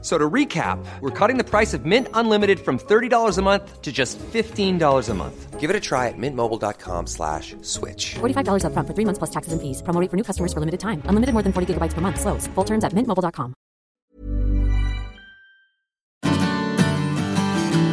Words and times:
So 0.00 0.16
to 0.16 0.30
recap, 0.30 0.78
we're 1.00 1.10
cutting 1.10 1.38
the 1.38 1.44
price 1.44 1.74
of 1.74 1.84
Mint 1.84 2.06
Unlimited 2.14 2.60
from 2.60 2.78
$30 2.78 3.36
a 3.36 3.42
month 3.42 3.82
to 3.82 3.90
just 3.90 4.16
$15 4.32 5.08
a 5.08 5.14
month. 5.14 5.58
Give 5.58 5.70
it 5.70 5.74
a 5.74 5.80
try 5.80 6.06
at 6.06 6.14
mintmobile.com 6.16 7.08
slash 7.08 7.56
switch. 7.62 8.14
$45 8.20 8.62
upfront 8.62 8.86
for 8.86 8.94
three 8.94 9.04
months 9.04 9.18
plus 9.18 9.30
taxes 9.30 9.52
and 9.52 9.60
fees. 9.60 9.82
Promo 9.82 10.00
rate 10.00 10.08
for 10.08 10.16
new 10.16 10.22
customers 10.22 10.52
for 10.52 10.60
limited 10.60 10.78
time. 10.78 11.02
Unlimited 11.10 11.32
more 11.34 11.42
than 11.42 11.52
40 11.52 11.74
gigabytes 11.74 11.94
per 11.94 12.00
month. 12.00 12.20
Slows. 12.20 12.46
Full 12.54 12.64
terms 12.64 12.84
at 12.84 12.92
mintmobile.com. 12.94 13.54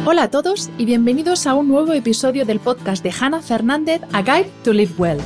Hola 0.06 0.22
a 0.22 0.30
todos 0.30 0.70
y 0.78 0.84
bienvenidos 0.84 1.48
a 1.48 1.54
un 1.54 1.66
nuevo 1.66 1.92
episodio 1.92 2.44
del 2.46 2.60
podcast 2.60 3.02
de 3.02 3.10
Hannah 3.10 3.42
Fernández, 3.42 4.02
A 4.12 4.22
Guide 4.22 4.48
to 4.62 4.72
Live 4.72 4.94
Well. 4.96 5.18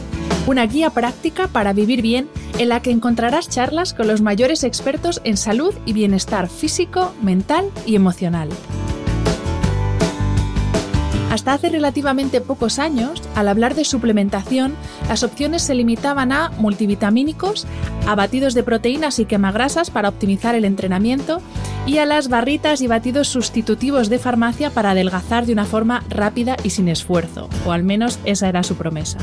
Una 0.47 0.67
guía 0.67 0.91
práctica 0.91 1.49
para 1.49 1.73
vivir 1.73 2.03
bien 2.03 2.29
en 2.59 2.69
la 2.69 2.81
que 2.83 2.91
encontrarás 2.91 3.48
charlas 3.48 3.95
con 3.95 4.09
los 4.09 4.21
mayores 4.21 4.65
expertos 4.65 5.21
en 5.25 5.37
salud 5.37 5.75
y 5.87 5.93
bienestar 5.93 6.48
físico, 6.48 7.15
mental 7.23 7.71
y 7.87 7.95
emocional. 7.95 8.48
Hasta 11.31 11.53
hace 11.53 11.69
relativamente 11.69 12.41
pocos 12.41 12.81
años, 12.81 13.23
al 13.37 13.47
hablar 13.47 13.77
de 13.77 13.84
suplementación, 13.84 14.75
las 15.09 15.23
opciones 15.23 15.62
se 15.62 15.77
limitaban 15.77 16.33
a 16.33 16.51
multivitamínicos, 16.59 17.69
a 18.09 18.17
batidos 18.17 18.55
de 18.55 18.65
proteínas 18.65 19.20
y 19.20 19.27
quemagrasas 19.27 19.91
para 19.91 20.09
optimizar 20.09 20.57
el 20.57 20.65
entrenamiento 20.65 21.41
y 21.87 21.98
a 21.98 22.05
las 22.05 22.29
barritas 22.29 22.81
y 22.81 22.89
batidos 22.89 23.29
sustitutivos 23.29 24.09
de 24.09 24.19
farmacia 24.19 24.70
para 24.70 24.91
adelgazar 24.91 25.47
de 25.47 25.53
una 25.53 25.67
forma 25.67 26.03
rápida 26.09 26.57
y 26.64 26.70
sin 26.70 26.89
esfuerzo, 26.89 27.48
o 27.64 27.70
al 27.70 27.84
menos 27.84 28.19
esa 28.25 28.48
era 28.48 28.64
su 28.64 28.75
promesa. 28.75 29.19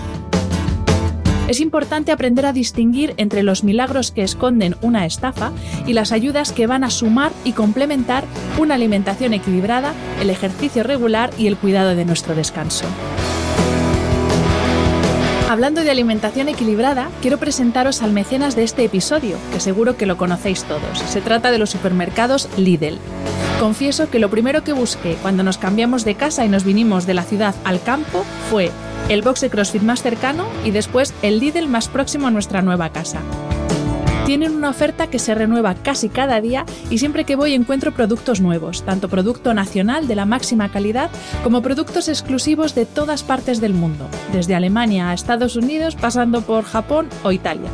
Es 1.48 1.62
importante 1.62 2.12
aprender 2.12 2.46
a 2.46 2.52
distinguir 2.52 3.14
entre 3.16 3.42
los 3.42 3.64
milagros 3.64 4.12
que 4.12 4.22
esconden 4.22 4.76
una 4.82 5.06
estafa 5.06 5.54
y 5.86 5.94
las 5.94 6.12
ayudas 6.12 6.52
que 6.52 6.68
van 6.68 6.84
a 6.84 6.90
sumar 6.90 7.32
y 7.46 7.54
complementar 7.54 8.26
una 8.60 8.76
alimentación 8.76 9.34
equilibrada, 9.34 9.94
el 10.22 10.30
ejercicio 10.30 10.84
regular 10.84 11.30
y 11.38 11.48
el 11.48 11.56
cuidado 11.56 11.96
de 11.96 12.04
nuestro 12.04 12.36
descanso. 12.36 12.86
Hablando 15.50 15.86
de 15.86 15.92
alimentación 15.92 16.50
equilibrada, 16.50 17.08
quiero 17.22 17.38
presentaros 17.38 18.02
al 18.02 18.12
mecenas 18.12 18.58
de 18.58 18.64
este 18.64 18.84
episodio, 18.84 19.38
que 19.54 19.62
seguro 19.62 19.96
que 19.96 20.06
lo 20.06 20.18
conocéis 20.18 20.66
todos. 20.66 21.00
Se 21.00 21.22
trata 21.22 21.52
de 21.52 21.60
los 21.60 21.70
supermercados 21.70 22.50
Lidl. 22.58 23.00
Confieso 23.58 24.10
que 24.10 24.20
lo 24.20 24.30
primero 24.30 24.66
que 24.66 24.74
busqué 24.74 25.16
cuando 25.22 25.44
nos 25.44 25.58
cambiamos 25.58 26.04
de 26.04 26.16
casa 26.16 26.44
y 26.44 26.50
nos 26.50 26.66
vinimos 26.66 27.06
de 27.06 27.14
la 27.14 27.24
ciudad 27.24 27.56
al 27.64 27.82
campo 27.82 28.26
fue 28.52 28.72
el 29.10 29.22
box 29.22 29.46
CrossFit 29.50 29.82
más 29.82 30.02
cercano 30.02 30.48
y 30.66 30.72
después 30.72 31.14
el 31.22 31.40
Lidl 31.40 31.68
más 31.68 31.88
próximo 31.88 32.28
a 32.28 32.32
nuestra 32.32 32.62
nueva 32.62 32.90
casa. 32.90 33.22
Tienen 34.26 34.54
una 34.54 34.70
oferta 34.70 35.08
que 35.08 35.20
se 35.20 35.34
renueva 35.34 35.74
casi 35.74 36.10
cada 36.10 36.42
día 36.42 36.66
y 36.90 36.98
siempre 36.98 37.24
que 37.24 37.38
voy 37.38 37.54
encuentro 37.54 37.94
productos 37.94 38.42
nuevos, 38.42 38.84
tanto 38.84 39.08
producto 39.08 39.54
nacional 39.54 40.06
de 40.10 40.16
la 40.16 40.26
máxima 40.26 40.70
calidad 40.70 41.10
como 41.46 41.62
productos 41.62 42.10
exclusivos 42.10 42.76
de 42.76 42.86
todas 42.86 43.24
partes 43.24 43.62
del 43.62 43.74
mundo, 43.74 44.10
desde 44.34 44.56
Alemania 44.56 45.10
a 45.10 45.14
Estados 45.14 45.56
Unidos 45.56 45.96
pasando 45.96 46.42
por 46.42 46.66
Japón 46.66 47.08
o 47.24 47.32
Italia. 47.32 47.70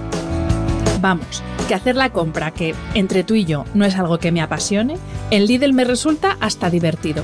Vamos, 1.02 1.42
que 1.67 1.73
hacer 1.73 1.95
la 1.95 2.11
compra, 2.11 2.52
que 2.52 2.76
entre 2.94 3.23
tú 3.23 3.34
y 3.34 3.45
yo 3.45 3.66
no 3.73 3.84
es 3.84 3.95
algo 3.95 4.20
que 4.20 4.31
me 4.31 4.42
apasione, 4.42 4.98
en 5.31 5.48
Lidl 5.48 5.73
me 5.73 5.86
resulta 5.86 6.38
hasta 6.39 6.70
divertido. 6.70 7.23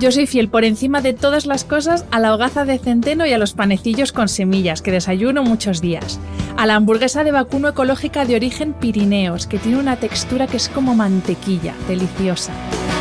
Yo 0.00 0.12
soy 0.12 0.28
fiel 0.28 0.48
por 0.48 0.64
encima 0.64 1.00
de 1.00 1.12
todas 1.12 1.44
las 1.44 1.64
cosas 1.64 2.04
a 2.12 2.20
la 2.20 2.32
hogaza 2.32 2.64
de 2.64 2.78
centeno 2.78 3.26
y 3.26 3.32
a 3.32 3.38
los 3.38 3.52
panecillos 3.52 4.12
con 4.12 4.28
semillas 4.28 4.80
que 4.80 4.92
desayuno 4.92 5.42
muchos 5.42 5.80
días. 5.80 6.20
A 6.56 6.66
la 6.66 6.76
hamburguesa 6.76 7.24
de 7.24 7.32
vacuno 7.32 7.68
ecológica 7.68 8.24
de 8.24 8.36
origen 8.36 8.74
Pirineos, 8.74 9.48
que 9.48 9.58
tiene 9.58 9.76
una 9.78 9.96
textura 9.96 10.46
que 10.46 10.56
es 10.56 10.68
como 10.68 10.94
mantequilla, 10.94 11.74
deliciosa. 11.88 12.52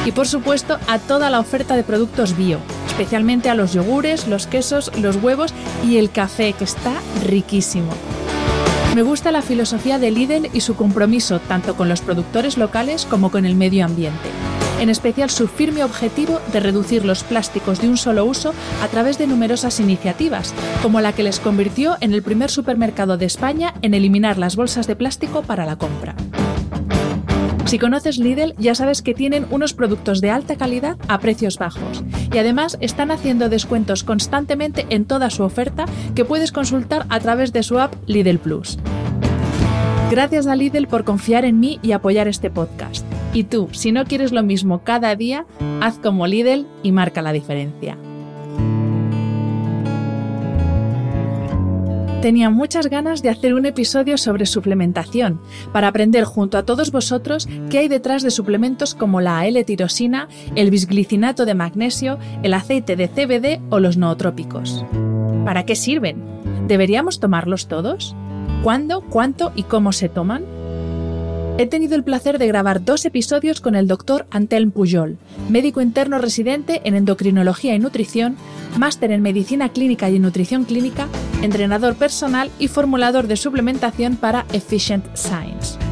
Y 0.08 0.12
por 0.12 0.28
supuesto 0.28 0.80
a 0.88 0.98
toda 0.98 1.30
la 1.30 1.40
oferta 1.40 1.76
de 1.76 1.84
productos 1.84 2.36
bio, 2.36 2.58
especialmente 2.88 3.52
a 3.52 3.56
los 3.56 3.74
yogures, 3.74 4.28
los 4.28 4.48
quesos, 4.48 4.92
los 4.98 5.18
huevos 5.18 5.54
y 5.88 5.98
el 5.98 6.10
café, 6.10 6.54
que 6.54 6.64
está 6.64 6.94
riquísimo. 7.28 7.94
Me 8.96 9.04
gusta 9.04 9.32
la 9.32 9.44
filosofía 9.44 10.00
de 10.00 10.10
Lidl 10.10 10.50
y 10.52 10.62
su 10.62 10.76
compromiso 10.76 11.40
tanto 11.42 11.76
con 11.76 11.90
los 11.90 12.02
productores 12.02 12.58
locales 12.58 13.06
como 13.06 13.30
con 13.30 13.46
el 13.46 13.54
medio 13.54 13.86
ambiente 13.86 14.30
en 14.80 14.90
especial 14.90 15.30
su 15.30 15.48
firme 15.48 15.84
objetivo 15.84 16.40
de 16.52 16.60
reducir 16.60 17.06
los 17.06 17.24
plásticos 17.24 17.82
de 17.82 17.90
un 17.90 17.98
solo 17.98 18.26
uso 18.26 18.54
a 18.82 18.88
través 18.88 19.18
de 19.18 19.28
numerosas 19.28 19.80
iniciativas, 19.80 20.54
como 20.82 21.02
la 21.02 21.14
que 21.14 21.24
les 21.24 21.40
convirtió 21.40 21.98
en 22.02 22.14
el 22.14 22.24
primer 22.24 22.50
supermercado 22.50 23.18
de 23.18 23.26
España 23.26 23.74
en 23.82 23.94
eliminar 23.94 24.38
las 24.38 24.56
bolsas 24.56 24.88
de 24.88 24.96
plástico 24.96 25.42
para 25.42 25.66
la 25.66 25.78
compra. 25.78 26.16
Si 27.68 27.80
conoces 27.80 28.18
Lidl, 28.18 28.56
ya 28.58 28.76
sabes 28.76 29.02
que 29.02 29.14
tienen 29.14 29.46
unos 29.50 29.74
productos 29.74 30.22
de 30.22 30.30
alta 30.30 30.56
calidad 30.56 30.96
a 31.10 31.20
precios 31.20 31.58
bajos 31.58 32.02
y 32.34 32.38
además 32.38 32.78
están 32.80 33.12
haciendo 33.12 33.50
descuentos 33.50 34.06
constantemente 34.06 34.86
en 34.90 35.04
toda 35.04 35.30
su 35.30 35.44
oferta 35.44 35.84
que 36.16 36.24
puedes 36.24 36.54
consultar 36.54 37.06
a 37.10 37.20
través 37.20 37.52
de 37.52 37.64
su 37.64 37.78
app 37.78 37.94
Lidl 38.06 38.40
Plus. 38.40 38.78
Gracias 40.10 40.48
a 40.48 40.56
Lidl 40.56 40.88
por 40.88 41.04
confiar 41.04 41.44
en 41.44 41.60
mí 41.60 41.80
y 41.82 41.92
apoyar 41.92 42.30
este 42.30 42.50
podcast. 42.50 43.06
Y 43.34 43.44
tú, 43.44 43.68
si 43.74 43.92
no 43.92 44.06
quieres 44.06 44.32
lo 44.32 44.42
mismo 44.42 44.80
cada 44.84 45.14
día, 45.18 45.46
haz 45.82 46.00
como 46.00 46.28
Lidl 46.28 46.66
y 46.82 46.94
marca 46.94 47.22
la 47.22 47.34
diferencia. 47.34 47.98
Tenía 52.22 52.50
muchas 52.50 52.88
ganas 52.88 53.22
de 53.22 53.30
hacer 53.30 53.54
un 53.54 53.66
episodio 53.66 54.18
sobre 54.18 54.46
suplementación, 54.46 55.42
para 55.74 55.90
aprender 55.90 56.24
junto 56.24 56.58
a 56.58 56.64
todos 56.64 56.92
vosotros 56.92 57.48
qué 57.70 57.80
hay 57.80 57.88
detrás 57.90 58.24
de 58.24 58.32
suplementos 58.32 58.96
como 58.96 59.20
la 59.20 59.46
L-tirosina, 59.46 60.30
el 60.56 60.72
bisglicinato 60.72 61.46
de 61.46 61.54
magnesio, 61.54 62.18
el 62.44 62.54
aceite 62.54 62.96
de 62.96 63.10
CBD 63.10 63.62
o 63.70 63.80
los 63.82 63.98
nootrópicos. 63.98 64.86
¿Para 65.44 65.66
qué 65.66 65.76
sirven? 65.76 66.24
¿Deberíamos 66.68 67.20
tomarlos 67.20 67.68
todos? 67.68 68.16
¿Cuándo, 68.64 69.02
cuánto 69.02 69.52
y 69.56 69.64
cómo 69.64 69.92
se 69.92 70.10
toman? 70.10 70.44
He 71.60 71.66
tenido 71.66 71.96
el 71.96 72.04
placer 72.04 72.38
de 72.38 72.48
grabar 72.48 72.84
dos 72.84 73.06
episodios 73.06 73.62
con 73.62 73.76
el 73.76 73.88
doctor 73.88 74.28
Antelm 74.30 74.72
Pujol, 74.72 75.18
médico 75.50 75.82
interno 75.82 76.20
residente 76.20 76.82
en 76.84 76.94
endocrinología 76.94 77.74
y 77.74 77.80
nutrición, 77.80 78.36
máster 78.78 79.12
en 79.12 79.24
medicina 79.24 79.70
clínica 79.70 80.10
y 80.10 80.20
nutrición 80.20 80.66
clínica, 80.66 81.08
entrenador 81.42 81.96
personal 81.96 82.52
y 82.60 82.68
formulador 82.68 83.28
de 83.28 83.38
suplementación 83.38 84.18
para 84.18 84.46
Efficient 84.54 85.06
Science. 85.16 85.87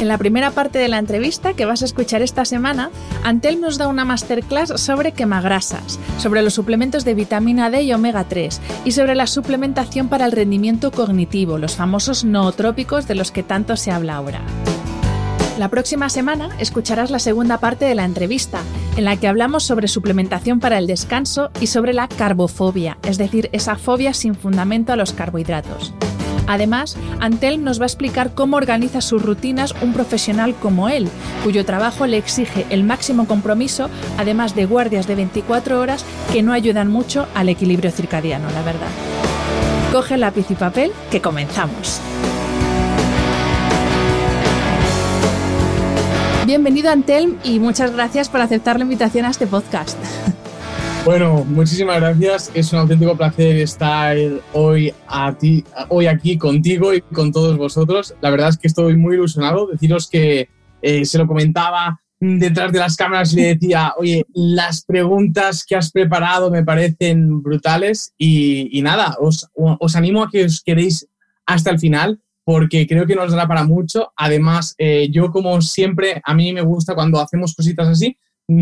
En 0.00 0.08
la 0.08 0.18
primera 0.18 0.50
parte 0.50 0.78
de 0.78 0.88
la 0.88 0.98
entrevista 0.98 1.54
que 1.54 1.64
vas 1.64 1.82
a 1.82 1.84
escuchar 1.84 2.20
esta 2.20 2.44
semana, 2.44 2.90
Antel 3.22 3.60
nos 3.60 3.78
da 3.78 3.88
una 3.88 4.04
masterclass 4.04 4.80
sobre 4.80 5.12
quemagrasas, 5.12 5.98
sobre 6.18 6.42
los 6.42 6.54
suplementos 6.54 7.04
de 7.04 7.14
vitamina 7.14 7.70
D 7.70 7.82
y 7.82 7.92
omega 7.92 8.24
3 8.24 8.60
y 8.84 8.92
sobre 8.92 9.14
la 9.14 9.26
suplementación 9.26 10.08
para 10.08 10.26
el 10.26 10.32
rendimiento 10.32 10.90
cognitivo, 10.90 11.58
los 11.58 11.76
famosos 11.76 12.24
nootrópicos 12.24 13.06
de 13.06 13.14
los 13.14 13.30
que 13.30 13.42
tanto 13.42 13.76
se 13.76 13.92
habla 13.92 14.16
ahora. 14.16 14.42
La 15.58 15.68
próxima 15.68 16.08
semana 16.08 16.48
escucharás 16.58 17.12
la 17.12 17.20
segunda 17.20 17.58
parte 17.58 17.84
de 17.84 17.94
la 17.94 18.04
entrevista, 18.04 18.60
en 18.96 19.04
la 19.04 19.16
que 19.16 19.28
hablamos 19.28 19.62
sobre 19.62 19.86
suplementación 19.86 20.58
para 20.58 20.78
el 20.78 20.88
descanso 20.88 21.50
y 21.60 21.68
sobre 21.68 21.92
la 21.92 22.08
carbofobia, 22.08 22.98
es 23.04 23.18
decir, 23.18 23.48
esa 23.52 23.76
fobia 23.76 24.12
sin 24.14 24.34
fundamento 24.34 24.92
a 24.92 24.96
los 24.96 25.12
carbohidratos. 25.12 25.94
Además, 26.46 26.96
Antel 27.20 27.64
nos 27.64 27.80
va 27.80 27.84
a 27.84 27.86
explicar 27.86 28.34
cómo 28.34 28.56
organiza 28.56 29.00
sus 29.00 29.22
rutinas 29.22 29.74
un 29.82 29.92
profesional 29.92 30.54
como 30.54 30.88
él, 30.88 31.08
cuyo 31.42 31.64
trabajo 31.64 32.06
le 32.06 32.18
exige 32.18 32.66
el 32.70 32.84
máximo 32.84 33.26
compromiso, 33.26 33.88
además 34.18 34.54
de 34.54 34.66
guardias 34.66 35.06
de 35.06 35.14
24 35.14 35.80
horas 35.80 36.04
que 36.32 36.42
no 36.42 36.52
ayudan 36.52 36.88
mucho 36.88 37.26
al 37.34 37.48
equilibrio 37.48 37.90
circadiano, 37.90 38.50
la 38.50 38.62
verdad. 38.62 38.88
Coge 39.92 40.16
lápiz 40.16 40.50
y 40.50 40.54
papel, 40.54 40.92
que 41.10 41.20
comenzamos. 41.20 42.00
Bienvenido 46.46 46.90
Antelm 46.90 47.38
y 47.42 47.58
muchas 47.58 47.92
gracias 47.92 48.28
por 48.28 48.42
aceptar 48.42 48.76
la 48.76 48.82
invitación 48.82 49.24
a 49.24 49.30
este 49.30 49.46
podcast. 49.46 49.98
Bueno, 51.04 51.44
muchísimas 51.44 52.00
gracias. 52.00 52.50
Es 52.54 52.72
un 52.72 52.78
auténtico 52.78 53.14
placer 53.14 53.58
estar 53.58 54.16
hoy, 54.54 54.90
hoy 55.90 56.06
aquí 56.06 56.38
contigo 56.38 56.94
y 56.94 57.02
con 57.02 57.30
todos 57.30 57.58
vosotros. 57.58 58.14
La 58.22 58.30
verdad 58.30 58.48
es 58.48 58.56
que 58.56 58.68
estoy 58.68 58.96
muy 58.96 59.16
ilusionado. 59.16 59.66
Deciros 59.66 60.08
que 60.08 60.48
eh, 60.80 61.04
se 61.04 61.18
lo 61.18 61.26
comentaba 61.26 62.00
detrás 62.20 62.72
de 62.72 62.78
las 62.78 62.96
cámaras 62.96 63.34
y 63.34 63.36
le 63.36 63.54
decía, 63.54 63.92
oye, 63.98 64.24
las 64.32 64.82
preguntas 64.86 65.66
que 65.66 65.76
has 65.76 65.90
preparado 65.90 66.50
me 66.50 66.64
parecen 66.64 67.42
brutales 67.42 68.14
y, 68.16 68.80
nada, 68.80 69.14
os, 69.20 69.46
animo 69.94 70.22
a 70.22 70.30
que 70.30 70.46
os 70.46 70.62
quedéis 70.62 71.06
hasta 71.44 71.70
el 71.70 71.78
final 71.78 72.18
porque 72.44 72.86
creo 72.86 73.06
que 73.06 73.14
nos 73.14 73.30
dará 73.30 73.46
para 73.46 73.64
mucho. 73.64 74.10
Además, 74.16 74.74
eh, 74.78 75.08
yo 75.10 75.30
como 75.30 75.60
siempre, 75.60 76.22
a 76.24 76.32
mí 76.32 76.54
me 76.54 76.62
gusta 76.62 76.94
cuando 76.94 77.20
hacemos 77.20 77.54
cositas 77.54 77.88
así, 77.88 78.16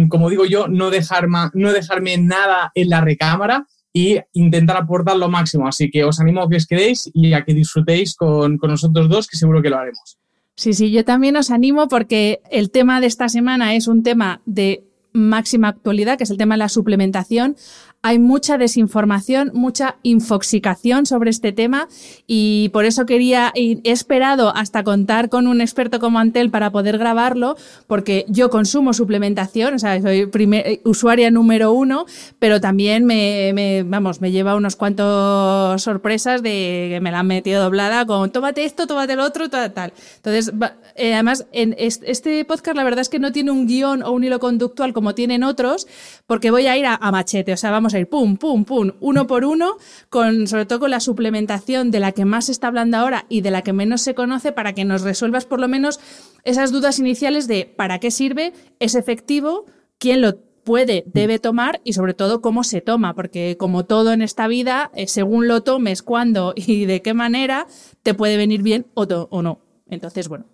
como 0.08 0.30
digo 0.30 0.44
yo, 0.44 0.68
no, 0.68 0.90
dejar 0.90 1.28
no 1.28 1.72
dejarme 1.72 2.18
nada 2.18 2.70
en 2.74 2.88
la 2.88 3.00
recámara 3.00 3.66
y 3.92 4.18
intentar 4.32 4.76
aportar 4.76 5.16
lo 5.16 5.28
máximo. 5.28 5.68
Así 5.68 5.90
que 5.90 6.04
os 6.04 6.20
animo 6.20 6.42
a 6.42 6.48
que 6.48 6.56
os 6.56 6.66
quedéis 6.66 7.10
y 7.12 7.32
a 7.32 7.44
que 7.44 7.54
disfrutéis 7.54 8.14
con 8.14 8.58
nosotros 8.62 9.08
dos, 9.08 9.26
que 9.26 9.36
seguro 9.36 9.60
que 9.60 9.70
lo 9.70 9.78
haremos. 9.78 10.18
Sí, 10.54 10.74
sí, 10.74 10.90
yo 10.90 11.04
también 11.04 11.36
os 11.36 11.50
animo 11.50 11.88
porque 11.88 12.40
el 12.50 12.70
tema 12.70 13.00
de 13.00 13.06
esta 13.06 13.28
semana 13.28 13.74
es 13.74 13.88
un 13.88 14.02
tema 14.02 14.42
de 14.44 14.84
máxima 15.12 15.68
actualidad, 15.68 16.18
que 16.18 16.24
es 16.24 16.30
el 16.30 16.36
tema 16.36 16.54
de 16.54 16.60
la 16.60 16.68
suplementación 16.68 17.56
hay 18.04 18.18
mucha 18.18 18.58
desinformación, 18.58 19.52
mucha 19.54 19.96
infoxicación 20.02 21.06
sobre 21.06 21.30
este 21.30 21.52
tema 21.52 21.88
y 22.26 22.68
por 22.70 22.84
eso 22.84 23.06
quería, 23.06 23.52
he 23.54 23.80
esperado 23.84 24.54
hasta 24.56 24.82
contar 24.82 25.28
con 25.28 25.46
un 25.46 25.60
experto 25.60 26.00
como 26.00 26.18
Antel 26.18 26.50
para 26.50 26.70
poder 26.70 26.98
grabarlo, 26.98 27.56
porque 27.86 28.24
yo 28.28 28.50
consumo 28.50 28.92
suplementación, 28.92 29.74
o 29.74 29.78
sea, 29.78 30.02
soy 30.02 30.26
primer, 30.26 30.80
usuaria 30.84 31.30
número 31.30 31.72
uno, 31.72 32.06
pero 32.40 32.60
también 32.60 33.04
me, 33.04 33.84
vamos, 33.86 34.20
me 34.20 34.32
lleva 34.32 34.56
unos 34.56 34.74
cuantos 34.74 35.80
sorpresas 35.80 36.42
de 36.42 36.88
que 36.90 37.00
me 37.00 37.12
la 37.12 37.20
han 37.20 37.28
metido 37.28 37.62
doblada 37.62 38.04
con 38.04 38.32
tómate 38.32 38.64
esto, 38.64 38.88
tómate 38.88 39.12
el 39.12 39.20
otro, 39.20 39.48
tal, 39.48 39.72
tal. 39.72 39.92
Entonces, 40.16 40.52
eh, 40.96 41.14
además, 41.14 41.46
en 41.52 41.76
este 41.78 42.44
podcast 42.46 42.76
la 42.76 42.82
verdad 42.82 43.00
es 43.00 43.08
que 43.08 43.20
no 43.20 43.30
tiene 43.30 43.52
un 43.52 43.68
guion 43.68 44.02
o 44.02 44.10
un 44.10 44.24
hilo 44.24 44.40
conductual 44.40 44.92
como 44.92 45.14
tienen 45.14 45.44
otros, 45.44 45.86
porque 46.26 46.50
voy 46.50 46.66
a 46.66 46.76
ir 46.76 46.86
a, 46.86 46.96
a 46.96 47.12
machete, 47.12 47.52
o 47.52 47.56
sea, 47.56 47.70
vamos 47.70 47.91
a 47.94 47.98
ir 47.98 48.08
pum, 48.08 48.36
pum, 48.36 48.64
pum, 48.64 48.92
uno 49.00 49.26
por 49.26 49.44
uno, 49.44 49.76
con, 50.08 50.46
sobre 50.46 50.66
todo 50.66 50.80
con 50.80 50.90
la 50.90 51.00
suplementación 51.00 51.90
de 51.90 52.00
la 52.00 52.12
que 52.12 52.24
más 52.24 52.46
se 52.46 52.52
está 52.52 52.68
hablando 52.68 52.96
ahora 52.96 53.26
y 53.28 53.40
de 53.40 53.50
la 53.50 53.62
que 53.62 53.72
menos 53.72 54.02
se 54.02 54.14
conoce 54.14 54.52
para 54.52 54.72
que 54.72 54.84
nos 54.84 55.02
resuelvas 55.02 55.46
por 55.46 55.60
lo 55.60 55.68
menos 55.68 56.00
esas 56.44 56.72
dudas 56.72 56.98
iniciales 56.98 57.46
de 57.46 57.64
para 57.64 57.98
qué 57.98 58.10
sirve, 58.10 58.52
es 58.78 58.94
efectivo, 58.94 59.66
quién 59.98 60.20
lo 60.20 60.38
puede, 60.64 61.04
debe 61.06 61.38
tomar 61.38 61.80
y 61.84 61.92
sobre 61.92 62.14
todo 62.14 62.40
cómo 62.40 62.64
se 62.64 62.80
toma, 62.80 63.14
porque 63.14 63.56
como 63.58 63.84
todo 63.84 64.12
en 64.12 64.22
esta 64.22 64.46
vida, 64.46 64.90
eh, 64.94 65.06
según 65.06 65.48
lo 65.48 65.62
tomes, 65.62 66.02
cuándo 66.02 66.54
y 66.56 66.84
de 66.86 67.02
qué 67.02 67.14
manera, 67.14 67.66
te 68.02 68.14
puede 68.14 68.36
venir 68.36 68.62
bien 68.62 68.86
o, 68.94 69.02
o 69.02 69.42
no. 69.42 69.60
Entonces, 69.88 70.28
bueno, 70.28 70.46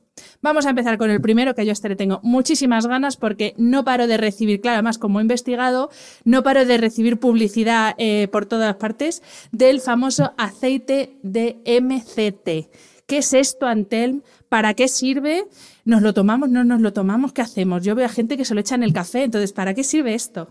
Vamos 0.42 0.66
a 0.66 0.70
empezar 0.70 0.98
con 0.98 1.10
el 1.10 1.20
primero, 1.20 1.54
que 1.54 1.66
yo 1.66 1.72
este 1.72 1.88
le 1.88 1.96
tengo 1.96 2.20
muchísimas 2.22 2.86
ganas 2.86 3.16
porque 3.16 3.54
no 3.56 3.84
paro 3.84 4.06
de 4.06 4.16
recibir, 4.16 4.60
claro, 4.60 4.76
además 4.76 4.98
como 4.98 5.20
he 5.20 5.22
investigado, 5.22 5.90
no 6.24 6.42
paro 6.42 6.64
de 6.64 6.78
recibir 6.78 7.18
publicidad 7.18 7.94
eh, 7.98 8.28
por 8.30 8.46
todas 8.46 8.76
partes 8.76 9.22
del 9.52 9.80
famoso 9.80 10.32
aceite 10.36 11.16
de 11.22 11.58
MCT. 11.80 12.70
¿Qué 13.06 13.18
es 13.18 13.32
esto, 13.32 13.66
Antelm? 13.66 14.22
¿Para 14.48 14.74
qué 14.74 14.86
sirve? 14.86 15.46
¿Nos 15.84 16.02
lo 16.02 16.12
tomamos? 16.12 16.50
¿No 16.50 16.62
nos 16.64 16.82
lo 16.82 16.92
tomamos? 16.92 17.32
¿Qué 17.32 17.40
hacemos? 17.40 17.82
Yo 17.82 17.94
veo 17.94 18.04
a 18.04 18.10
gente 18.10 18.36
que 18.36 18.44
se 18.44 18.54
lo 18.54 18.60
echa 18.60 18.74
en 18.74 18.82
el 18.82 18.92
café, 18.92 19.24
entonces, 19.24 19.52
¿para 19.52 19.72
qué 19.72 19.82
sirve 19.82 20.14
esto? 20.14 20.50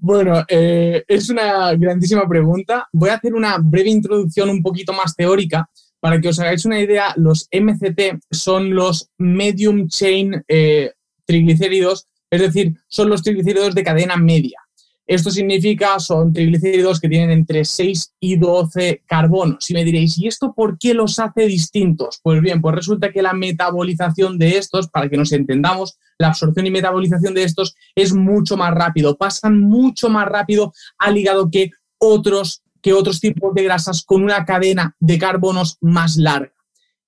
Bueno, 0.01 0.45
eh, 0.49 1.05
es 1.07 1.29
una 1.29 1.75
grandísima 1.75 2.27
pregunta. 2.27 2.89
Voy 2.93 3.11
a 3.11 3.15
hacer 3.15 3.35
una 3.35 3.59
breve 3.59 3.91
introducción 3.91 4.49
un 4.49 4.63
poquito 4.63 4.93
más 4.93 5.15
teórica 5.15 5.69
para 6.03 6.21
que 6.21 6.31
os 6.31 6.41
hagáis 6.41 6.65
una 6.65 6.81
idea, 6.81 7.15
los 7.15 7.49
MCT 7.53 8.25
son 8.29 8.75
los 8.75 9.09
medium 9.19 9.87
chain 9.87 10.43
eh, 10.49 10.91
triglicéridos, 11.25 12.09
es 12.29 12.41
decir, 12.41 12.75
son 12.89 13.09
los 13.09 13.23
triglicéridos 13.23 13.73
de 13.73 13.85
cadena 13.85 14.17
media. 14.17 14.59
Esto 15.07 15.31
significa, 15.31 16.01
son 16.01 16.33
triglicéridos 16.33 16.99
que 16.99 17.09
tienen 17.09 17.31
entre 17.31 17.65
6 17.65 18.15
y 18.19 18.35
12 18.35 19.03
carbonos. 19.07 19.71
Y 19.71 19.75
me 19.75 19.85
diréis, 19.85 20.19
¿y 20.19 20.27
esto 20.27 20.53
por 20.53 20.77
qué 20.77 20.93
los 20.93 21.21
hace 21.21 21.47
distintos? 21.47 22.19
Pues 22.21 22.41
bien, 22.41 22.61
pues 22.61 22.75
resulta 22.75 23.13
que 23.13 23.23
la 23.23 23.33
metabolización 23.33 24.39
de 24.39 24.59
estos, 24.59 24.89
para 24.89 25.09
que 25.09 25.17
nos 25.17 25.31
entendamos, 25.31 25.99
la 26.19 26.29
absorción 26.29 26.67
y 26.67 26.73
metabolización 26.73 27.33
de 27.35 27.45
estos 27.45 27.77
es 27.95 28.13
mucho 28.13 28.57
más 28.57 28.75
rápido, 28.75 29.17
pasan 29.17 29.61
mucho 29.61 30.09
más 30.09 30.27
rápido 30.27 30.73
al 30.99 31.17
hígado 31.17 31.49
que 31.49 31.71
otros 31.99 32.65
que 32.83 32.93
otros 32.93 33.21
tipos 33.21 33.55
de 33.55 33.63
grasas 33.63 34.05
con 34.05 34.23
una 34.23 34.45
cadena 34.45 34.95
de 34.99 35.19
carbonos 35.19 35.79
más 35.81 36.17
larga. 36.17 36.53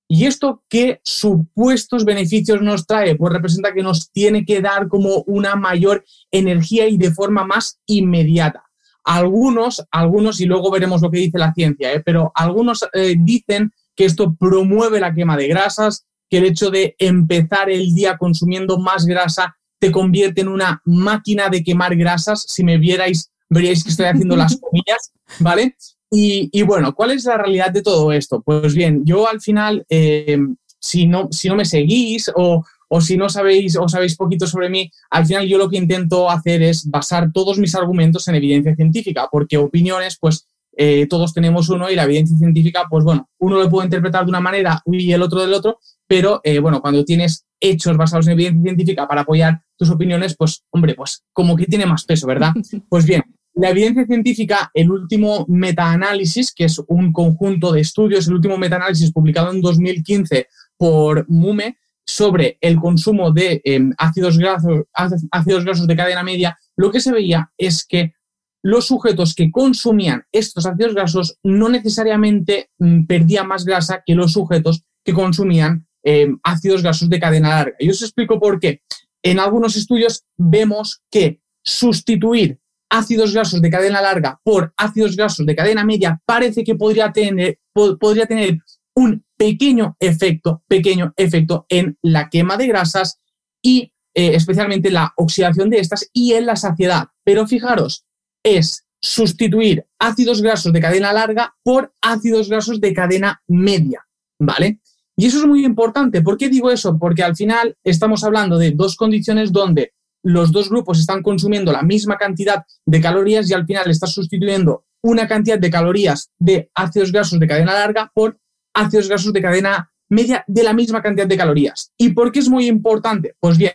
¿Y 0.06 0.26
esto 0.26 0.62
qué 0.68 1.00
supuestos 1.02 2.04
beneficios 2.04 2.60
nos 2.62 2.86
trae? 2.86 3.16
Pues 3.16 3.32
representa 3.32 3.72
que 3.72 3.82
nos 3.82 4.10
tiene 4.12 4.44
que 4.44 4.60
dar 4.60 4.88
como 4.88 5.24
una 5.26 5.56
mayor 5.56 6.04
energía 6.30 6.86
y 6.88 6.96
de 6.98 7.10
forma 7.10 7.44
más 7.44 7.80
inmediata. 7.86 8.64
Algunos, 9.02 9.84
algunos, 9.90 10.40
y 10.40 10.46
luego 10.46 10.70
veremos 10.70 11.02
lo 11.02 11.10
que 11.10 11.18
dice 11.18 11.38
la 11.38 11.52
ciencia, 11.52 11.92
¿eh? 11.92 12.00
pero 12.00 12.32
algunos 12.34 12.86
eh, 12.92 13.16
dicen 13.18 13.72
que 13.96 14.04
esto 14.04 14.34
promueve 14.34 15.00
la 15.00 15.14
quema 15.14 15.36
de 15.36 15.48
grasas, 15.48 16.06
que 16.28 16.38
el 16.38 16.44
hecho 16.44 16.70
de 16.70 16.94
empezar 16.98 17.70
el 17.70 17.94
día 17.94 18.16
consumiendo 18.16 18.78
más 18.78 19.06
grasa 19.06 19.56
te 19.78 19.92
convierte 19.92 20.40
en 20.40 20.48
una 20.48 20.80
máquina 20.84 21.48
de 21.48 21.62
quemar 21.62 21.96
grasas. 21.96 22.44
Si 22.48 22.64
me 22.64 22.78
vierais 22.78 23.30
veríais 23.54 23.82
que 23.82 23.90
estoy 23.90 24.06
haciendo 24.06 24.36
las 24.36 24.58
comillas, 24.58 25.12
¿vale? 25.38 25.76
Y, 26.16 26.62
bueno, 26.62 26.94
¿cuál 26.94 27.10
es 27.10 27.24
la 27.24 27.36
realidad 27.36 27.72
de 27.72 27.82
todo 27.82 28.12
esto? 28.12 28.40
Pues 28.40 28.74
bien, 28.74 29.02
yo 29.04 29.28
al 29.28 29.40
final, 29.40 29.84
eh, 29.88 30.38
si, 30.78 31.06
no, 31.06 31.28
si 31.32 31.48
no 31.48 31.56
me 31.56 31.64
seguís 31.64 32.30
o, 32.36 32.64
si 33.00 33.16
no 33.16 33.28
sabéis 33.28 33.76
o 33.76 33.88
sabéis 33.88 34.16
poquito 34.16 34.46
sobre 34.46 34.68
mí, 34.68 34.88
al 35.10 35.26
final 35.26 35.48
yo 35.48 35.58
lo 35.58 35.68
que 35.68 35.76
intento 35.76 36.30
hacer 36.30 36.62
es 36.62 36.88
basar 36.88 37.32
todos 37.32 37.58
mis 37.58 37.74
argumentos 37.74 38.28
en 38.28 38.36
evidencia 38.36 38.76
científica, 38.76 39.28
porque 39.30 39.56
opiniones, 39.56 40.16
pues 40.20 40.46
eh, 40.76 41.06
todos 41.08 41.32
tenemos 41.32 41.68
uno 41.68 41.90
y 41.90 41.96
la 41.96 42.04
evidencia 42.04 42.36
científica, 42.36 42.84
pues 42.88 43.04
bueno, 43.04 43.28
uno 43.38 43.58
lo 43.58 43.68
puede 43.68 43.86
interpretar 43.86 44.24
de 44.24 44.30
una 44.30 44.40
manera 44.40 44.82
y 44.86 45.10
el 45.10 45.22
otro 45.22 45.40
del 45.40 45.54
otro, 45.54 45.80
pero 46.06 46.40
eh, 46.44 46.60
bueno, 46.60 46.80
cuando 46.80 47.04
tienes 47.04 47.44
hechos 47.58 47.96
basados 47.96 48.26
en 48.26 48.34
evidencia 48.34 48.62
científica 48.62 49.08
para 49.08 49.22
apoyar 49.22 49.62
tus 49.76 49.90
opiniones, 49.90 50.36
pues 50.36 50.62
hombre, 50.70 50.94
pues 50.94 51.24
como 51.32 51.56
que 51.56 51.66
tiene 51.66 51.86
más 51.86 52.04
peso, 52.04 52.26
¿verdad? 52.26 52.52
Pues 52.88 53.04
bien, 53.04 53.22
la 53.54 53.70
evidencia 53.70 54.06
científica, 54.06 54.70
el 54.74 54.90
último 54.90 55.46
metaanálisis, 55.48 56.52
que 56.52 56.64
es 56.64 56.80
un 56.88 57.12
conjunto 57.12 57.72
de 57.72 57.80
estudios, 57.80 58.26
el 58.26 58.34
último 58.34 58.58
metaanálisis 58.58 59.12
publicado 59.12 59.52
en 59.52 59.60
2015 59.60 60.48
por 60.76 61.28
MUME 61.28 61.78
sobre 62.04 62.58
el 62.60 62.76
consumo 62.76 63.30
de 63.30 63.62
em, 63.64 63.92
ácidos, 63.96 64.38
grasos, 64.38 64.82
ácidos 65.30 65.64
grasos 65.64 65.86
de 65.86 65.96
cadena 65.96 66.22
media, 66.22 66.58
lo 66.76 66.90
que 66.90 67.00
se 67.00 67.12
veía 67.12 67.50
es 67.56 67.86
que 67.86 68.14
los 68.62 68.86
sujetos 68.86 69.34
que 69.34 69.50
consumían 69.50 70.24
estos 70.32 70.66
ácidos 70.66 70.94
grasos 70.94 71.38
no 71.42 71.68
necesariamente 71.68 72.70
mm, 72.78 73.04
perdían 73.06 73.46
más 73.46 73.64
grasa 73.64 74.02
que 74.04 74.14
los 74.14 74.32
sujetos 74.32 74.82
que 75.04 75.12
consumían 75.12 75.86
em, 76.02 76.38
ácidos 76.42 76.82
grasos 76.82 77.08
de 77.08 77.20
cadena 77.20 77.50
larga. 77.50 77.76
Y 77.78 77.90
os 77.90 78.02
explico 78.02 78.40
por 78.40 78.58
qué. 78.58 78.82
En 79.22 79.38
algunos 79.38 79.76
estudios 79.76 80.24
vemos 80.36 81.02
que 81.10 81.40
sustituir 81.62 82.58
ácidos 82.94 83.34
grasos 83.34 83.60
de 83.60 83.70
cadena 83.70 84.00
larga 84.00 84.40
por 84.44 84.72
ácidos 84.76 85.16
grasos 85.16 85.44
de 85.44 85.56
cadena 85.56 85.84
media 85.84 86.20
parece 86.24 86.62
que 86.62 86.76
podría 86.76 87.12
tener, 87.12 87.58
podría 87.72 88.26
tener 88.26 88.58
un 88.94 89.24
pequeño 89.36 89.96
efecto, 89.98 90.62
pequeño 90.68 91.12
efecto 91.16 91.66
en 91.68 91.98
la 92.02 92.30
quema 92.30 92.56
de 92.56 92.68
grasas 92.68 93.18
y 93.60 93.92
eh, 94.14 94.36
especialmente 94.36 94.92
la 94.92 95.12
oxidación 95.16 95.70
de 95.70 95.80
estas 95.80 96.08
y 96.12 96.34
en 96.34 96.46
la 96.46 96.54
saciedad. 96.54 97.08
Pero 97.24 97.48
fijaros, 97.48 98.04
es 98.44 98.86
sustituir 99.00 99.84
ácidos 99.98 100.40
grasos 100.40 100.72
de 100.72 100.80
cadena 100.80 101.12
larga 101.12 101.56
por 101.64 101.92
ácidos 102.00 102.48
grasos 102.48 102.80
de 102.80 102.94
cadena 102.94 103.42
media, 103.48 104.06
¿vale? 104.38 104.78
Y 105.16 105.26
eso 105.26 105.38
es 105.38 105.46
muy 105.46 105.64
importante. 105.64 106.22
¿Por 106.22 106.36
qué 106.36 106.48
digo 106.48 106.70
eso? 106.70 106.96
Porque 106.96 107.24
al 107.24 107.34
final 107.34 107.76
estamos 107.82 108.22
hablando 108.22 108.56
de 108.56 108.70
dos 108.70 108.94
condiciones 108.94 109.50
donde 109.50 109.94
los 110.24 110.50
dos 110.50 110.70
grupos 110.70 110.98
están 110.98 111.22
consumiendo 111.22 111.70
la 111.70 111.82
misma 111.82 112.16
cantidad 112.16 112.64
de 112.84 113.00
calorías 113.00 113.48
y 113.48 113.54
al 113.54 113.66
final 113.66 113.90
estás 113.90 114.12
sustituyendo 114.12 114.86
una 115.02 115.28
cantidad 115.28 115.58
de 115.58 115.70
calorías 115.70 116.30
de 116.38 116.70
ácidos 116.74 117.12
grasos 117.12 117.38
de 117.38 117.46
cadena 117.46 117.74
larga 117.74 118.10
por 118.12 118.40
ácidos 118.72 119.08
grasos 119.08 119.32
de 119.32 119.42
cadena 119.42 119.92
media 120.08 120.44
de 120.46 120.62
la 120.62 120.72
misma 120.72 121.02
cantidad 121.02 121.26
de 121.26 121.36
calorías. 121.36 121.92
¿Y 121.98 122.10
por 122.10 122.32
qué 122.32 122.38
es 122.38 122.48
muy 122.48 122.66
importante? 122.66 123.36
Pues 123.38 123.58
bien, 123.58 123.74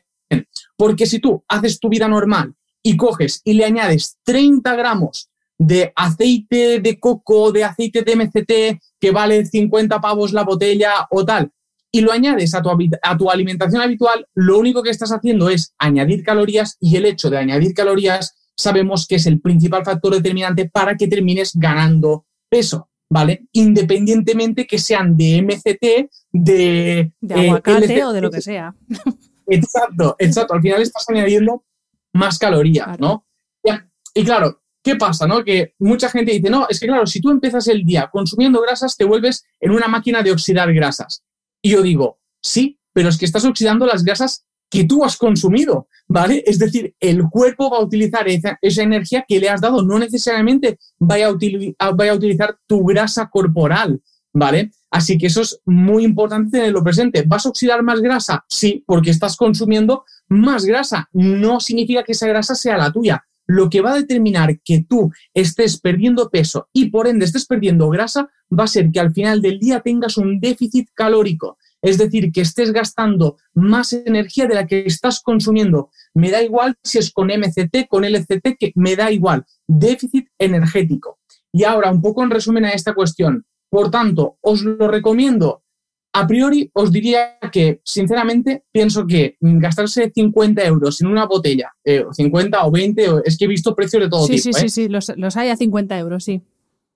porque 0.76 1.06
si 1.06 1.20
tú 1.20 1.44
haces 1.48 1.80
tu 1.80 1.88
vida 1.88 2.08
normal 2.08 2.56
y 2.82 2.98
coges 2.98 3.42
y 3.44 3.54
le 3.54 3.66
añades 3.66 4.18
30 4.24 4.76
gramos 4.76 5.30
de 5.58 5.92
aceite 5.96 6.80
de 6.80 7.00
coco, 7.00 7.52
de 7.52 7.66
aceite 7.66 8.02
de 8.02 8.16
MCT, 8.16 8.82
que 9.00 9.12
vale 9.12 9.46
50 9.46 10.02
pavos 10.02 10.34
la 10.34 10.44
botella 10.44 11.08
o 11.12 11.26
tal, 11.26 11.52
y 11.92 12.02
lo 12.02 12.12
añades 12.12 12.54
a 12.54 12.62
tu, 12.62 12.70
a 12.70 13.18
tu 13.18 13.30
alimentación 13.32 13.82
habitual, 13.82 14.28
lo 14.36 14.60
único 14.60 14.84
que 14.84 14.90
estás 14.90 15.12
haciendo 15.12 15.50
es 15.50 15.74
añadir 15.78 16.24
calorías 16.24 16.78
y 16.80 16.96
el 16.98 17.06
hecho 17.06 17.30
de 17.30 17.38
añadir 17.38 17.74
calorías 17.74 18.36
sabemos 18.56 19.08
que 19.08 19.16
es 19.16 19.26
el 19.26 19.40
principal 19.40 19.86
factor 19.86 20.14
determinante 20.14 20.70
para 20.70 20.96
que 20.96 21.08
termines 21.08 21.56
ganando 21.56 22.26
peso, 22.50 22.90
¿vale? 23.10 23.48
Independientemente 23.54 24.68
que 24.68 24.78
sean 24.78 25.16
de 25.16 25.42
MCT, 25.42 26.12
de... 26.32 27.12
De 27.22 27.36
eh, 27.36 27.48
aguacate 27.48 28.04
o 28.04 28.14
de 28.14 28.22
lo 28.22 28.30
que 28.30 28.42
sea. 28.42 28.76
Exacto, 29.52 30.16
exacto. 30.20 30.54
Al 30.54 30.62
final 30.62 30.80
estás 30.80 31.10
añadiendo 31.10 31.64
más 32.14 32.38
calorías, 32.38 33.00
¿no? 33.00 33.26
Y 34.14 34.24
claro, 34.24 34.62
¿qué 34.84 34.96
pasa? 34.96 35.28
No? 35.28 35.44
Que 35.44 35.76
mucha 35.80 36.10
gente 36.10 36.32
dice, 36.32 36.50
no, 36.50 36.68
es 36.70 36.80
que 36.80 36.88
claro, 36.88 37.06
si 37.06 37.22
tú 37.22 37.30
empiezas 37.30 37.68
el 37.68 37.84
día 37.84 38.10
consumiendo 38.12 38.62
grasas, 38.62 38.98
te 38.98 39.06
vuelves 39.06 39.46
en 39.60 39.72
una 39.72 39.88
máquina 39.88 40.22
de 40.24 40.32
oxidar 40.32 40.74
grasas. 40.74 41.24
Y 41.62 41.72
yo 41.72 41.82
digo, 41.82 42.20
sí, 42.42 42.80
pero 42.94 43.10
es 43.10 43.18
que 43.18 43.26
estás 43.26 43.46
oxidando 43.46 43.86
las 43.86 44.04
grasas 44.04 44.46
que 44.70 44.84
tú 44.84 45.04
has 45.04 45.18
consumido, 45.18 45.88
¿vale? 46.08 46.44
Es 46.46 46.60
decir, 46.60 46.94
el 47.00 47.24
cuerpo 47.30 47.72
va 47.72 47.78
a 47.78 47.84
utilizar 47.84 48.28
esa, 48.28 48.58
energía 48.62 49.26
que 49.28 49.40
le 49.40 49.50
has 49.50 49.62
dado, 49.62 49.84
no 49.84 49.98
necesariamente 49.98 50.78
vaya 51.00 51.30
a, 51.80 51.92
vaya 51.92 52.12
a 52.12 52.16
utilizar 52.16 52.58
tu 52.68 52.86
grasa 52.86 53.30
corporal, 53.30 54.00
¿vale? 54.32 54.72
Así 54.92 55.18
que 55.18 55.28
eso 55.28 55.42
es 55.42 55.60
muy 55.66 56.04
importante 56.04 56.58
tenerlo 56.58 56.84
presente. 56.84 57.24
¿Vas 57.26 57.46
a 57.46 57.50
oxidar 57.50 57.84
más 57.84 58.02
grasa? 58.02 58.46
Sí, 58.48 58.84
porque 58.86 59.12
estás 59.12 59.36
consumiendo 59.36 60.06
más 60.28 60.66
grasa. 60.66 61.10
No 61.14 61.60
significa 61.60 62.04
que 62.04 62.14
esa 62.14 62.28
grasa 62.28 62.56
sea 62.56 62.78
la 62.78 62.92
tuya. 62.92 63.24
Lo 63.46 63.70
que 63.70 63.82
va 63.82 63.94
a 63.94 63.98
determinar 63.98 64.60
que 64.64 64.86
tú 64.88 65.12
estés 65.34 65.80
perdiendo 65.80 66.30
peso 66.30 66.70
y 66.74 66.90
por 66.90 67.08
ende 67.08 67.26
estés 67.26 67.46
perdiendo 67.46 67.90
grasa 67.90 68.30
va 68.58 68.64
a 68.64 68.68
ser 68.68 68.92
que 68.92 69.00
al 69.00 69.14
final 69.14 69.42
del 69.42 69.60
día 69.60 69.82
tengas 69.82 70.18
un 70.18 70.40
déficit 70.40 70.90
calórico. 70.94 71.58
Es 71.82 71.98
decir, 71.98 72.32
que 72.32 72.42
estés 72.42 72.74
gastando 72.74 73.38
más 73.54 73.94
energía 73.94 74.48
de 74.48 74.56
la 74.56 74.68
que 74.68 74.84
estás 74.86 75.22
consumiendo. 75.22 75.90
Me 76.14 76.30
da 76.30 76.42
igual 76.44 76.76
si 76.84 76.98
es 76.98 77.12
con 77.12 77.28
MCT, 77.28 77.88
con 77.88 78.04
LCT, 78.04 78.58
que 78.60 78.74
me 78.76 78.96
da 78.96 79.12
igual. 79.12 79.46
Déficit 79.66 80.28
energético. 80.38 81.20
Y 81.54 81.64
ahora, 81.64 81.92
un 81.92 82.02
poco 82.02 82.24
en 82.24 82.32
resumen 82.32 82.66
a 82.66 82.72
esta 82.72 82.94
cuestión. 82.94 83.46
Por 83.70 83.92
tanto, 83.92 84.38
os 84.42 84.62
lo 84.64 84.88
recomiendo. 84.88 85.64
A 86.12 86.26
priori, 86.26 86.70
os 86.74 86.92
diría 86.92 87.38
que, 87.52 87.82
sinceramente, 87.86 88.64
pienso 88.72 89.06
que 89.06 89.38
gastarse 89.40 90.12
50 90.14 90.64
euros 90.66 91.02
en 91.02 91.08
una 91.08 91.28
botella, 91.28 91.72
50 91.86 92.58
eh, 92.58 92.62
o 92.64 92.72
20, 92.72 93.08
es 93.26 93.38
que 93.38 93.46
he 93.46 93.48
visto 93.48 93.76
precios 93.76 94.02
de 94.02 94.10
todo 94.10 94.26
tipo. 94.26 94.42
Sí, 94.42 94.52
sí, 94.52 94.66
¿eh? 94.66 94.70
sí, 94.70 94.90
los, 94.90 95.14
los 95.16 95.38
hay 95.38 95.50
a 95.50 95.56
50 95.56 95.98
euros, 96.00 96.24
sí. 96.24 96.42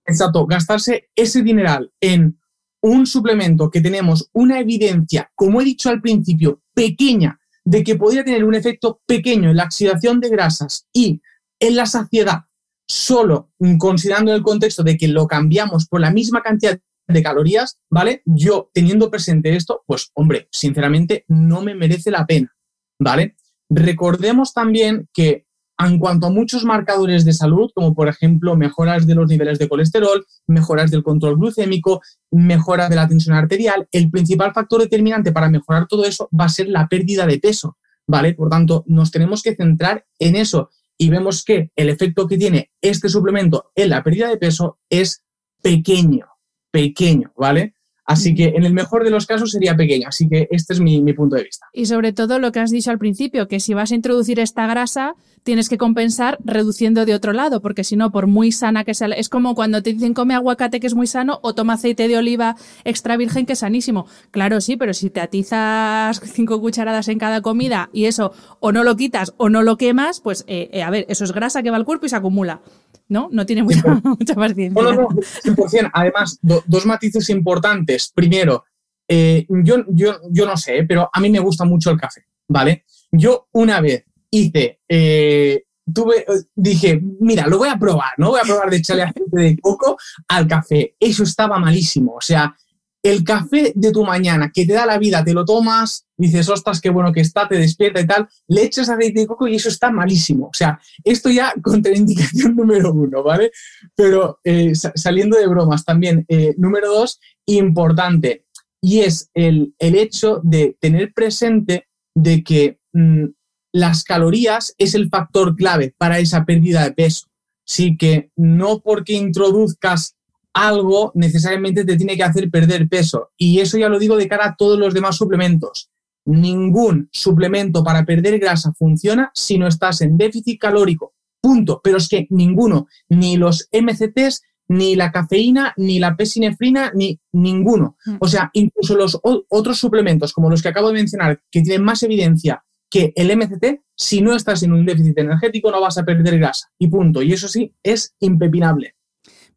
Exacto, 0.05 0.45
gastarse 0.45 1.09
ese 1.15 1.41
dineral 1.41 1.91
en 2.01 2.39
un 2.81 3.07
suplemento 3.07 3.71
que 3.71 3.81
tenemos 3.81 4.29
una 4.33 4.59
evidencia, 4.59 5.31
como 5.35 5.61
he 5.61 5.63
dicho 5.63 5.89
al 5.89 6.01
principio, 6.01 6.61
pequeña, 6.73 7.39
de 7.63 7.83
que 7.83 7.95
podría 7.95 8.25
tener 8.25 8.43
un 8.43 8.55
efecto 8.55 9.01
pequeño 9.05 9.49
en 9.49 9.55
la 9.55 9.63
oxidación 9.65 10.19
de 10.19 10.29
grasas 10.29 10.87
y 10.91 11.21
en 11.59 11.75
la 11.77 11.85
saciedad, 11.85 12.41
solo 12.87 13.51
considerando 13.77 14.35
el 14.35 14.43
contexto 14.43 14.83
de 14.83 14.97
que 14.97 15.07
lo 15.07 15.27
cambiamos 15.27 15.87
por 15.87 16.01
la 16.01 16.11
misma 16.11 16.41
cantidad 16.41 16.77
de 17.07 17.23
calorías, 17.23 17.79
¿vale? 17.89 18.21
Yo 18.25 18.69
teniendo 18.73 19.09
presente 19.09 19.55
esto, 19.55 19.83
pues 19.87 20.11
hombre, 20.13 20.49
sinceramente 20.51 21.23
no 21.29 21.61
me 21.61 21.75
merece 21.75 22.11
la 22.11 22.25
pena, 22.25 22.53
¿vale? 22.99 23.37
Recordemos 23.69 24.53
también 24.53 25.07
que 25.13 25.42
en 25.79 25.99
cuanto 25.99 26.27
a 26.27 26.29
muchos 26.29 26.63
marcadores 26.63 27.25
de 27.25 27.33
salud, 27.33 27.71
como 27.73 27.93
por 27.93 28.07
ejemplo 28.07 28.55
mejoras 28.55 29.07
de 29.07 29.15
los 29.15 29.27
niveles 29.27 29.59
de 29.59 29.67
colesterol, 29.67 30.25
mejoras 30.47 30.91
del 30.91 31.03
control 31.03 31.37
glucémico, 31.37 32.01
mejoras 32.31 32.89
de 32.89 32.95
la 32.95 33.07
tensión 33.07 33.35
arterial, 33.35 33.87
el 33.91 34.09
principal 34.09 34.53
factor 34.53 34.81
determinante 34.81 35.31
para 35.31 35.49
mejorar 35.49 35.87
todo 35.87 36.05
eso 36.05 36.29
va 36.37 36.45
a 36.45 36.49
ser 36.49 36.69
la 36.69 36.87
pérdida 36.87 37.25
de 37.25 37.39
peso, 37.39 37.77
¿vale? 38.07 38.33
Por 38.33 38.49
tanto, 38.49 38.83
nos 38.87 39.11
tenemos 39.11 39.41
que 39.41 39.55
centrar 39.55 40.05
en 40.19 40.35
eso 40.35 40.69
y 40.97 41.09
vemos 41.09 41.43
que 41.43 41.71
el 41.75 41.89
efecto 41.89 42.27
que 42.27 42.37
tiene 42.37 42.71
este 42.81 43.09
suplemento 43.09 43.71
en 43.75 43.89
la 43.89 44.03
pérdida 44.03 44.29
de 44.29 44.37
peso 44.37 44.79
es 44.89 45.23
pequeño, 45.61 46.27
pequeño, 46.71 47.33
¿vale? 47.35 47.73
Así 48.05 48.35
que 48.35 48.53
en 48.55 48.63
el 48.65 48.73
mejor 48.73 49.03
de 49.03 49.09
los 49.09 49.25
casos 49.25 49.51
sería 49.51 49.75
pequeño. 49.75 50.07
Así 50.07 50.27
que 50.27 50.47
este 50.51 50.73
es 50.73 50.79
mi, 50.79 51.01
mi, 51.01 51.13
punto 51.13 51.35
de 51.35 51.43
vista. 51.43 51.67
Y 51.73 51.85
sobre 51.85 52.11
todo 52.11 52.39
lo 52.39 52.51
que 52.51 52.59
has 52.59 52.71
dicho 52.71 52.91
al 52.91 52.99
principio, 52.99 53.47
que 53.47 53.59
si 53.59 53.73
vas 53.73 53.91
a 53.91 53.95
introducir 53.95 54.39
esta 54.39 54.67
grasa, 54.67 55.15
tienes 55.43 55.69
que 55.69 55.77
compensar 55.77 56.37
reduciendo 56.43 57.05
de 57.05 57.13
otro 57.13 57.33
lado, 57.33 57.61
porque 57.61 57.83
si 57.83 57.95
no, 57.95 58.11
por 58.11 58.27
muy 58.27 58.51
sana 58.51 58.83
que 58.83 58.93
sea, 58.93 59.07
es 59.07 59.29
como 59.29 59.55
cuando 59.55 59.83
te 59.83 59.93
dicen 59.93 60.13
come 60.13 60.33
aguacate 60.33 60.79
que 60.79 60.87
es 60.87 60.95
muy 60.95 61.07
sano 61.07 61.39
o 61.41 61.53
toma 61.53 61.73
aceite 61.73 62.07
de 62.07 62.17
oliva 62.17 62.55
extra 62.83 63.17
virgen 63.17 63.45
que 63.45 63.53
es 63.53 63.59
sanísimo. 63.59 64.07
Claro, 64.31 64.61
sí, 64.61 64.77
pero 64.77 64.93
si 64.93 65.09
te 65.09 65.21
atizas 65.21 66.19
cinco 66.23 66.59
cucharadas 66.59 67.07
en 67.07 67.19
cada 67.19 67.41
comida 67.41 67.89
y 67.93 68.05
eso 68.05 68.33
o 68.59 68.71
no 68.71 68.83
lo 68.83 68.95
quitas 68.95 69.33
o 69.37 69.49
no 69.49 69.63
lo 69.63 69.77
quemas, 69.77 70.21
pues 70.21 70.45
eh, 70.47 70.69
eh, 70.73 70.83
a 70.83 70.89
ver, 70.89 71.05
eso 71.09 71.23
es 71.23 71.31
grasa 71.31 71.61
que 71.61 71.69
va 71.69 71.77
al 71.77 71.85
cuerpo 71.85 72.05
y 72.05 72.09
se 72.09 72.15
acumula. 72.15 72.61
¿No? 73.07 73.29
No 73.31 73.45
tiene 73.45 73.63
mucha, 73.63 73.81
mucha 74.03 74.35
paciencia. 74.35 74.81
No, 74.81 74.91
no, 74.91 75.01
no, 75.01 75.09
100%. 75.09 75.91
Además, 75.93 76.39
dos 76.41 76.85
matices 76.85 77.29
importantes. 77.29 78.11
Primero, 78.13 78.65
eh, 79.07 79.45
yo, 79.63 79.83
yo, 79.89 80.19
yo 80.31 80.45
no 80.45 80.57
sé, 80.57 80.85
pero 80.87 81.09
a 81.11 81.19
mí 81.19 81.29
me 81.29 81.39
gusta 81.39 81.65
mucho 81.65 81.91
el 81.91 81.99
café, 81.99 82.25
¿vale? 82.47 82.85
Yo 83.11 83.47
una 83.51 83.81
vez 83.81 84.05
hice, 84.29 84.79
eh, 84.87 85.63
tuve, 85.93 86.25
dije, 86.55 87.01
mira, 87.19 87.47
lo 87.47 87.57
voy 87.57 87.69
a 87.69 87.77
probar, 87.77 88.11
¿no? 88.17 88.29
Voy 88.29 88.39
a 88.39 88.43
probar 88.43 88.69
de 88.69 88.77
echarle 88.77 89.03
aceite 89.03 89.37
de 89.37 89.57
coco 89.59 89.97
al 90.27 90.47
café. 90.47 90.95
Eso 90.99 91.23
estaba 91.23 91.59
malísimo. 91.59 92.15
O 92.15 92.21
sea, 92.21 92.55
el 93.03 93.25
café 93.25 93.73
de 93.75 93.91
tu 93.91 94.05
mañana 94.05 94.49
que 94.53 94.65
te 94.65 94.73
da 94.73 94.85
la 94.85 94.97
vida, 94.97 95.23
te 95.25 95.33
lo 95.33 95.43
tomas, 95.43 96.07
dices, 96.17 96.47
ostras, 96.47 96.79
qué 96.79 96.89
bueno 96.89 97.11
que 97.11 97.19
está, 97.19 97.49
te 97.49 97.57
despierta 97.57 97.99
y 97.99 98.07
tal, 98.07 98.29
le 98.47 98.63
echas 98.63 98.89
aceite 98.89 99.19
de 99.19 99.27
coco 99.27 99.45
y 99.45 99.55
eso 99.55 99.67
está 99.67 99.91
malísimo. 99.91 100.47
O 100.47 100.53
sea, 100.53 100.79
esto 101.03 101.29
ya 101.29 101.53
contraindicación 101.61 102.55
número 102.55 102.93
uno, 102.93 103.21
¿vale? 103.21 103.51
Pero 103.93 104.39
eh, 104.45 104.71
saliendo 104.73 105.37
de 105.37 105.47
bromas 105.47 105.83
también, 105.83 106.25
eh, 106.29 106.55
número 106.57 106.93
dos, 106.93 107.19
importante, 107.45 108.45
y 108.81 109.01
es 109.01 109.29
el, 109.33 109.75
hecho 109.79 110.39
de 110.43 110.77
tener 110.79 111.13
presente 111.13 111.87
de 112.15 112.43
que 112.43 112.79
mm, 112.93 113.25
las 113.73 114.03
calorías 114.03 114.75
es 114.77 114.95
el 114.95 115.09
factor 115.09 115.55
clave 115.55 115.93
para 115.97 116.19
esa 116.19 116.45
pérdida 116.45 116.83
de 116.83 116.91
peso. 116.91 117.27
Sí 117.65 117.97
que 117.97 118.31
no 118.35 118.79
porque 118.79 119.13
introduzcas 119.13 120.15
algo 120.53 121.11
necesariamente 121.15 121.83
te 121.83 121.97
tiene 121.97 122.15
que 122.15 122.23
hacer 122.23 122.49
perder 122.49 122.87
peso. 122.87 123.31
Y 123.37 123.59
eso 123.59 123.77
ya 123.77 123.89
lo 123.89 123.99
digo 123.99 124.17
de 124.17 124.27
cara 124.27 124.47
a 124.47 124.55
todos 124.55 124.77
los 124.77 124.93
demás 124.93 125.17
suplementos. 125.17 125.89
Ningún 126.25 127.09
suplemento 127.11 127.83
para 127.83 128.05
perder 128.05 128.39
grasa 128.39 128.73
funciona 128.73 129.31
si 129.33 129.57
no 129.57 129.67
estás 129.67 130.01
en 130.01 130.17
déficit 130.17 130.59
calórico. 130.59 131.13
Punto. 131.41 131.81
Pero 131.83 131.97
es 131.97 132.07
que 132.07 132.27
ninguno, 132.29 132.87
ni 133.09 133.35
los 133.35 133.67
MCTs, 133.73 134.43
ni 134.69 134.95
la 134.95 135.11
cafeína, 135.11 135.73
ni 135.75 135.99
la 135.99 136.15
pesinefrina, 136.15 136.91
ni 136.95 137.19
ninguno. 137.33 137.97
Mm. 138.05 138.15
O 138.19 138.27
sea, 138.27 138.49
incluso 138.53 138.95
los 138.95 139.19
otros 139.21 139.77
suplementos, 139.77 140.31
como 140.31 140.49
los 140.49 140.61
que 140.61 140.69
acabo 140.69 140.87
de 140.87 140.93
mencionar, 140.93 141.41
que 141.51 141.61
tienen 141.61 141.83
más 141.83 142.03
evidencia 142.03 142.63
que 142.89 143.11
el 143.15 143.35
MCT, 143.35 143.81
si 143.97 144.21
no 144.21 144.35
estás 144.35 144.61
en 144.63 144.71
un 144.71 144.85
déficit 144.85 145.17
energético, 145.17 145.71
no 145.71 145.81
vas 145.81 145.97
a 145.97 146.05
perder 146.05 146.37
grasa. 146.37 146.69
Y 146.77 146.87
punto. 146.87 147.21
Y 147.21 147.33
eso 147.33 147.47
sí, 147.47 147.73
es 147.81 148.15
impepinable. 148.19 148.95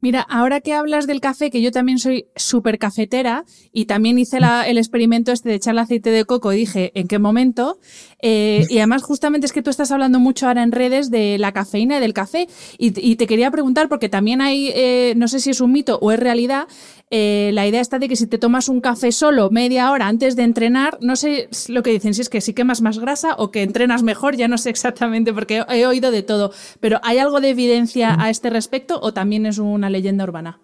Mira, 0.01 0.21
ahora 0.21 0.61
que 0.61 0.75
hablas 0.75 1.07
del 1.07 1.21
café, 1.21 1.51
que 1.51 1.63
yo 1.63 1.73
también 1.73 1.99
soy 1.99 2.27
súper 2.37 2.79
cafetera 2.79 3.45
y 3.73 3.87
también 3.87 4.19
hice 4.19 4.39
el 4.67 4.79
experimento 4.79 5.33
este 5.33 5.49
de 5.49 5.55
echarle 5.55 5.81
aceite 5.81 6.11
de 6.11 6.25
coco 6.25 6.53
y 6.53 6.59
dije, 6.59 6.93
¿en 6.95 7.09
qué 7.09 7.19
momento? 7.19 7.79
Eh, 8.21 8.67
y 8.69 8.79
además 8.79 9.03
justamente 9.03 9.47
es 9.47 9.53
que 9.53 9.63
tú 9.63 9.71
estás 9.71 9.91
hablando 9.91 10.21
mucho 10.21 10.47
ahora 10.47 10.63
en 10.63 10.73
redes 10.73 11.11
de 11.11 11.39
la 11.39 11.53
cafeína 11.53 11.97
y 11.97 12.01
del 12.01 12.13
café 12.13 12.47
y, 12.79 13.17
te 13.17 13.27
quería 13.27 13.51
preguntar, 13.51 13.89
porque 13.89 14.09
también 14.09 14.41
hay, 14.43 14.71
eh, 14.75 15.15
no 15.17 15.29
sé 15.29 15.41
si 15.41 15.51
es 15.51 15.61
un 15.61 15.73
mito 15.73 15.99
o 16.03 16.13
es 16.13 16.21
realidad, 16.21 16.67
eh, 17.11 17.51
la 17.53 17.67
idea 17.67 17.81
está 17.81 17.99
de 17.99 18.09
que 18.09 18.17
si 18.17 18.27
te 18.27 18.39
tomas 18.39 18.69
un 18.69 18.81
café 18.81 19.13
solo 19.13 19.49
media 19.51 19.93
hora 19.93 20.09
antes 20.09 20.35
de 20.35 20.43
entrenar, 20.43 20.99
no 21.01 21.15
sé 21.15 21.49
lo 21.69 21.85
que 21.85 21.91
dicen, 21.91 22.15
si 22.15 22.23
es 22.23 22.29
que 22.29 22.41
sí 22.41 22.53
quemas 22.53 22.83
más 22.83 22.99
grasa 22.99 23.35
o 23.39 23.53
que 23.53 23.63
entrenas 23.63 24.03
mejor, 24.03 24.37
ya 24.37 24.49
no 24.49 24.59
sé 24.59 24.71
exactamente 24.71 25.33
porque 25.33 25.65
he 25.69 25.87
oído 25.87 26.11
de 26.11 26.23
todo, 26.23 26.53
pero 26.81 27.01
¿hay 27.05 27.19
algo 27.19 27.41
de 27.41 27.51
evidencia 27.51 28.17
a 28.19 28.29
este 28.29 28.51
respecto 28.51 28.99
o 29.01 29.13
también 29.13 29.47
es 29.47 29.59
una 29.59 29.89
leyenda 29.89 30.25
urbana? 30.25 30.61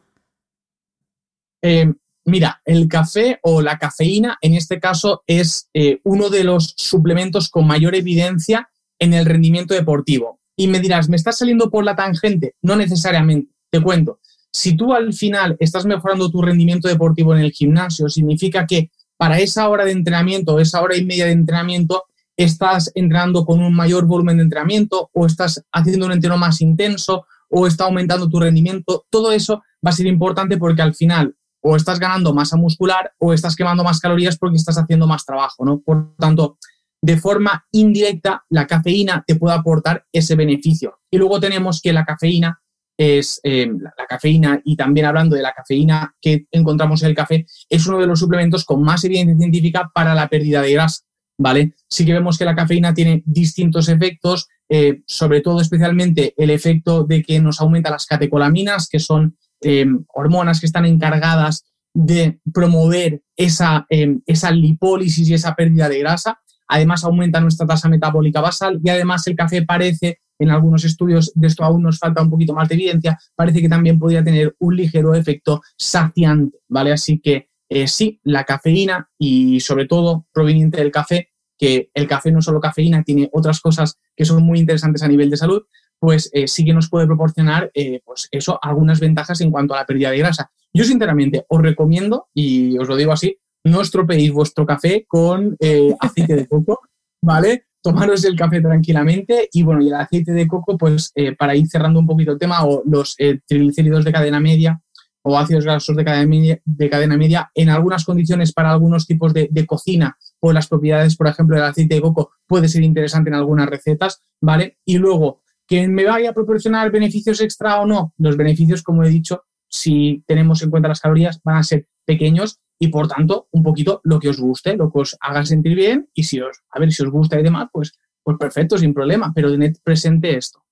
Eh, 1.63 1.93
mira, 2.25 2.61
el 2.65 2.89
café 2.89 3.39
o 3.43 3.63
la 3.63 3.79
cafeína 3.79 4.37
en 4.41 4.55
este 4.55 4.81
caso 4.81 5.23
es 5.29 5.69
eh, 5.75 6.01
uno 6.03 6.29
de 6.29 6.43
los 6.43 6.75
suplementos 6.77 7.49
con 7.51 7.69
mayor 7.69 7.95
evidencia 7.95 8.69
en 8.99 9.15
el 9.15 9.27
rendimiento 9.27 9.75
deportivo. 9.75 10.41
Y 10.57 10.67
me 10.67 10.81
dirás, 10.81 11.09
¿me 11.09 11.17
estás 11.17 11.39
saliendo 11.39 11.71
por 11.71 11.85
la 11.85 11.95
tangente? 11.95 12.57
No 12.63 12.77
necesariamente, 12.77 13.53
te 13.71 13.81
cuento. 13.81 14.19
Si 14.53 14.77
tú 14.77 14.93
al 14.93 15.13
final 15.13 15.57
estás 15.61 15.87
mejorando 15.87 16.31
tu 16.31 16.43
rendimiento 16.43 16.89
deportivo 16.89 17.35
en 17.35 17.41
el 17.41 17.53
gimnasio, 17.53 18.09
significa 18.09 18.67
que 18.67 18.91
para 19.17 19.39
esa 19.39 19.69
hora 19.69 19.85
de 19.85 19.93
entrenamiento, 19.93 20.61
esa 20.61 20.83
hora 20.83 20.97
y 20.97 21.05
media 21.05 21.27
de 21.27 21.33
entrenamiento, 21.33 22.05
estás 22.37 22.91
entrenando 22.95 23.45
con 23.45 23.61
un 23.61 23.75
mayor 23.75 24.07
volumen 24.07 24.37
de 24.37 24.45
entrenamiento 24.45 25.11
o 25.13 25.27
estás 25.27 25.65
haciendo 25.73 26.07
un 26.07 26.13
entreno 26.13 26.37
más 26.37 26.61
intenso 26.61 27.27
o 27.49 27.67
está 27.67 27.85
aumentando 27.85 28.29
tu 28.29 28.41
rendimiento. 28.41 29.07
Todo 29.11 29.33
eso 29.33 29.63
va 29.85 29.91
a 29.91 29.93
ser 29.93 30.07
importante 30.07 30.57
porque 30.57 30.83
al 30.83 30.95
final 30.95 31.35
o 31.63 31.77
estás 31.77 32.01
ganando 32.01 32.35
masa 32.35 32.57
muscular 32.57 33.13
o 33.19 33.33
estás 33.33 33.55
quemando 33.55 33.85
más 33.85 34.01
calorías 34.01 34.37
porque 34.37 34.57
estás 34.57 34.77
haciendo 34.77 35.07
más 35.07 35.25
trabajo, 35.25 35.65
¿no? 35.65 35.81
Por 35.81 36.15
tanto, 36.17 36.59
de 37.01 37.17
forma 37.17 37.65
indirecta, 37.73 38.45
la 38.49 38.67
cafeína 38.67 39.25
te 39.27 39.37
puede 39.37 39.55
aportar 39.55 40.05
ese 40.13 40.35
beneficio. 40.35 41.01
Y 41.11 41.19
luego 41.19 41.41
tenemos 41.41 41.81
que 41.81 41.93
la 41.93 42.05
cafeína 42.05 42.62
es 42.97 43.41
eh, 43.43 43.71
la, 43.81 43.93
cafeína 44.09 44.61
y 44.65 44.77
también 44.77 45.07
hablando 45.07 45.37
de 45.37 45.43
la 45.43 45.53
cafeína 45.53 46.15
que 46.21 46.47
encontramos 46.51 47.03
en 47.03 47.11
el 47.11 47.15
café, 47.15 47.47
es 47.69 47.87
uno 47.87 47.99
de 47.99 48.07
los 48.07 48.21
suplementos 48.21 48.65
con 48.65 48.83
más 48.83 49.05
evidencia 49.05 49.37
científica 49.37 49.91
para 49.95 50.15
la 50.15 50.29
pérdida 50.29 50.63
de 50.63 50.73
grasa, 50.73 51.03
¿vale? 51.39 51.75
Sí 51.89 52.05
que 52.05 52.13
vemos 52.13 52.39
que 52.39 52.45
la 52.45 52.55
cafeína 52.55 52.93
tiene 52.95 53.23
distintos 53.25 53.89
efectos, 53.89 54.49
eh, 54.69 55.03
sobre 55.07 55.41
todo 55.41 55.61
especialmente 55.61 56.35
el 56.37 56.51
efecto 56.51 57.05
de 57.05 57.23
que 57.23 57.41
nos 57.41 57.61
aumenta 57.61 57.91
las 57.91 58.07
catecolaminas, 58.07 58.89
que 58.89 58.99
son 58.99 59.37
eh, 59.63 59.87
hormonas 60.15 60.61
que 60.61 60.67
están 60.67 60.85
encargadas 60.85 61.65
de 61.95 62.41
promover 62.53 63.23
esa, 63.37 63.87
esa 63.91 64.51
lipólisis 64.51 65.29
y 65.29 65.35
esa 65.35 65.55
pérdida 65.55 65.91
de 65.91 65.99
grasa. 65.99 66.41
Además, 66.75 67.05
aumenta 67.05 67.38
nuestra 67.38 67.67
tasa 67.67 67.87
metabólica 67.87 68.41
basal 68.41 68.81
y 68.83 68.88
además 68.88 69.26
el 69.26 69.37
café 69.37 69.62
parece, 69.62 70.21
en 70.38 70.49
algunos 70.49 70.85
estudios, 70.85 71.31
de 71.35 71.47
esto 71.47 71.64
aún 71.64 71.83
nos 71.83 71.99
falta 71.99 72.23
un 72.23 72.31
poquito 72.31 72.55
más 72.55 72.67
de 72.67 72.76
evidencia, 72.76 73.19
parece 73.37 73.61
que 73.61 73.69
también 73.69 73.99
podría 73.99 74.25
tener 74.25 74.57
un 74.59 74.75
ligero 74.75 75.14
efecto 75.14 75.61
saciante, 75.76 76.57
¿vale? 76.69 76.93
Así 76.93 77.21
que 77.21 77.50
eh, 77.69 77.87
sí, 77.87 78.21
la 78.25 78.45
cafeína 78.45 79.11
y 79.19 79.61
sobre 79.61 79.87
todo 79.87 80.25
proveniente 80.33 80.79
del 80.79 80.91
café, 80.91 81.29
que 81.59 81.91
el 81.93 82.07
café 82.07 82.33
no 82.33 82.41
solo 82.41 82.59
cafeína, 82.59 83.02
tiene 83.02 83.29
otras 83.35 83.61
cosas 83.61 83.99
que 84.17 84.25
son 84.25 84.43
muy 84.43 84.59
interesantes 84.59 85.02
a 85.02 85.09
nivel 85.09 85.29
de 85.29 85.37
salud, 85.37 85.64
pues 85.99 86.31
eh, 86.33 86.49
sí 86.49 86.64
que 86.64 86.73
nos 86.73 86.88
puede 86.88 87.07
proporcionar, 87.07 87.71
eh, 87.75 88.00
pues 88.02 88.29
eso, 88.31 88.59
algunas 88.62 88.99
ventajas 88.99 89.43
en 89.43 89.50
cuanto 89.50 89.75
a 89.75 89.76
la 89.76 89.87
pérdida 89.87 90.11
de 90.11 90.19
grasa. 90.19 90.50
Yo 90.73 90.85
sinceramente 90.85 91.45
os 91.49 91.61
recomiendo, 91.61 92.29
y 92.33 92.79
os 92.79 92.88
lo 92.88 92.97
digo 92.97 93.12
así, 93.12 93.37
no 93.64 93.81
estropeéis 93.81 94.33
vuestro 94.33 94.66
café 94.66 95.04
con 95.07 95.57
aceite 96.00 96.37
de 96.37 96.47
coco, 96.47 96.81
¿vale? 97.23 97.66
Tomaros 97.83 98.25
el 98.25 98.37
café 98.37 98.61
tranquilamente 98.61 99.49
y 99.52 99.62
bueno, 99.62 99.83
y 99.83 99.88
el 99.88 99.95
aceite 99.95 100.33
de 100.33 100.47
coco, 100.47 100.78
pues 100.78 101.12
para 101.37 101.57
ir 101.57 101.66
cerrando 101.66 101.99
un 101.99 102.07
poquito 102.07 102.33
el 102.33 102.38
tema, 102.38 102.64
o 102.64 102.83
los 102.87 103.16
triglicéridos 103.47 104.04
de 104.04 104.12
cadena 104.12 104.38
media, 104.38 104.81
o 105.23 105.38
ácidos 105.38 105.64
grasos 105.64 105.97
de 105.97 106.04
cadena, 106.04 106.26
media, 106.26 106.61
de 106.64 106.90
cadena 106.90 107.16
media 107.16 107.50
en 107.54 107.69
algunas 107.71 108.04
condiciones 108.04 108.52
para 108.52 108.71
algunos 108.71 109.07
tipos 109.07 109.33
de, 109.33 109.66
cocina 109.66 110.16
o 110.40 110.52
las 110.52 110.66
propiedades, 110.66 111.16
por 111.16 111.28
ejemplo, 111.28 111.57
del 111.57 111.64
aceite 111.64 111.95
de 111.95 112.00
coco 112.00 112.33
puede 112.47 112.69
ser 112.69 112.83
interesante 112.83 113.31
en 113.31 113.35
algunas 113.35 113.69
recetas, 113.69 114.23
¿vale? 114.40 114.78
Y 114.85 114.99
luego, 114.99 115.42
que 115.66 115.87
me 115.88 116.04
vaya 116.04 116.31
a 116.31 116.35
proporcionar 116.35 116.90
beneficios 116.90 117.40
extra 117.40 117.81
o 117.81 117.87
no, 117.87 118.12
los 118.19 118.37
beneficios, 118.37 118.83
como 118.83 119.04
he 119.04 119.09
dicho, 119.09 119.45
si 119.69 120.23
tenemos 120.26 120.62
en 120.62 120.71
cuenta 120.71 120.88
las 120.88 121.00
calorías, 121.00 121.40
van 121.45 121.57
a 121.57 121.62
ser 121.62 121.87
pequeños 122.04 122.59
y 122.83 122.89
por 122.89 123.07
tanto, 123.07 123.47
un 123.53 123.62
poquito 123.62 124.01
lo 124.03 124.19
que 124.19 124.29
os 124.29 124.41
guste, 124.41 124.77
lo 124.77 124.91
que 124.91 124.99
os 124.99 125.17
haga 125.21 125.47
sentir 125.47 125.77
bien 125.77 126.09
y 126.15 126.25
si 126.25 126.41
os, 126.41 126.65
a 126.69 126.81
ver 126.81 126.91
si 126.91 127.05
os 127.05 127.11
gusta 127.11 127.39
y 127.39 127.43
demás, 127.45 127.69
pues, 127.73 127.93
pues 128.25 128.37
perfecto, 128.37 128.77
sin 128.77 128.93
problema, 128.93 129.31
pero 129.33 129.53
tened 129.53 129.77
presente 129.85 130.37
esto. 130.37 130.65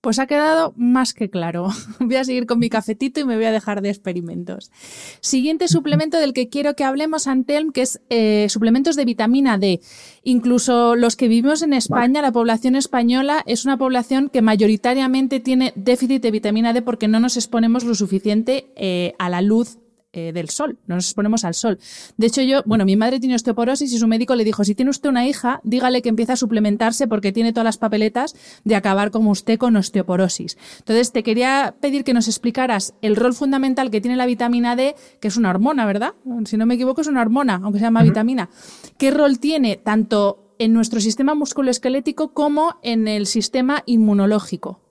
Pues 0.00 0.18
ha 0.18 0.26
quedado 0.26 0.74
más 0.76 1.14
que 1.14 1.30
claro. 1.30 1.68
Voy 2.00 2.16
a 2.16 2.24
seguir 2.24 2.46
con 2.46 2.58
mi 2.58 2.68
cafetito 2.68 3.20
y 3.20 3.24
me 3.24 3.36
voy 3.36 3.44
a 3.44 3.52
dejar 3.52 3.82
de 3.82 3.90
experimentos. 3.90 4.72
Siguiente 5.20 5.68
suplemento 5.68 6.18
del 6.18 6.32
que 6.32 6.48
quiero 6.48 6.74
que 6.74 6.82
hablemos, 6.82 7.28
Antelm, 7.28 7.70
que 7.70 7.82
es 7.82 8.00
eh, 8.10 8.48
suplementos 8.48 8.96
de 8.96 9.04
vitamina 9.04 9.58
D. 9.58 9.80
Incluso 10.24 10.96
los 10.96 11.14
que 11.14 11.28
vivimos 11.28 11.62
en 11.62 11.72
España, 11.72 12.20
la 12.20 12.32
población 12.32 12.74
española 12.74 13.44
es 13.46 13.64
una 13.64 13.76
población 13.76 14.28
que 14.28 14.42
mayoritariamente 14.42 15.38
tiene 15.38 15.72
déficit 15.76 16.20
de 16.20 16.32
vitamina 16.32 16.72
D 16.72 16.82
porque 16.82 17.06
no 17.06 17.20
nos 17.20 17.36
exponemos 17.36 17.84
lo 17.84 17.94
suficiente 17.94 18.72
eh, 18.74 19.14
a 19.20 19.28
la 19.28 19.40
luz 19.40 19.78
eh, 20.12 20.32
del 20.32 20.50
sol, 20.50 20.78
no 20.86 20.96
nos 20.96 21.06
exponemos 21.06 21.44
al 21.44 21.54
sol. 21.54 21.78
De 22.18 22.26
hecho, 22.26 22.42
yo, 22.42 22.62
bueno, 22.66 22.84
mi 22.84 22.96
madre 22.96 23.18
tiene 23.18 23.34
osteoporosis 23.34 23.92
y 23.92 23.98
su 23.98 24.06
médico 24.06 24.34
le 24.34 24.44
dijo, 24.44 24.62
si 24.62 24.74
tiene 24.74 24.90
usted 24.90 25.08
una 25.08 25.26
hija, 25.26 25.60
dígale 25.64 26.02
que 26.02 26.10
empiece 26.10 26.32
a 26.32 26.36
suplementarse 26.36 27.06
porque 27.08 27.32
tiene 27.32 27.52
todas 27.52 27.64
las 27.64 27.78
papeletas 27.78 28.34
de 28.64 28.74
acabar 28.74 29.10
como 29.10 29.30
usted 29.30 29.58
con 29.58 29.74
osteoporosis. 29.74 30.58
Entonces, 30.80 31.12
te 31.12 31.22
quería 31.22 31.74
pedir 31.80 32.04
que 32.04 32.12
nos 32.12 32.28
explicaras 32.28 32.94
el 33.00 33.16
rol 33.16 33.32
fundamental 33.32 33.90
que 33.90 34.02
tiene 34.02 34.16
la 34.16 34.26
vitamina 34.26 34.76
D, 34.76 34.96
que 35.18 35.28
es 35.28 35.36
una 35.38 35.48
hormona, 35.48 35.86
¿verdad? 35.86 36.14
Si 36.44 36.56
no 36.58 36.66
me 36.66 36.74
equivoco, 36.74 37.00
es 37.00 37.06
una 37.06 37.22
hormona, 37.22 37.60
aunque 37.62 37.78
se 37.78 37.86
llama 37.86 38.02
vitamina. 38.02 38.50
¿Qué 38.98 39.10
rol 39.10 39.38
tiene 39.38 39.76
tanto 39.76 40.54
en 40.58 40.74
nuestro 40.74 41.00
sistema 41.00 41.34
musculoesquelético 41.34 42.34
como 42.34 42.76
en 42.82 43.08
el 43.08 43.26
sistema 43.26 43.82
inmunológico? 43.86 44.81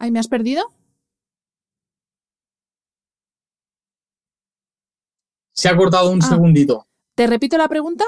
¿Ahí 0.00 0.10
me 0.10 0.18
has 0.18 0.28
perdido? 0.28 0.64
Se 5.52 5.68
ha 5.68 5.76
cortado 5.76 6.10
un 6.10 6.22
ah. 6.22 6.26
segundito. 6.26 6.88
¿Te 7.14 7.26
repito 7.26 7.58
la 7.58 7.68
pregunta? 7.68 8.04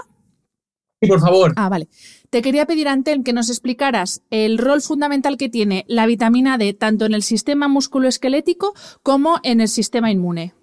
Sí, 1.02 1.06
por 1.06 1.20
favor. 1.20 1.52
Ah, 1.56 1.68
vale. 1.68 1.88
Te 2.30 2.40
quería 2.40 2.64
pedir, 2.64 2.88
Antel, 2.88 3.22
que 3.22 3.34
nos 3.34 3.50
explicaras 3.50 4.22
el 4.30 4.56
rol 4.56 4.80
fundamental 4.80 5.36
que 5.36 5.50
tiene 5.50 5.84
la 5.86 6.06
vitamina 6.06 6.56
D 6.56 6.72
tanto 6.72 7.04
en 7.04 7.12
el 7.12 7.22
sistema 7.22 7.68
musculoesquelético 7.68 8.72
como 9.02 9.38
en 9.42 9.60
el 9.60 9.68
sistema 9.68 10.10
inmune. 10.10 10.54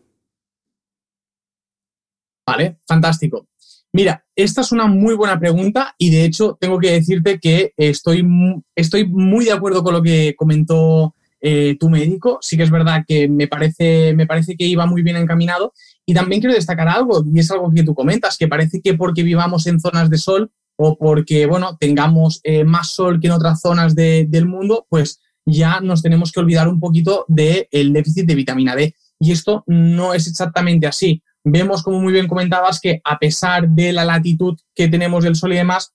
Vale, 2.48 2.80
fantástico. 2.88 3.50
Mira, 3.94 4.26
esta 4.36 4.62
es 4.62 4.72
una 4.72 4.88
muy 4.88 5.14
buena 5.14 5.40
pregunta 5.40 5.94
y 6.00 6.10
de 6.10 6.26
hecho 6.26 6.58
tengo 6.60 6.80
que 6.80 6.92
decirte 6.92 7.40
que 7.40 7.74
estoy, 7.78 8.28
estoy 8.76 9.08
muy 9.08 9.46
de 9.46 9.52
acuerdo 9.52 9.84
con 9.84 9.94
lo 9.94 10.02
que 10.02 10.34
comentó 10.36 11.14
eh, 11.42 11.78
tu 11.80 11.90
médico. 11.90 12.40
Sí 12.42 12.58
que 12.58 12.64
es 12.64 12.72
verdad 12.72 13.04
que 13.08 13.28
me 13.28 13.48
parece, 13.48 14.14
me 14.14 14.26
parece 14.26 14.56
que 14.56 14.66
iba 14.66 14.86
muy 14.86 15.02
bien 15.02 15.18
encaminado. 15.18 15.74
Y 16.06 16.14
también 16.14 16.42
quiero 16.42 16.56
destacar 16.56 16.88
algo, 16.88 17.24
y 17.32 17.40
es 17.40 17.52
algo 17.52 17.72
que 17.72 17.84
tú 17.84 17.94
comentas, 17.94 18.38
que 18.38 18.48
parece 18.48 18.82
que 18.82 18.96
porque 18.96 19.22
vivamos 19.22 19.68
en 19.68 19.80
zonas 19.80 20.10
de 20.10 20.18
sol 20.18 20.52
o 20.76 20.98
porque, 20.98 21.46
bueno, 21.46 21.78
tengamos 21.80 22.40
eh, 22.44 22.64
más 22.64 22.90
sol 22.90 23.20
que 23.20 23.28
en 23.28 23.34
otras 23.34 23.62
zonas 23.62 23.96
del 23.96 24.46
mundo, 24.48 24.88
pues 24.90 25.20
ya 25.46 25.82
nos 25.82 26.02
tenemos 26.02 26.32
que 26.32 26.40
olvidar 26.40 26.68
un 26.68 26.80
poquito 26.80 27.26
del 27.28 27.94
déficit 27.94 28.26
de 28.26 28.36
vitamina 28.36 28.76
D. 28.76 28.96
Y 29.20 29.32
esto 29.32 29.64
no 29.68 30.14
es 30.14 30.28
exactamente 30.28 30.88
así. 30.88 31.22
Vemos, 31.44 31.84
como 31.84 32.00
muy 32.00 32.14
bien 32.14 32.28
comentabas, 32.28 32.80
que 32.80 33.02
a 33.04 33.20
pesar 33.20 33.70
de 33.70 33.92
la 33.92 34.06
latitud 34.06 34.58
que 34.74 34.88
tenemos 34.88 35.24
del 35.24 35.36
sol 35.36 35.54
y 35.54 35.58
demás, 35.58 35.94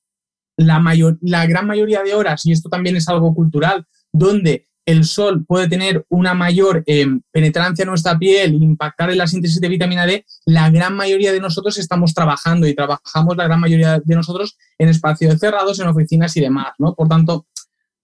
la, 0.56 0.78
mayor, 0.78 1.18
la 1.22 1.46
gran 1.46 1.66
mayoría 1.66 2.02
de 2.02 2.14
horas, 2.14 2.44
y 2.46 2.52
esto 2.52 2.68
también 2.68 2.96
es 2.96 3.08
algo 3.08 3.34
cultural, 3.34 3.86
donde 4.12 4.68
el 4.86 5.04
sol 5.04 5.44
puede 5.46 5.68
tener 5.68 6.04
una 6.08 6.34
mayor 6.34 6.82
eh, 6.86 7.06
penetrancia 7.30 7.82
en 7.82 7.88
nuestra 7.88 8.18
piel, 8.18 8.54
impactar 8.54 9.10
en 9.10 9.18
la 9.18 9.26
síntesis 9.26 9.60
de 9.60 9.68
vitamina 9.68 10.06
D, 10.06 10.26
la 10.46 10.70
gran 10.70 10.94
mayoría 10.94 11.32
de 11.32 11.40
nosotros 11.40 11.78
estamos 11.78 12.12
trabajando 12.12 12.66
y 12.66 12.74
trabajamos 12.74 13.36
la 13.36 13.44
gran 13.44 13.60
mayoría 13.60 13.98
de 14.04 14.14
nosotros 14.14 14.58
en 14.78 14.88
espacios 14.88 15.38
cerrados, 15.38 15.80
en 15.80 15.88
oficinas 15.88 16.36
y 16.36 16.40
demás, 16.40 16.74
¿no? 16.78 16.94
Por 16.94 17.08
tanto, 17.08 17.46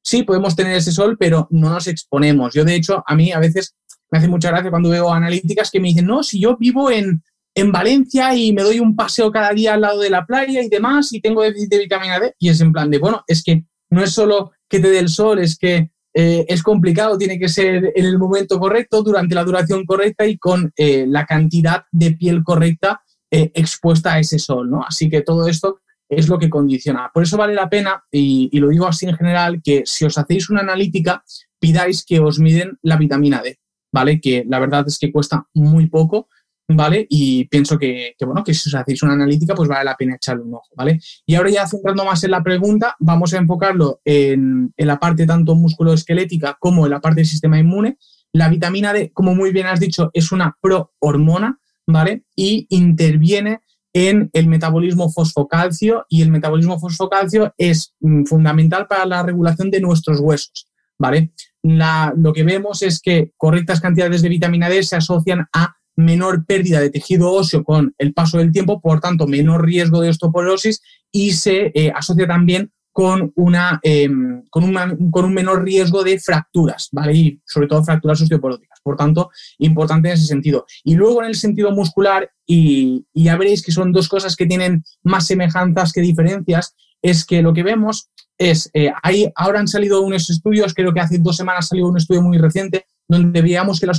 sí 0.02 0.22
podemos 0.22 0.56
tener 0.56 0.74
ese 0.74 0.92
sol, 0.92 1.16
pero 1.18 1.48
no 1.50 1.70
nos 1.70 1.86
exponemos. 1.86 2.54
Yo, 2.54 2.64
de 2.64 2.74
hecho, 2.74 3.04
a 3.06 3.14
mí 3.14 3.32
a 3.32 3.38
veces 3.38 3.74
me 4.10 4.18
hace 4.18 4.28
mucha 4.28 4.50
gracia 4.50 4.70
cuando 4.70 4.88
veo 4.88 5.12
analíticas 5.12 5.70
que 5.70 5.80
me 5.80 5.88
dicen, 5.88 6.06
no, 6.06 6.22
si 6.22 6.40
yo 6.40 6.56
vivo 6.56 6.90
en, 6.90 7.22
en 7.54 7.72
Valencia 7.72 8.34
y 8.34 8.52
me 8.52 8.62
doy 8.62 8.80
un 8.80 8.96
paseo 8.96 9.30
cada 9.30 9.50
día 9.50 9.74
al 9.74 9.82
lado 9.82 10.00
de 10.00 10.10
la 10.10 10.24
playa 10.24 10.62
y 10.62 10.68
demás 10.68 11.12
y 11.12 11.20
tengo 11.20 11.42
déficit 11.42 11.70
de 11.70 11.78
vitamina 11.78 12.18
D, 12.18 12.34
y 12.38 12.48
es 12.48 12.60
en 12.60 12.72
plan 12.72 12.90
de, 12.90 12.98
bueno, 12.98 13.22
es 13.26 13.42
que 13.42 13.64
no 13.90 14.02
es 14.02 14.12
solo 14.12 14.52
que 14.68 14.80
te 14.80 14.90
dé 14.90 14.98
el 14.98 15.08
sol, 15.08 15.40
es 15.40 15.58
que 15.58 15.90
eh, 16.12 16.44
es 16.48 16.62
complicado, 16.62 17.16
tiene 17.16 17.38
que 17.38 17.48
ser 17.48 17.92
en 17.94 18.04
el 18.04 18.18
momento 18.18 18.58
correcto, 18.58 19.02
durante 19.02 19.34
la 19.34 19.44
duración 19.44 19.84
correcta 19.84 20.26
y 20.26 20.38
con 20.38 20.72
eh, 20.76 21.06
la 21.06 21.24
cantidad 21.24 21.84
de 21.92 22.12
piel 22.12 22.42
correcta 22.42 23.02
eh, 23.30 23.52
expuesta 23.54 24.14
a 24.14 24.18
ese 24.18 24.38
sol, 24.38 24.70
¿no? 24.70 24.84
Así 24.84 25.08
que 25.08 25.22
todo 25.22 25.46
esto 25.46 25.80
es 26.08 26.28
lo 26.28 26.38
que 26.38 26.50
condiciona. 26.50 27.10
Por 27.14 27.22
eso 27.22 27.36
vale 27.36 27.54
la 27.54 27.70
pena, 27.70 28.02
y, 28.10 28.48
y, 28.52 28.58
lo 28.58 28.68
digo 28.68 28.88
así 28.88 29.06
en 29.06 29.16
general, 29.16 29.60
que 29.62 29.82
si 29.86 30.04
os 30.04 30.18
hacéis 30.18 30.50
una 30.50 30.60
analítica, 30.60 31.22
pidáis 31.60 32.04
que 32.04 32.18
os 32.18 32.40
miden 32.40 32.78
la 32.82 32.96
vitamina 32.96 33.40
D, 33.40 33.58
¿vale? 33.92 34.20
Que 34.20 34.44
la 34.48 34.58
verdad 34.58 34.84
es 34.88 34.98
que 34.98 35.12
cuesta 35.12 35.46
muy 35.54 35.86
poco 35.86 36.28
¿vale? 36.74 37.06
Y 37.08 37.46
pienso 37.46 37.78
que, 37.78 38.14
bueno, 38.20 38.44
que 38.44 38.54
si 38.54 38.68
os 38.68 38.74
hacéis 38.74 39.02
una 39.02 39.14
analítica, 39.14 39.54
pues 39.54 39.68
vale 39.68 39.84
la 39.84 39.96
pena 39.96 40.14
echarle 40.14 40.42
un 40.42 40.54
ojo, 40.54 40.68
¿vale? 40.76 41.00
Y 41.26 41.34
ahora 41.34 41.50
ya 41.50 41.66
centrando 41.66 42.04
más 42.04 42.22
en 42.24 42.30
la 42.30 42.42
pregunta, 42.42 42.96
vamos 43.00 43.34
a 43.34 43.38
enfocarlo 43.38 44.00
en, 44.04 44.72
la 44.76 44.98
parte 44.98 45.26
tanto 45.26 45.54
musculoesquelética 45.54 46.56
como 46.60 46.86
en 46.86 46.90
la 46.92 47.00
parte 47.00 47.20
del 47.20 47.26
sistema 47.26 47.58
inmune. 47.58 47.98
La 48.32 48.48
vitamina 48.48 48.92
D, 48.92 49.10
como 49.12 49.34
muy 49.34 49.52
bien 49.52 49.66
has 49.66 49.80
dicho, 49.80 50.10
es 50.12 50.30
una 50.30 50.56
prohormona, 50.60 51.58
¿vale? 51.86 52.24
Y 52.36 52.66
interviene 52.70 53.60
en 53.92 54.30
el 54.32 54.46
metabolismo 54.46 55.10
fosfocalcio 55.10 56.06
y 56.08 56.22
el 56.22 56.30
metabolismo 56.30 56.78
fosfocalcio 56.78 57.52
es 57.58 57.94
mm, 57.98 58.24
fundamental 58.24 58.86
para 58.86 59.04
la 59.04 59.24
regulación 59.24 59.70
de 59.72 59.80
nuestros 59.80 60.20
huesos, 60.20 60.68
¿vale? 60.96 61.32
lo 61.62 62.32
que 62.32 62.42
vemos 62.42 62.80
es 62.80 63.02
que 63.02 63.32
correctas 63.36 63.82
cantidades 63.82 64.22
de 64.22 64.30
vitamina 64.30 64.70
D 64.70 64.82
se 64.82 64.96
asocian 64.96 65.46
a 65.52 65.76
menor 66.04 66.44
pérdida 66.46 66.80
de 66.80 66.90
tejido 66.90 67.32
óseo 67.32 67.64
con 67.64 67.94
el 67.98 68.12
paso 68.12 68.38
del 68.38 68.52
tiempo, 68.52 68.80
por 68.80 69.00
tanto, 69.00 69.26
menor 69.26 69.64
riesgo 69.64 70.00
de 70.00 70.10
osteoporosis 70.10 70.82
y 71.12 71.32
se 71.32 71.72
eh, 71.74 71.92
asocia 71.94 72.26
también 72.26 72.72
con, 72.92 73.32
una, 73.36 73.80
em, 73.82 74.42
con, 74.50 74.74
con, 75.10 75.24
un 75.24 75.34
menor 75.34 75.64
riesgo 75.64 76.02
de 76.02 76.18
fracturas, 76.18 76.88
¿vale? 76.92 77.14
Y 77.14 77.40
sobre 77.46 77.68
todo 77.68 77.84
fracturas 77.84 78.20
osteoporóticas. 78.20 78.80
Por 78.82 78.96
tanto, 78.96 79.30
importante 79.58 80.08
en 80.08 80.14
ese 80.14 80.26
sentido. 80.26 80.66
Y 80.84 80.94
luego 80.94 81.22
en 81.22 81.28
el 81.28 81.34
sentido 81.36 81.70
muscular, 81.70 82.30
y, 82.46 83.06
ya 83.14 83.36
veréis 83.36 83.62
que 83.62 83.72
son 83.72 83.92
dos 83.92 84.08
cosas 84.08 84.36
que 84.36 84.46
tienen 84.46 84.82
más 85.02 85.26
semejanzas 85.26 85.92
que 85.92 86.00
diferencias, 86.00 86.74
es 87.02 87.24
que 87.24 87.42
lo 87.42 87.52
que 87.52 87.62
vemos 87.62 88.10
es, 88.38 88.70
eh, 88.72 88.90
ahora 89.34 89.60
han 89.60 89.68
salido 89.68 90.00
unos 90.00 90.30
estudios, 90.30 90.72
creo 90.72 90.94
que 90.94 91.00
hace 91.00 91.18
dos 91.18 91.36
semanas 91.36 91.68
salió 91.68 91.86
un 91.86 91.98
estudio 91.98 92.22
muy 92.22 92.38
reciente, 92.38 92.86
donde 93.06 93.42
veíamos 93.42 93.80
que 93.80 93.86
la, 93.86 93.94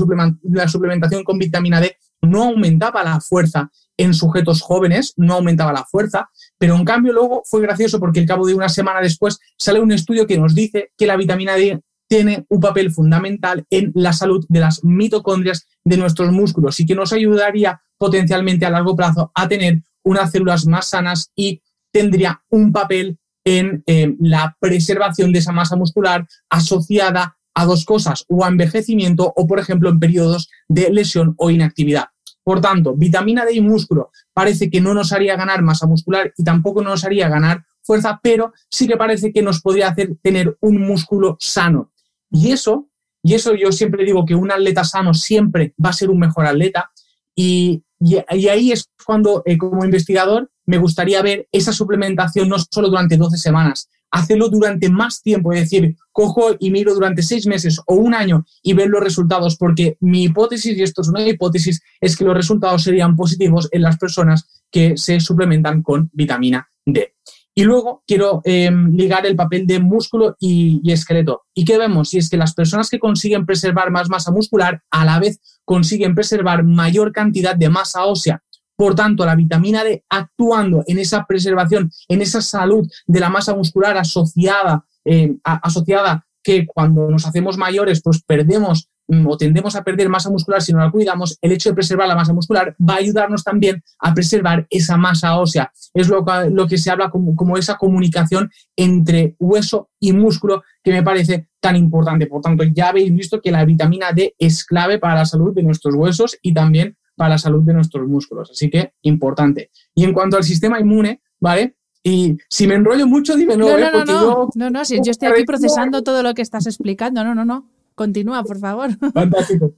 suplementación 0.67 1.23
con 1.23 1.37
vitamina 1.37 1.79
D 1.79 1.97
no 2.21 2.43
aumentaba 2.45 3.03
la 3.03 3.19
fuerza 3.19 3.69
en 3.97 4.13
sujetos 4.13 4.61
jóvenes, 4.61 5.13
no 5.17 5.35
aumentaba 5.35 5.73
la 5.73 5.83
fuerza, 5.83 6.29
pero 6.57 6.75
en 6.75 6.85
cambio 6.85 7.13
luego 7.13 7.43
fue 7.45 7.61
gracioso 7.61 7.99
porque 7.99 8.21
al 8.21 8.25
cabo 8.25 8.47
de 8.47 8.55
una 8.55 8.69
semana 8.69 9.01
después 9.01 9.39
sale 9.57 9.79
un 9.79 9.91
estudio 9.91 10.25
que 10.25 10.37
nos 10.37 10.55
dice 10.55 10.91
que 10.97 11.05
la 11.07 11.17
vitamina 11.17 11.55
D 11.55 11.81
tiene 12.07 12.45
un 12.49 12.59
papel 12.59 12.91
fundamental 12.91 13.65
en 13.69 13.91
la 13.95 14.13
salud 14.13 14.45
de 14.49 14.59
las 14.59 14.83
mitocondrias 14.83 15.67
de 15.83 15.97
nuestros 15.97 16.31
músculos 16.31 16.79
y 16.79 16.85
que 16.85 16.95
nos 16.95 17.13
ayudaría 17.13 17.81
potencialmente 17.97 18.65
a 18.65 18.69
largo 18.69 18.95
plazo 18.95 19.31
a 19.35 19.47
tener 19.47 19.81
unas 20.03 20.31
células 20.31 20.65
más 20.65 20.87
sanas 20.87 21.31
y 21.35 21.61
tendría 21.91 22.41
un 22.49 22.71
papel 22.71 23.17
en 23.43 23.83
eh, 23.85 24.15
la 24.19 24.55
preservación 24.59 25.31
de 25.31 25.39
esa 25.39 25.51
masa 25.51 25.75
muscular 25.75 26.27
asociada 26.49 27.37
a 27.53 27.65
dos 27.65 27.85
cosas, 27.85 28.25
o 28.29 28.45
a 28.45 28.47
envejecimiento 28.47 29.33
o, 29.35 29.45
por 29.45 29.59
ejemplo, 29.59 29.89
en 29.89 29.99
periodos 29.99 30.49
de 30.69 30.89
lesión 30.89 31.35
o 31.37 31.49
inactividad. 31.49 32.05
Por 32.43 32.61
tanto, 32.61 32.95
vitamina 32.95 33.45
D 33.45 33.53
y 33.53 33.61
músculo 33.61 34.11
parece 34.33 34.69
que 34.69 34.81
no 34.81 34.93
nos 34.93 35.11
haría 35.11 35.35
ganar 35.35 35.61
masa 35.61 35.85
muscular 35.85 36.33
y 36.37 36.43
tampoco 36.43 36.81
nos 36.81 37.03
haría 37.03 37.29
ganar 37.29 37.65
fuerza, 37.83 38.19
pero 38.21 38.53
sí 38.69 38.87
que 38.87 38.97
parece 38.97 39.31
que 39.31 39.41
nos 39.41 39.61
podría 39.61 39.89
hacer 39.89 40.15
tener 40.21 40.57
un 40.61 40.81
músculo 40.81 41.37
sano. 41.39 41.91
Y 42.29 42.51
eso, 42.51 42.89
y 43.23 43.35
eso 43.35 43.53
yo 43.53 43.71
siempre 43.71 44.05
digo 44.05 44.25
que 44.25 44.35
un 44.35 44.51
atleta 44.51 44.83
sano 44.83 45.13
siempre 45.13 45.73
va 45.83 45.89
a 45.89 45.93
ser 45.93 46.09
un 46.09 46.19
mejor 46.19 46.45
atleta. 46.45 46.91
Y, 47.35 47.83
ahí 48.27 48.71
es 48.71 48.89
cuando, 49.05 49.43
eh, 49.45 49.57
como 49.57 49.85
investigador, 49.85 50.49
me 50.65 50.77
gustaría 50.77 51.21
ver 51.21 51.47
esa 51.51 51.73
suplementación 51.73 52.49
no 52.49 52.57
solo 52.59 52.89
durante 52.89 53.17
12 53.17 53.37
semanas, 53.37 53.89
hacerlo 54.11 54.49
durante 54.49 54.89
más 54.89 55.21
tiempo, 55.21 55.53
es 55.53 55.61
decir, 55.61 55.95
cojo 56.11 56.55
y 56.59 56.69
miro 56.69 56.93
durante 56.93 57.23
seis 57.23 57.47
meses 57.47 57.79
o 57.87 57.95
un 57.95 58.13
año 58.13 58.45
y 58.61 58.73
ver 58.73 58.89
los 58.89 59.01
resultados, 59.01 59.55
porque 59.55 59.97
mi 60.01 60.23
hipótesis, 60.23 60.77
y 60.77 60.83
esto 60.83 61.01
es 61.01 61.07
una 61.07 61.25
hipótesis, 61.27 61.81
es 61.99 62.15
que 62.15 62.25
los 62.25 62.35
resultados 62.35 62.83
serían 62.83 63.15
positivos 63.15 63.69
en 63.71 63.81
las 63.81 63.97
personas 63.97 64.63
que 64.69 64.97
se 64.97 65.19
suplementan 65.19 65.81
con 65.81 66.09
vitamina 66.13 66.69
D. 66.85 67.13
Y 67.53 67.63
luego 67.63 68.03
quiero 68.07 68.41
em, 68.45 68.93
ligar 68.95 69.25
el 69.25 69.35
papel 69.35 69.67
de 69.67 69.79
músculo 69.79 70.37
y, 70.39 70.79
y, 70.83 70.93
esqueleto. 70.93 71.43
¿Y 71.53 71.65
qué 71.65 71.77
vemos? 71.77 72.09
Si 72.09 72.17
es 72.17 72.29
que 72.29 72.37
las 72.37 72.53
personas 72.53 72.89
que 72.89 72.99
consiguen 72.99 73.45
preservar 73.45 73.91
más 73.91 74.09
masa 74.09 74.31
muscular, 74.31 74.81
a 74.89 75.03
la 75.03 75.19
vez 75.19 75.41
consiguen 75.65 76.15
preservar 76.15 76.63
mayor 76.63 77.11
cantidad 77.11 77.55
de 77.55 77.69
masa 77.69 78.05
ósea 78.05 78.41
por 78.81 78.95
tanto, 78.95 79.27
la 79.27 79.35
vitamina 79.35 79.83
D 79.83 80.03
actuando 80.09 80.83
en 80.87 80.97
esa 80.97 81.23
preservación, 81.27 81.91
en 82.07 82.19
esa 82.19 82.41
salud 82.41 82.89
de 83.05 83.19
la 83.19 83.29
masa 83.29 83.53
muscular 83.53 83.95
asociada, 83.95 84.87
eh, 85.05 85.35
asociada 85.43 86.25
que 86.41 86.65
cuando 86.65 87.07
nos 87.07 87.27
hacemos 87.27 87.59
mayores, 87.59 88.01
pues 88.01 88.23
perdemos 88.23 88.89
mm, 89.07 89.27
o 89.27 89.37
tendemos 89.37 89.75
a 89.75 89.83
perder 89.83 90.09
masa 90.09 90.31
muscular 90.31 90.63
si 90.63 90.73
no 90.73 90.79
la 90.79 90.89
cuidamos, 90.89 91.37
el 91.43 91.51
hecho 91.51 91.69
de 91.69 91.75
preservar 91.75 92.07
la 92.07 92.15
masa 92.15 92.33
muscular 92.33 92.75
va 92.81 92.95
a 92.95 92.97
ayudarnos 92.97 93.43
también 93.43 93.83
a 93.99 94.15
preservar 94.15 94.65
esa 94.71 94.97
masa 94.97 95.37
ósea. 95.37 95.71
Es 95.93 96.07
lo 96.07 96.25
que, 96.25 96.49
lo 96.49 96.65
que 96.65 96.79
se 96.79 96.89
habla 96.89 97.11
como, 97.11 97.35
como 97.35 97.57
esa 97.57 97.77
comunicación 97.77 98.49
entre 98.75 99.35
hueso 99.37 99.91
y 99.99 100.11
músculo 100.11 100.63
que 100.83 100.91
me 100.91 101.03
parece 101.03 101.49
tan 101.59 101.75
importante. 101.75 102.25
Por 102.25 102.41
tanto, 102.41 102.63
ya 102.63 102.89
habéis 102.89 103.13
visto 103.13 103.41
que 103.41 103.51
la 103.51 103.63
vitamina 103.63 104.11
D 104.11 104.33
es 104.39 104.65
clave 104.65 104.97
para 104.97 105.13
la 105.13 105.25
salud 105.25 105.53
de 105.53 105.61
nuestros 105.61 105.93
huesos 105.93 106.35
y 106.41 106.55
también 106.55 106.97
para 107.15 107.31
la 107.31 107.37
salud 107.37 107.63
de 107.63 107.73
nuestros 107.73 108.07
músculos. 108.07 108.51
Así 108.51 108.69
que 108.69 108.93
importante. 109.03 109.71
Y 109.93 110.03
en 110.03 110.13
cuanto 110.13 110.37
al 110.37 110.43
sistema 110.43 110.79
inmune, 110.79 111.21
¿vale? 111.39 111.75
Y 112.03 112.37
si 112.49 112.67
me 112.67 112.75
enrollo 112.75 113.05
mucho, 113.07 113.35
dime 113.35 113.55
no. 113.55 113.69
No, 113.69 113.77
¿eh? 113.77 113.91
no, 113.91 114.05
no, 114.05 114.49
no, 114.55 114.69
no, 114.69 114.85
si 114.85 114.99
yo 115.03 115.11
estoy 115.11 115.29
aquí 115.29 115.43
procesando 115.43 116.03
todo 116.03 116.23
lo 116.23 116.33
que 116.33 116.41
estás 116.41 116.65
explicando. 116.65 117.23
No, 117.23 117.35
no, 117.35 117.45
no. 117.45 117.69
Continúa, 117.95 118.43
por 118.43 118.59
favor. 118.59 118.89
Fantástico. 119.13 119.73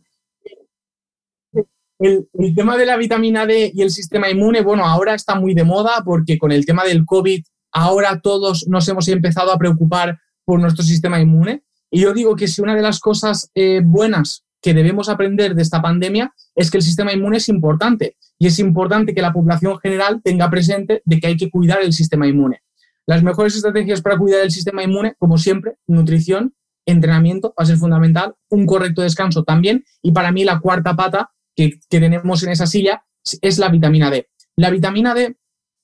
El, 1.99 2.27
el, 2.33 2.55
tema 2.55 2.77
de 2.77 2.85
la 2.85 2.97
vitamina 2.97 3.45
D 3.45 3.71
y 3.73 3.81
el 3.81 3.91
sistema 3.91 4.29
inmune, 4.29 4.61
bueno, 4.61 4.85
ahora 4.85 5.13
está 5.13 5.35
muy 5.35 5.53
de 5.53 5.63
moda 5.63 6.01
porque 6.03 6.37
con 6.37 6.51
el 6.51 6.65
tema 6.65 6.83
del 6.83 7.05
COVID, 7.05 7.43
ahora 7.71 8.19
todos 8.21 8.67
nos 8.67 8.87
hemos 8.87 9.07
empezado 9.07 9.51
a 9.51 9.57
preocupar 9.57 10.19
por 10.45 10.59
nuestro 10.59 10.83
sistema 10.83 11.19
inmune. 11.19 11.63
Y 11.89 12.01
yo 12.01 12.13
digo 12.13 12.35
que 12.35 12.47
si 12.47 12.61
una 12.61 12.75
de 12.75 12.81
las 12.81 12.99
cosas 12.99 13.51
eh, 13.53 13.81
buenas 13.83 14.43
que 14.63 14.73
debemos 14.73 15.09
aprender 15.09 15.53
de 15.53 15.61
esta 15.61 15.81
pandemia 15.81 16.33
es 16.55 16.71
que 16.71 16.77
el 16.77 16.83
sistema 16.83 17.11
inmune 17.13 17.37
es 17.37 17.49
importante 17.49 18.15
y 18.39 18.47
es 18.47 18.57
importante 18.59 19.13
que 19.13 19.21
la 19.21 19.33
población 19.33 19.77
general 19.79 20.21
tenga 20.23 20.49
presente 20.49 21.01
de 21.03 21.19
que 21.19 21.27
hay 21.27 21.37
que 21.37 21.51
cuidar 21.51 21.81
el 21.81 21.91
sistema 21.91 22.27
inmune. 22.27 22.63
Las 23.05 23.21
mejores 23.21 23.55
estrategias 23.55 24.01
para 24.01 24.17
cuidar 24.17 24.41
el 24.41 24.51
sistema 24.51 24.81
inmune, 24.81 25.15
como 25.19 25.37
siempre, 25.37 25.75
nutrición, 25.85 26.55
entrenamiento 26.85 27.49
va 27.49 27.63
a 27.63 27.65
ser 27.65 27.75
fundamental, 27.75 28.35
un 28.49 28.65
correcto 28.65 29.01
descanso 29.01 29.43
también 29.43 29.83
y 30.01 30.13
para 30.13 30.31
mí 30.31 30.45
la 30.45 30.59
cuarta 30.61 30.95
pata 30.95 31.31
que, 31.53 31.79
que 31.89 31.99
tenemos 31.99 32.41
en 32.43 32.49
esa 32.49 32.65
silla 32.65 33.03
es 33.41 33.59
la 33.59 33.67
vitamina 33.67 34.09
D. 34.09 34.29
La 34.55 34.69
vitamina 34.69 35.13
D, 35.13 35.35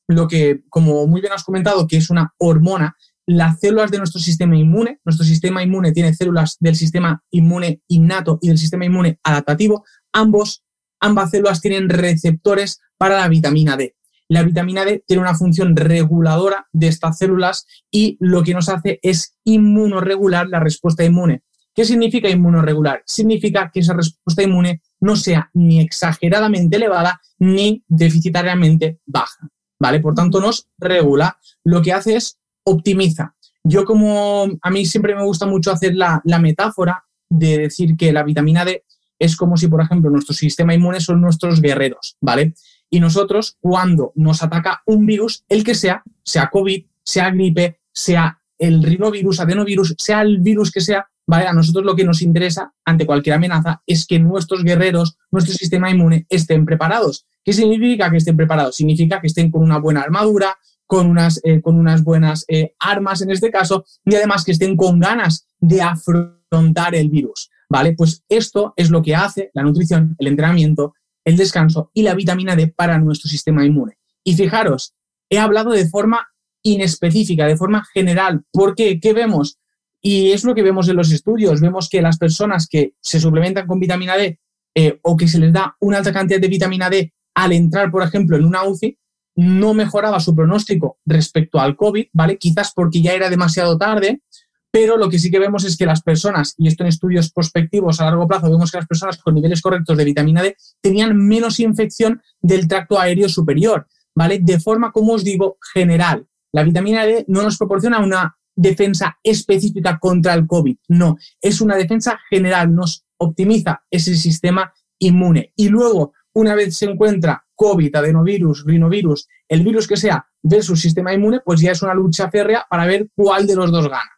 lo 0.07 0.29
que, 0.29 0.61
como 0.69 1.05
muy 1.05 1.19
bien 1.19 1.33
has 1.33 1.43
comentado, 1.43 1.85
que 1.85 1.97
es 1.97 2.09
una 2.09 2.33
hormona, 2.37 2.95
las 3.31 3.59
células 3.59 3.91
de 3.91 3.99
nuestro 3.99 4.19
sistema 4.19 4.57
inmune, 4.57 5.01
nuestro 5.05 5.23
sistema 5.23 5.61
inmune 5.61 5.91
tiene 5.91 6.15
células 6.15 6.57
del 6.59 6.75
sistema 6.75 7.23
inmune 7.29 7.79
innato 7.87 8.39
y 8.41 8.47
del 8.47 8.57
sistema 8.57 8.85
inmune 8.85 9.19
adaptativo, 9.21 9.85
ambos, 10.11 10.63
ambas 10.99 11.29
células 11.29 11.61
tienen 11.61 11.89
receptores 11.89 12.79
para 12.97 13.19
la 13.19 13.27
vitamina 13.27 13.77
D. 13.77 13.95
La 14.29 14.41
vitamina 14.41 14.83
D 14.83 15.03
tiene 15.05 15.21
una 15.21 15.35
función 15.35 15.75
reguladora 15.75 16.67
de 16.73 16.87
estas 16.87 17.19
células 17.19 17.67
y 17.91 18.17
lo 18.19 18.41
que 18.41 18.55
nos 18.55 18.67
hace 18.67 18.99
es 19.03 19.35
inmunoregular 19.43 20.49
la 20.49 20.59
respuesta 20.59 21.05
inmune. 21.05 21.43
¿Qué 21.75 21.85
significa 21.85 22.29
inmunoregular? 22.29 23.03
Significa 23.05 23.69
que 23.71 23.81
esa 23.81 23.93
respuesta 23.93 24.41
inmune 24.41 24.81
no 25.01 25.15
sea 25.15 25.51
ni 25.53 25.79
exageradamente 25.79 26.77
elevada 26.77 27.21
ni 27.37 27.83
deficitariamente 27.87 28.97
baja. 29.05 29.49
¿Vale? 29.79 29.99
Por 29.99 30.15
tanto, 30.15 30.41
nos 30.41 30.67
regula. 30.79 31.37
Lo 31.63 31.81
que 31.83 31.93
hace 31.93 32.15
es 32.15 32.38
optimiza. 32.69 33.35
Yo 33.63 33.85
como 33.85 34.47
a 34.61 34.69
mí 34.69 34.85
siempre 34.85 35.15
me 35.15 35.23
gusta 35.23 35.45
mucho 35.45 35.71
hacer 35.71 35.95
la, 35.95 36.21
metáfora 36.39 37.03
de 37.29 37.57
decir 37.57 37.95
que 37.97 38.11
la 38.11 38.23
vitamina 38.23 38.65
D 38.65 38.83
es 39.19 39.35
como 39.35 39.57
si, 39.57 39.67
por 39.67 39.81
ejemplo, 39.81 40.09
nuestro 40.09 40.33
sistema 40.33 40.73
inmune 40.73 41.01
son 41.01 41.21
nuestros 41.21 41.61
guerreros, 41.61 42.15
¿vale? 42.21 42.53
Y 42.89 42.99
nosotros, 42.99 43.57
cuando 43.59 44.13
nos 44.15 44.41
ataca 44.41 44.81
un 44.85 45.05
virus, 45.05 45.43
el 45.49 45.63
que 45.63 45.75
sea, 45.75 46.03
sea 46.23 46.49
COVID, 46.49 46.85
sea 47.03 47.29
gripe, 47.31 47.81
sea 47.91 48.39
el 48.57 48.81
rinovirus, 48.81 49.39
adenovirus, 49.39 49.95
sea 49.97 50.21
el 50.21 50.39
virus 50.39 50.71
que 50.71 50.81
sea, 50.81 51.07
¿vale? 51.27 51.47
A 51.47 51.53
nosotros 51.53 51.85
lo 51.85 51.95
que 51.95 52.05
nos 52.05 52.21
interesa 52.21 52.73
ante 52.85 53.05
cualquier 53.05 53.35
amenaza 53.35 53.81
es 53.85 54.07
que 54.07 54.19
nuestros 54.19 54.63
guerreros, 54.63 55.17
nuestro 55.31 55.53
sistema 55.53 55.91
inmune 55.91 56.25
estén 56.29 56.65
preparados. 56.65 57.25
¿Qué 57.43 57.53
significa 57.53 58.09
que 58.09 58.17
estén 58.17 58.37
preparados? 58.37 58.75
Significa 58.77 59.19
que 59.19 59.27
estén 59.27 59.51
con 59.51 59.63
una 59.63 59.79
buena 59.79 60.01
armadura, 60.01 60.57
con 60.89 61.05
unas, 61.05 61.39
eh, 61.43 61.61
con 61.61 61.75
unas 61.75 62.03
buenas 62.03 62.45
eh, 62.47 62.73
armas 62.79 63.21
en 63.21 63.29
este 63.29 63.51
caso 63.51 63.85
y 64.03 64.15
además 64.15 64.43
que 64.43 64.53
estén 64.53 64.75
con 64.75 64.99
ganas 64.99 65.47
de 65.59 65.83
afrontar 65.83 66.95
el 66.95 67.11
virus. 67.11 67.51
¿Vale? 67.69 67.93
Pues 67.93 68.23
esto 68.27 68.73
es 68.75 68.89
lo 68.89 69.03
que 69.03 69.13
hace 69.13 69.51
la 69.53 69.61
nutrición, 69.61 70.15
el 70.17 70.25
entrenamiento, 70.25 70.95
el 71.23 71.37
descanso 71.37 71.91
y 71.93 72.01
la 72.01 72.15
vitamina 72.15 72.55
D 72.55 72.69
para 72.75 72.97
nuestro 72.97 73.29
sistema 73.29 73.63
inmune. 73.63 73.99
Y 74.23 74.33
fijaros, 74.33 74.95
he 75.29 75.37
hablado 75.37 75.69
de 75.69 75.87
forma 75.87 76.27
inespecífica, 76.63 77.45
de 77.45 77.55
forma 77.55 77.85
general. 77.93 78.41
¿Por 78.51 78.73
qué? 78.73 78.99
¿Qué 78.99 79.13
vemos? 79.13 79.59
Y 80.01 80.31
es 80.31 80.43
lo 80.43 80.55
que 80.55 80.63
vemos 80.63 80.89
en 80.89 80.95
los 80.95 81.11
estudios. 81.11 81.61
Vemos 81.61 81.87
que 81.87 82.01
las 82.01 82.17
personas 82.17 82.67
que 82.67 82.93
se 82.99 83.19
suplementan 83.19 83.67
con 83.67 83.79
vitamina 83.79 84.17
D 84.17 84.39
eh, 84.73 84.97
o 85.03 85.15
que 85.15 85.27
se 85.27 85.37
les 85.37 85.53
da 85.53 85.77
una 85.81 85.99
alta 85.99 86.11
cantidad 86.11 86.39
de 86.39 86.47
vitamina 86.47 86.89
D 86.89 87.13
al 87.35 87.51
entrar, 87.51 87.91
por 87.91 88.01
ejemplo, 88.01 88.37
en 88.37 88.45
una 88.45 88.63
UCI, 88.63 88.97
no 89.39 89.73
mejoraba 89.73 90.19
su 90.19 90.35
pronóstico 90.35 90.97
respecto 91.05 91.61
al 91.61 91.77
COVID, 91.77 92.07
¿vale? 92.11 92.37
Quizás 92.37 92.73
porque 92.75 93.01
ya 93.01 93.13
era 93.13 93.29
demasiado 93.29 93.77
tarde, 93.77 94.21
pero 94.69 94.97
lo 94.97 95.09
que 95.09 95.17
sí 95.17 95.31
que 95.31 95.39
vemos 95.39 95.63
es 95.63 95.77
que 95.77 95.85
las 95.85 96.01
personas, 96.01 96.55
y 96.57 96.67
esto 96.67 96.83
en 96.83 96.89
estudios 96.89 97.31
prospectivos 97.31 98.01
a 98.01 98.05
largo 98.05 98.27
plazo, 98.27 98.51
vemos 98.51 98.69
que 98.69 98.79
las 98.79 98.87
personas 98.87 99.17
con 99.17 99.35
niveles 99.35 99.61
correctos 99.61 99.95
de 99.95 100.03
vitamina 100.03 100.43
D 100.43 100.57
tenían 100.81 101.15
menos 101.15 101.61
infección 101.61 102.21
del 102.41 102.67
tracto 102.67 102.99
aéreo 102.99 103.29
superior, 103.29 103.87
¿vale? 104.13 104.39
De 104.41 104.59
forma, 104.59 104.91
como 104.91 105.13
os 105.13 105.23
digo, 105.23 105.57
general. 105.73 106.27
La 106.51 106.63
vitamina 106.63 107.05
D 107.05 107.23
no 107.29 107.41
nos 107.41 107.57
proporciona 107.57 107.99
una 107.99 108.35
defensa 108.53 109.19
específica 109.23 109.99
contra 109.99 110.33
el 110.33 110.47
COVID, 110.47 110.75
no, 110.89 111.17
es 111.41 111.61
una 111.61 111.77
defensa 111.77 112.19
general, 112.29 112.75
nos 112.75 113.05
optimiza 113.17 113.83
ese 113.89 114.17
sistema 114.17 114.73
inmune. 114.99 115.53
Y 115.55 115.69
luego, 115.69 116.11
una 116.33 116.55
vez 116.55 116.75
se 116.75 116.87
encuentra 116.87 117.45
COVID, 117.59 117.93
adenovirus, 117.93 118.63
rinovirus, 118.65 119.27
el 119.49 119.63
virus 119.63 119.85
que 119.85 119.97
sea, 119.97 120.25
versus 120.41 120.79
sistema 120.79 121.13
inmune, 121.13 121.41
pues 121.43 121.59
ya 121.59 121.71
es 121.71 121.81
una 121.81 121.93
lucha 121.93 122.31
férrea 122.31 122.65
para 122.69 122.85
ver 122.85 123.09
cuál 123.13 123.45
de 123.45 123.55
los 123.57 123.69
dos 123.69 123.89
gana. 123.89 124.09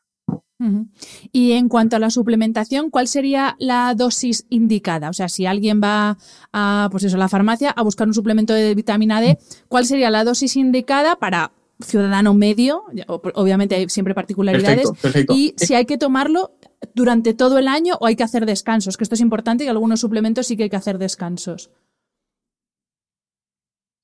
Y 1.32 1.54
en 1.54 1.68
cuanto 1.68 1.96
a 1.96 2.00
la 2.00 2.12
suplementación, 2.12 2.92
¿cuál 2.92 3.08
sería 3.08 3.56
la 3.58 3.96
dosis 3.96 4.46
indicada? 4.52 5.10
O 5.10 5.14
sea, 5.14 5.28
si 5.28 5.48
alguien 5.48 5.82
va 5.84 6.20
a, 6.54 6.88
pues 6.92 7.04
eso, 7.04 7.16
a 7.16 7.20
la 7.20 7.30
farmacia 7.30 7.72
a 7.72 7.82
buscar 7.82 8.08
un 8.08 8.14
suplemento 8.14 8.54
de 8.54 8.76
vitamina 8.76 9.20
D, 9.22 9.40
¿cuál 9.68 9.88
sería 9.88 10.12
la 10.12 10.24
dosis 10.24 10.56
indicada 10.56 11.16
para 11.16 11.52
ciudadano 11.80 12.36
medio? 12.36 12.84
Obviamente 13.08 13.74
hay 13.74 13.90
siempre 13.90 14.14
particularidades. 14.14 14.88
Y 15.30 15.56
si 15.58 15.74
hay 15.74 15.88
que 15.88 15.98
tomarlo 15.98 16.52
durante 16.94 17.34
todo 17.34 17.58
el 17.58 17.68
año 17.68 17.96
o 18.00 18.06
hay 18.06 18.16
que 18.16 18.24
hacer 18.24 18.46
descansos, 18.46 18.98
que 18.98 19.04
esto 19.04 19.16
es 19.16 19.22
importante, 19.22 19.64
que 19.64 19.72
algunos 19.72 20.00
suplementos 20.00 20.46
sí 20.46 20.58
que 20.58 20.64
hay 20.64 20.70
que 20.70 20.76
hacer 20.76 21.00
descansos. 21.00 21.72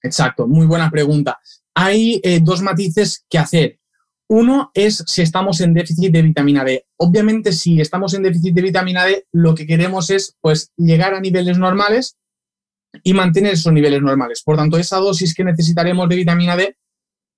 Exacto, 0.07 0.47
muy 0.47 0.65
buena 0.65 0.89
pregunta. 0.89 1.37
Hay 1.75 2.19
eh, 2.23 2.39
dos 2.41 2.61
matices 2.61 3.25
que 3.29 3.37
hacer. 3.37 3.79
Uno 4.29 4.71
es 4.73 5.03
si 5.05 5.21
estamos 5.21 5.61
en 5.61 5.73
déficit 5.73 6.11
de 6.11 6.21
vitamina 6.21 6.63
D. 6.63 6.85
Obviamente, 6.97 7.51
si 7.51 7.79
estamos 7.79 8.13
en 8.13 8.23
déficit 8.23 8.53
de 8.53 8.61
vitamina 8.61 9.05
D, 9.05 9.25
lo 9.31 9.53
que 9.53 9.67
queremos 9.67 10.09
es 10.09 10.35
pues, 10.41 10.71
llegar 10.75 11.13
a 11.13 11.19
niveles 11.19 11.57
normales 11.57 12.17
y 13.03 13.13
mantener 13.13 13.53
esos 13.53 13.71
niveles 13.71 14.01
normales. 14.01 14.41
Por 14.43 14.57
tanto, 14.57 14.77
esa 14.77 14.97
dosis 14.97 15.33
que 15.33 15.43
necesitaremos 15.43 16.09
de 16.09 16.15
vitamina 16.15 16.55
D 16.55 16.77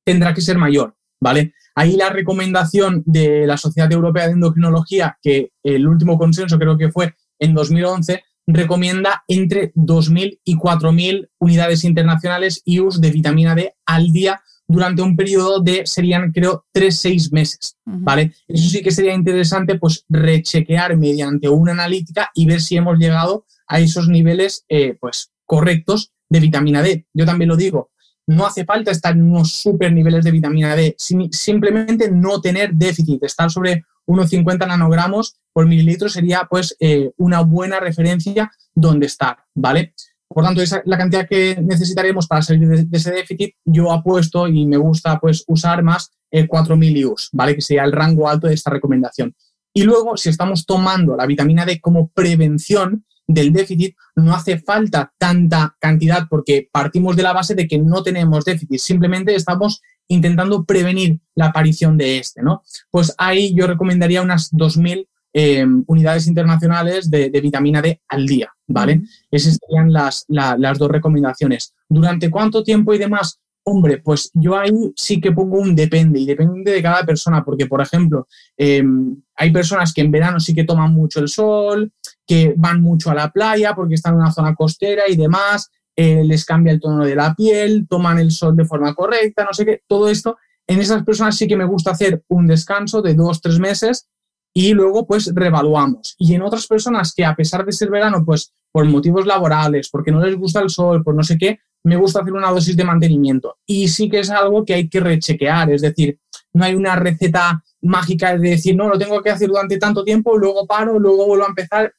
tendrá 0.05 0.33
que 0.33 0.41
ser 0.41 0.57
mayor, 0.57 0.95
¿vale? 1.21 1.53
Ahí 1.75 1.95
la 1.95 2.09
recomendación 2.09 3.03
de 3.05 3.45
la 3.45 3.57
Sociedad 3.57 3.91
Europea 3.91 4.27
de 4.27 4.33
Endocrinología, 4.33 5.17
que 5.21 5.51
el 5.63 5.87
último 5.87 6.17
consenso 6.17 6.57
creo 6.57 6.77
que 6.77 6.91
fue 6.91 7.13
en 7.39 7.53
2011, 7.53 8.23
recomienda 8.53 9.23
entre 9.27 9.73
2.000 9.73 10.39
y 10.43 10.55
4.000 10.55 11.29
unidades 11.39 11.83
internacionales 11.83 12.61
IUS 12.65 12.99
de 12.99 13.11
vitamina 13.11 13.55
D 13.55 13.75
al 13.85 14.11
día 14.11 14.41
durante 14.67 15.01
un 15.01 15.15
periodo 15.15 15.61
de, 15.61 15.85
serían 15.85 16.31
creo, 16.31 16.65
3-6 16.73 17.31
meses, 17.31 17.77
¿vale? 17.85 18.33
Eso 18.47 18.69
sí 18.69 18.83
que 18.83 18.91
sería 18.91 19.15
interesante, 19.15 19.79
pues, 19.79 20.05
rechequear 20.07 20.95
mediante 20.95 21.49
una 21.49 21.71
analítica 21.71 22.29
y 22.35 22.45
ver 22.45 22.61
si 22.61 22.77
hemos 22.77 22.99
llegado 22.99 23.45
a 23.67 23.79
esos 23.79 24.07
niveles, 24.07 24.65
eh, 24.69 24.95
pues, 24.99 25.31
correctos 25.45 26.11
de 26.29 26.39
vitamina 26.39 26.83
D. 26.83 27.07
Yo 27.13 27.25
también 27.25 27.49
lo 27.49 27.55
digo, 27.55 27.89
no 28.27 28.45
hace 28.45 28.63
falta 28.63 28.91
estar 28.91 29.15
en 29.15 29.23
unos 29.23 29.53
super 29.53 29.91
niveles 29.91 30.23
de 30.23 30.31
vitamina 30.31 30.75
D, 30.75 30.95
simplemente 31.31 32.11
no 32.11 32.39
tener 32.39 32.73
déficit, 32.75 33.23
estar 33.23 33.49
sobre 33.49 33.85
unos 34.09 34.31
50 34.31 34.65
nanogramos 34.65 35.35
por 35.53 35.67
mililitro 35.67 36.09
sería 36.09 36.47
pues 36.49 36.75
eh, 36.79 37.11
una 37.17 37.41
buena 37.41 37.79
referencia 37.79 38.51
donde 38.73 39.05
estar, 39.05 39.37
¿vale? 39.53 39.93
Por 40.27 40.43
tanto, 40.43 40.63
esa 40.63 40.81
la 40.85 40.97
cantidad 40.97 41.27
que 41.27 41.59
necesitaremos 41.61 42.27
para 42.27 42.41
salir 42.41 42.67
de, 42.67 42.97
ese 42.97 43.11
déficit. 43.11 43.55
Yo 43.65 43.91
apuesto 43.91 44.47
y 44.47 44.65
me 44.65 44.77
gusta 44.77 45.19
pues 45.19 45.43
usar 45.47 45.83
más 45.83 46.11
el 46.31 46.47
4.000 46.47 46.97
IUs, 46.97 47.29
¿vale? 47.33 47.53
Que 47.53 47.61
sería 47.61 47.83
el 47.83 47.91
rango 47.91 48.27
alto 48.27 48.47
de 48.47 48.55
esta 48.55 48.71
recomendación. 48.71 49.35
Y 49.73 49.83
luego, 49.83 50.17
si 50.17 50.29
estamos 50.29 50.65
tomando 50.65 51.15
la 51.15 51.27
vitamina 51.27 51.65
D 51.65 51.79
como 51.79 52.09
prevención, 52.09 53.05
del 53.29 53.53
déficit, 53.53 53.95
no 54.15 54.33
hace 54.33 54.57
falta 54.57 55.13
tanta 55.17 55.75
cantidad 55.79 56.27
porque 56.27 56.67
partimos 56.71 57.15
de 57.15 57.23
la 57.23 57.31
base 57.31 57.53
de 57.53 57.67
que 57.67 57.77
no 57.77 58.01
tenemos 58.01 58.43
déficit, 58.43 58.79
simplemente 58.79 59.35
estamos 59.35 59.81
intentando 60.07 60.65
prevenir 60.65 61.19
la 61.35 61.47
aparición 61.47 61.95
de 61.95 62.17
este, 62.17 62.41
¿no? 62.41 62.63
Pues 62.89 63.13
ahí 63.19 63.53
yo 63.53 63.67
recomendaría 63.67 64.23
unas 64.23 64.51
2.000 64.51 65.07
eh, 65.33 65.63
unidades 65.85 66.25
internacionales 66.25 67.11
de, 67.11 67.29
vitamina 67.29 67.83
D 67.83 68.01
al 68.07 68.25
día, 68.25 68.51
¿vale? 68.65 69.03
Esas 69.29 69.59
serían 69.63 69.93
las, 69.93 70.25
las 70.27 70.79
dos 70.79 70.89
recomendaciones. 70.89 71.75
¿Durante 71.87 72.31
cuánto 72.31 72.63
tiempo 72.63 72.95
y 72.95 72.97
demás? 72.97 73.39
Hombre, 73.63 73.99
pues 73.99 74.31
yo 74.33 74.57
ahí 74.57 74.71
sí 74.95 75.21
que 75.21 75.31
pongo 75.31 75.59
un 75.59 75.75
depende 75.75 76.19
y 76.19 76.25
depende 76.25 76.71
de 76.71 76.81
cada 76.81 77.05
persona, 77.05 77.45
porque 77.45 77.67
por 77.67 77.79
ejemplo, 77.79 78.27
em, 78.57 79.15
hay 79.35 79.51
personas 79.51 79.93
que 79.93 80.01
en 80.01 80.09
verano 80.09 80.39
sí 80.39 80.55
que 80.55 80.63
toman 80.63 80.91
mucho 80.91 81.19
el 81.19 81.27
sol, 81.27 81.91
que 82.29 82.53
van 82.55 82.83
mucho 82.83 83.09
a 83.09 83.15
la 83.15 83.31
playa 83.31 83.73
porque 83.73 83.95
están 83.95 84.13
en 84.13 84.19
una 84.19 84.31
zona 84.31 84.53
costera 84.53 85.01
y 85.07 85.15
demás, 85.15 85.71
eh, 85.95 86.23
les 86.23 86.45
cambia 86.45 86.71
el 86.71 86.79
tono 86.79 87.03
de 87.03 87.15
la 87.15 87.33
piel, 87.33 87.87
toman 87.89 88.19
el 88.19 88.29
sol 88.29 88.55
de 88.55 88.65
forma 88.65 88.93
correcta, 88.93 89.43
no 89.43 89.51
sé 89.51 89.65
qué, 89.65 89.81
todo 89.87 90.07
esto. 90.07 90.37
En 90.67 90.79
esas 90.79 91.03
personas 91.03 91.35
sí 91.35 91.47
que 91.47 91.57
me 91.57 91.65
gusta 91.65 91.89
hacer 91.89 92.23
un 92.27 92.45
descanso 92.45 93.01
de 93.01 93.15
dos, 93.15 93.41
tres 93.41 93.57
meses 93.57 94.07
y 94.53 94.73
luego 94.73 95.07
pues 95.07 95.33
revaluamos. 95.33 96.13
Y 96.19 96.35
en 96.35 96.43
otras 96.43 96.67
personas 96.67 97.15
que 97.15 97.25
a 97.25 97.35
pesar 97.35 97.65
de 97.65 97.71
ser 97.71 97.89
verano, 97.89 98.23
pues 98.23 98.53
por 98.71 98.85
motivos 98.85 99.25
laborales, 99.25 99.89
porque 99.89 100.11
no 100.11 100.23
les 100.23 100.35
gusta 100.35 100.61
el 100.61 100.69
sol, 100.69 101.03
por 101.03 101.15
no 101.15 101.23
sé 101.23 101.35
qué, 101.35 101.57
me 101.83 101.95
gusta 101.95 102.21
hacer 102.21 102.33
una 102.33 102.51
dosis 102.51 102.77
de 102.77 102.83
mantenimiento. 102.83 103.57
Y 103.65 103.87
sí 103.87 104.07
que 104.07 104.19
es 104.19 104.29
algo 104.29 104.63
que 104.65 104.75
hay 104.75 104.87
que 104.87 104.99
rechequear, 104.99 105.71
es 105.71 105.81
decir, 105.81 106.19
no 106.53 106.63
hay 106.63 106.75
una 106.75 106.95
receta 106.95 107.63
mágica 107.81 108.37
de 108.37 108.51
decir, 108.51 108.75
no, 108.75 108.87
lo 108.87 108.99
tengo 108.99 109.19
que 109.23 109.31
hacer 109.31 109.47
durante 109.47 109.79
tanto 109.79 110.03
tiempo, 110.03 110.37
luego 110.37 110.67
paro, 110.67 110.99
luego 110.99 111.25
vuelvo 111.25 111.45
a 111.45 111.49
empezar. 111.49 111.91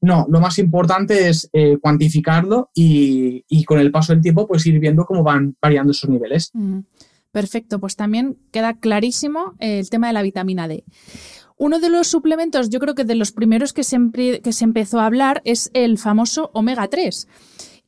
No, 0.00 0.26
lo 0.28 0.40
más 0.40 0.58
importante 0.58 1.28
es 1.28 1.48
eh, 1.52 1.78
cuantificarlo 1.80 2.70
y, 2.74 3.64
con 3.64 3.80
el 3.80 3.90
paso 3.90 4.12
del 4.12 4.22
tiempo 4.22 4.46
pues 4.46 4.66
ir 4.66 4.78
viendo 4.78 5.04
cómo 5.04 5.22
van 5.22 5.56
variando 5.60 5.92
esos 5.92 6.10
niveles. 6.10 6.52
Perfecto, 7.32 7.80
pues 7.80 7.96
también 7.96 8.38
queda 8.50 8.78
clarísimo 8.78 9.54
el 9.58 9.88
tema 9.90 10.06
de 10.06 10.12
la 10.12 10.22
vitamina 10.22 10.68
D. 10.68 10.84
Uno 11.58 11.80
de 11.80 11.88
los 11.88 12.06
suplementos, 12.06 12.68
yo 12.68 12.80
creo 12.80 12.94
que 12.94 13.04
de 13.04 13.14
los 13.14 13.32
primeros 13.32 13.72
que 13.72 13.82
se, 13.82 13.98
que 14.12 14.52
se 14.52 14.64
empezó 14.64 15.00
a 15.00 15.06
hablar 15.06 15.40
es 15.44 15.70
el 15.72 15.96
famoso 15.96 16.50
omega 16.52 16.86
3. 16.88 17.26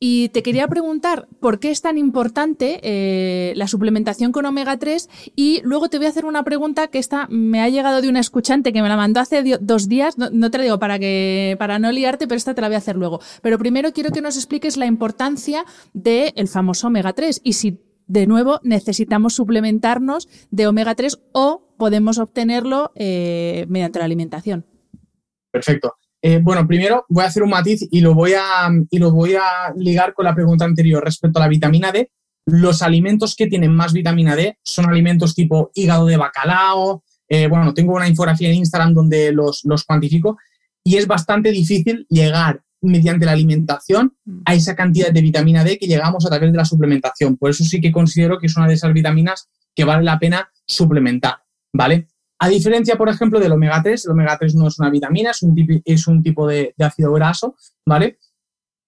Y 0.01 0.29
te 0.29 0.43
quería 0.43 0.65
preguntar 0.69 1.27
por 1.41 1.59
qué 1.59 1.71
es 1.71 1.81
tan 1.81 1.97
importante 1.97 2.79
eh, 2.83 3.53
la 3.57 3.67
suplementación 3.67 4.31
con 4.31 4.45
omega 4.45 4.77
3 4.77 5.09
y 5.35 5.59
luego 5.63 5.89
te 5.89 5.97
voy 5.97 6.05
a 6.07 6.09
hacer 6.09 6.23
una 6.23 6.43
pregunta 6.43 6.87
que 6.87 6.99
esta 6.99 7.27
me 7.29 7.61
ha 7.61 7.67
llegado 7.67 8.01
de 8.01 8.07
una 8.07 8.21
escuchante 8.21 8.71
que 8.71 8.81
me 8.81 8.87
la 8.87 8.95
mandó 8.95 9.19
hace 9.19 9.43
dos 9.59 9.89
días, 9.89 10.17
no, 10.17 10.51
te 10.51 10.57
la 10.57 10.63
digo 10.63 10.79
para, 10.79 10.99
que, 10.99 11.57
para 11.59 11.79
no 11.79 11.91
liarte, 11.91 12.27
pero 12.27 12.37
esta 12.37 12.55
te 12.55 12.61
la 12.61 12.69
voy 12.69 12.75
a 12.75 12.77
hacer 12.77 12.95
luego. 12.95 13.19
Pero 13.41 13.57
primero 13.57 13.91
quiero 13.91 14.11
que 14.11 14.21
nos 14.21 14.37
expliques 14.37 14.77
la 14.77 14.85
importancia 14.85 15.65
del 15.91 16.47
famoso 16.47 16.87
omega 16.87 17.11
3 17.11 17.41
y 17.43 17.53
si 17.53 17.81
de 18.07 18.25
nuevo 18.25 18.61
necesitamos 18.63 19.33
suplementarnos 19.33 20.29
de 20.49 20.67
omega 20.67 20.95
3 20.95 21.19
o 21.33 21.75
podemos 21.77 22.19
obtenerlo 22.19 22.93
eh, 22.95 23.65
mediante 23.67 23.99
la 23.99 24.05
alimentación. 24.05 24.65
Perfecto. 25.51 25.97
Eh, 26.21 26.39
bueno, 26.41 26.67
primero 26.67 27.05
voy 27.09 27.23
a 27.23 27.27
hacer 27.27 27.43
un 27.43 27.49
matiz 27.49 27.87
y 27.89 28.01
lo, 28.01 28.13
voy 28.13 28.33
a, 28.33 28.69
y 28.89 28.97
lo 28.97 29.11
voy 29.11 29.35
a 29.35 29.73
ligar 29.75 30.13
con 30.13 30.25
la 30.25 30.35
pregunta 30.35 30.65
anterior 30.65 31.03
respecto 31.03 31.39
a 31.39 31.43
la 31.43 31.47
vitamina 31.47 31.91
D. 31.91 32.11
Los 32.45 32.81
alimentos 32.81 33.35
que 33.35 33.47
tienen 33.47 33.73
más 33.73 33.93
vitamina 33.93 34.35
D 34.35 34.57
son 34.63 34.89
alimentos 34.89 35.35
tipo 35.35 35.71
hígado 35.73 36.05
de 36.07 36.17
bacalao. 36.17 37.03
Eh, 37.27 37.47
bueno, 37.47 37.73
tengo 37.73 37.93
una 37.93 38.07
infografía 38.07 38.49
en 38.49 38.55
Instagram 38.55 38.93
donde 38.93 39.31
los, 39.31 39.63
los 39.63 39.83
cuantifico 39.83 40.37
y 40.83 40.97
es 40.97 41.07
bastante 41.07 41.51
difícil 41.51 42.05
llegar 42.09 42.63
mediante 42.81 43.25
la 43.25 43.33
alimentación 43.33 44.15
a 44.45 44.55
esa 44.55 44.75
cantidad 44.75 45.11
de 45.11 45.21
vitamina 45.21 45.63
D 45.63 45.77
que 45.77 45.87
llegamos 45.87 46.25
a 46.25 46.29
través 46.29 46.51
de 46.51 46.57
la 46.57 46.65
suplementación. 46.65 47.37
Por 47.37 47.49
eso 47.51 47.63
sí 47.63 47.81
que 47.81 47.91
considero 47.91 48.39
que 48.39 48.47
es 48.47 48.57
una 48.57 48.67
de 48.67 48.73
esas 48.73 48.93
vitaminas 48.93 49.49
que 49.75 49.83
vale 49.83 50.03
la 50.03 50.17
pena 50.17 50.49
suplementar, 50.65 51.39
¿vale? 51.73 52.07
A 52.41 52.47
diferencia, 52.47 52.97
por 52.97 53.09
ejemplo, 53.09 53.39
del 53.39 53.51
omega 53.51 53.83
3, 53.83 54.05
el 54.05 54.11
omega 54.11 54.37
3 54.37 54.55
no 54.55 54.67
es 54.67 54.79
una 54.79 54.89
vitamina, 54.89 55.31
es 55.31 55.43
un, 55.43 55.81
es 55.83 56.07
un 56.07 56.23
tipo 56.23 56.47
de, 56.47 56.73
ácido 56.79 57.11
graso, 57.11 57.55
¿vale? 57.85 58.17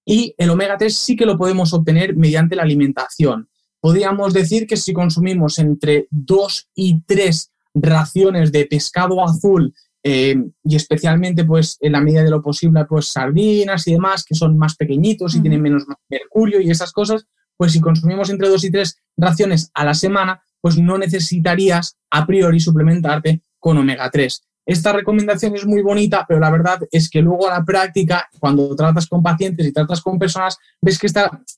Y 0.06 0.34
el 0.38 0.50
omega 0.50 0.78
3 0.78 0.96
sí 0.96 1.18
que 1.18 1.26
lo 1.26 1.38
podemos 1.38 1.74
obtener 1.74 2.16
mediante 2.16 2.56
la 2.56 2.64
alimentación. 2.64 3.50
Podríamos 3.82 4.34
decir 4.34 4.68
que 4.68 4.78
si 4.78 4.94
consumimos 4.94 5.60
entre 5.60 6.08
2 6.12 6.70
y 6.76 7.02
3 7.02 7.52
raciones 7.74 8.52
de 8.54 8.66
pescado 8.66 9.24
azul 9.24 9.74
eh, 10.04 10.36
y 10.64 10.76
especialmente 10.76 11.44
pues 11.46 11.78
en 11.80 11.92
la 11.92 12.02
medida 12.02 12.24
de 12.24 12.30
lo 12.30 12.42
posible 12.42 12.86
pues 12.86 13.08
sardinas 13.08 13.88
y 13.88 13.94
demás 13.94 14.24
que 14.24 14.34
son 14.34 14.58
más 14.58 14.76
pequeñitos 14.76 15.36
y 15.36 15.42
tienen 15.42 15.62
menos 15.62 15.84
mercurio 16.10 16.60
y 16.60 16.72
esas 16.72 16.92
cosas, 16.92 17.28
pues 17.58 17.74
si 17.74 17.82
consumimos 17.82 18.30
entre 18.30 18.50
2 18.50 18.64
y 18.64 18.72
3 18.72 18.98
raciones 19.18 19.72
a 19.74 19.86
la 19.86 19.94
semana, 19.94 20.42
pues 20.62 20.78
no 20.78 20.97
necesitarías 20.97 21.97
a 22.10 22.26
priori 22.26 22.60
suplementarte 22.60 23.41
con 23.60 23.78
omega 23.78 24.10
3. 24.10 24.43
Esta 24.65 24.93
recomendación 24.93 25.56
es 25.56 25.65
muy 25.65 25.82
bonita, 25.82 26.24
pero 26.28 26.39
la 26.39 26.52
verdad 26.52 26.80
es 26.91 27.10
que 27.10 27.21
luego 27.21 27.50
a 27.50 27.60
la 27.60 27.65
práctica, 27.65 28.30
cuando 28.39 28.76
tratas 28.76 29.08
con 29.08 29.24
pacientes 29.24 29.65
y 29.65 29.74
tratas 29.74 30.02
con 30.02 30.19
personas, 30.19 30.58
ves 30.82 31.00
que, 31.00 31.08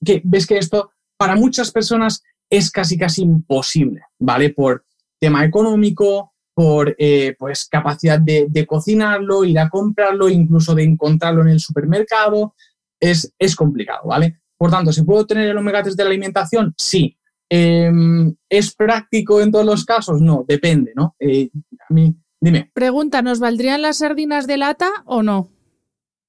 que, 0.04 0.22
ves 0.24 0.48
que 0.48 0.58
esto 0.58 0.92
para 1.18 1.36
muchas 1.36 1.72
personas 1.72 2.24
es 2.50 2.72
casi 2.72 2.98
casi 2.98 3.24
imposible, 3.24 4.02
¿vale? 4.20 4.52
Por 4.52 4.86
tema 5.20 5.44
económico, 5.44 6.34
por 6.54 6.96
eh, 6.98 7.36
pues 7.38 7.68
capacidad 7.68 8.20
de, 8.20 8.66
cocinarlo, 8.68 9.44
ir 9.44 9.60
a 9.60 9.70
comprarlo, 9.70 10.30
incluso 10.30 10.76
de 10.76 10.84
encontrarlo 10.84 11.42
en 11.42 11.50
el 11.50 11.60
supermercado, 11.60 12.56
es, 13.00 13.34
es 13.40 13.56
complicado, 13.56 14.08
¿vale? 14.08 14.40
Por 14.58 14.70
tanto, 14.72 14.94
¿se 14.94 15.04
puede 15.04 15.22
obtener 15.22 15.50
el 15.50 15.58
omega 15.58 15.84
3 15.84 15.96
de 15.96 16.04
la 16.04 16.10
alimentación? 16.10 16.74
Sí, 16.78 17.18
Em, 17.50 18.36
¿Es 18.50 18.76
práctico 18.76 19.42
en 19.42 19.52
todos 19.52 19.66
los 19.66 19.86
casos? 19.86 20.22
No, 20.22 20.46
depende, 20.48 20.94
¿no? 20.96 21.16
Eh, 21.20 21.50
a 21.80 21.94
mí, 21.94 22.16
dime. 22.40 22.72
Pregunta, 22.74 23.22
¿nos 23.22 23.40
valdrían 23.40 23.82
las 23.82 23.98
sardinas 23.98 24.48
de 24.48 24.58
lata 24.58 24.90
o 25.06 25.24
no? 25.24 25.50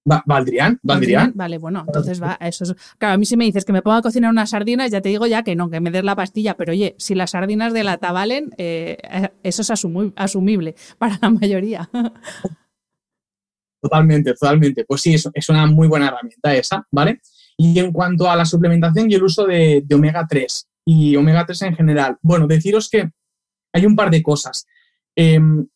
¿Valdrían? 0.05 0.79
¿Valdrían? 0.83 1.33
Vale, 1.35 1.57
bueno, 1.57 1.83
entonces 1.87 2.23
va, 2.23 2.37
eso 2.41 2.65
es... 2.65 2.75
Claro, 2.99 3.15
a 3.15 3.17
mí 3.17 3.25
si 3.25 3.39
me 3.39 3.47
dices 3.47 3.65
que 3.65 3.73
me 3.73 3.81
pongo 3.81 3.97
a 3.97 4.03
cocinar 4.03 4.31
unas 4.31 4.51
sardinas, 4.51 4.91
ya 4.91 5.01
te 5.01 5.09
digo 5.09 5.27
ya 5.27 5.43
que 5.43 5.57
no, 5.57 5.71
que 5.71 5.81
me 5.81 5.91
des 5.91 6.05
la 6.05 6.15
pastilla, 6.15 6.59
pero 6.59 6.73
oye, 6.73 6.95
si 6.99 7.15
las 7.15 7.31
sardinas 7.31 7.73
de 7.73 7.85
lata 7.85 8.13
valen, 8.13 8.51
eh, 8.59 8.99
eso 9.43 9.63
es 9.63 9.71
asumible 9.71 10.75
para 10.99 11.19
la 11.23 11.31
mayoría. 11.31 11.89
Totalmente, 13.81 14.33
totalmente. 14.35 14.85
Pues 14.85 15.01
sí, 15.01 15.15
es, 15.15 15.29
es 15.33 15.49
una 15.49 15.67
muy 15.67 15.89
buena 15.89 16.09
herramienta 16.09 16.55
esa, 16.55 16.87
¿vale? 16.91 17.21
Y 17.57 17.79
en 17.79 17.93
cuanto 17.93 18.31
a 18.31 18.37
la 18.37 18.45
suplementación 18.45 19.11
y 19.11 19.15
el 19.15 19.23
uso 19.23 19.47
de, 19.47 19.83
de 19.85 19.95
omega 19.95 20.27
3, 20.29 20.69
y 20.85 21.17
omega 21.17 21.47
3 21.47 21.63
en 21.63 21.77
general. 21.77 22.19
Bueno, 22.23 22.47
deciros 22.47 22.89
que 22.89 23.11
hay 23.73 23.87
un 23.87 23.97
par 23.97 24.11
de 24.11 24.23
cosas. 24.23 24.67
Em, 25.17 25.67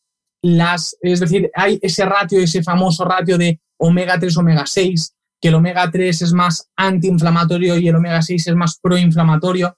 las, 0.43 0.97
es 1.01 1.21
decir, 1.21 1.51
hay 1.55 1.79
ese 1.83 2.05
ratio, 2.05 2.39
ese 2.39 2.63
famoso 2.63 3.05
ratio 3.05 3.39
de 3.39 3.61
omega 3.79 4.19
3, 4.19 4.37
omega 4.37 4.67
6, 4.67 5.15
que 5.41 5.49
el 5.49 5.55
omega 5.55 5.91
3 5.91 6.23
es 6.23 6.33
más 6.33 6.69
antiinflamatorio 6.77 7.79
y 7.79 7.89
el 7.89 7.97
omega 7.97 8.23
6 8.23 8.49
es 8.49 8.55
más 8.55 8.79
proinflamatorio. 8.81 9.77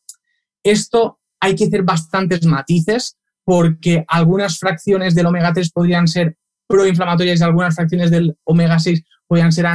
Esto 0.63 1.21
hay 1.41 1.55
que 1.55 1.65
hacer 1.65 1.83
bastantes 1.83 2.45
matices 2.45 3.17
porque 3.45 4.05
algunas 4.09 4.59
fracciones 4.59 5.15
del 5.15 5.27
omega 5.27 5.53
3 5.53 5.71
podrían 5.73 6.09
ser 6.09 6.37
proinflamatorias 6.67 7.41
y 7.41 7.43
algunas 7.43 7.75
fracciones 7.75 8.11
del 8.11 8.37
omega 8.45 8.79
6 8.79 9.03
podrían 9.27 9.53
ser 9.53 9.67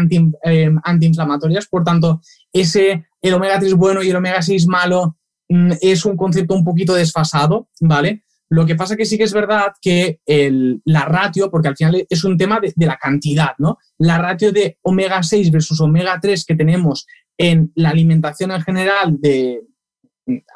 eh, 0.43 0.71
antiinflamatorias. 0.83 1.67
Por 1.67 1.83
tanto, 1.83 2.21
ese, 2.53 3.05
el 3.21 3.33
omega 3.33 3.59
3 3.59 3.73
bueno 3.73 4.03
y 4.03 4.09
el 4.09 4.15
omega 4.15 4.41
6 4.41 4.67
malo 4.67 5.17
es 5.47 6.05
un 6.05 6.17
concepto 6.17 6.55
un 6.55 6.63
poquito 6.63 6.93
desfasado, 6.93 7.69
¿vale? 7.81 8.23
Lo 8.49 8.65
que 8.65 8.75
pasa 8.75 8.95
que 8.95 9.05
sí 9.05 9.17
que 9.17 9.23
es 9.23 9.33
verdad 9.33 9.73
que 9.81 10.19
el, 10.25 10.81
la 10.85 11.05
ratio, 11.05 11.49
porque 11.49 11.67
al 11.67 11.75
final 11.75 12.05
es 12.09 12.23
un 12.23 12.37
tema 12.37 12.59
de, 12.59 12.71
de, 12.75 12.85
la 12.85 12.97
cantidad, 12.97 13.53
¿no? 13.57 13.79
La 13.97 14.19
ratio 14.19 14.51
de 14.51 14.77
omega 14.83 15.23
6 15.23 15.51
versus 15.51 15.81
omega 15.81 16.19
3 16.21 16.45
que 16.45 16.55
tenemos 16.55 17.07
en 17.37 17.71
la 17.75 17.89
alimentación 17.89 18.51
en 18.51 18.61
general 18.61 19.17
de, 19.19 19.61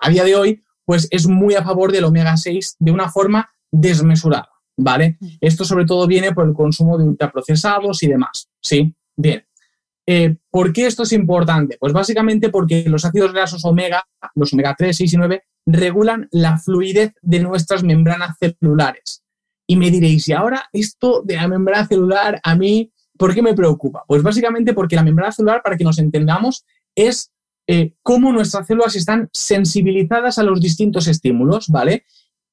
a 0.01 0.09
día 0.09 0.23
de 0.23 0.35
hoy, 0.35 0.61
pues 0.85 1.07
es 1.11 1.27
muy 1.27 1.55
a 1.55 1.63
favor 1.63 1.91
del 1.91 2.05
omega 2.05 2.37
6 2.37 2.77
de 2.79 2.91
una 2.91 3.09
forma 3.09 3.49
desmesurada, 3.71 4.49
¿vale? 4.77 5.17
Esto 5.41 5.65
sobre 5.65 5.85
todo 5.85 6.07
viene 6.07 6.33
por 6.33 6.47
el 6.47 6.53
consumo 6.53 6.97
de 6.97 7.05
ultraprocesados 7.05 8.01
y 8.03 8.07
demás, 8.07 8.49
¿sí? 8.61 8.95
Bien. 9.15 9.45
Eh, 10.11 10.37
¿Por 10.49 10.73
qué 10.73 10.87
esto 10.87 11.03
es 11.03 11.13
importante? 11.13 11.77
Pues 11.79 11.93
básicamente 11.93 12.49
porque 12.49 12.83
los 12.87 13.05
ácidos 13.05 13.31
grasos 13.31 13.63
omega, 13.63 14.03
los 14.33 14.51
omega 14.53 14.73
3, 14.75 14.97
6 14.97 15.13
y 15.13 15.17
9, 15.17 15.43
regulan 15.67 16.27
la 16.31 16.57
fluidez 16.57 17.13
de 17.21 17.39
nuestras 17.41 17.83
membranas 17.83 18.35
celulares. 18.39 19.23
Y 19.67 19.77
me 19.77 19.91
diréis, 19.91 20.27
¿y 20.27 20.33
ahora 20.33 20.67
esto 20.73 21.21
de 21.23 21.35
la 21.35 21.47
membrana 21.47 21.85
celular 21.85 22.41
a 22.41 22.55
mí, 22.55 22.91
por 23.19 23.35
qué 23.35 23.43
me 23.43 23.53
preocupa? 23.53 24.03
Pues 24.07 24.23
básicamente 24.23 24.73
porque 24.73 24.95
la 24.95 25.03
membrana 25.03 25.31
celular, 25.31 25.61
para 25.63 25.77
que 25.77 25.83
nos 25.83 25.99
entendamos, 25.99 26.65
es 26.95 27.31
eh, 27.67 27.93
cómo 28.01 28.31
nuestras 28.31 28.65
células 28.65 28.95
están 28.95 29.29
sensibilizadas 29.31 30.39
a 30.39 30.43
los 30.43 30.59
distintos 30.59 31.07
estímulos, 31.07 31.67
¿vale? 31.67 32.05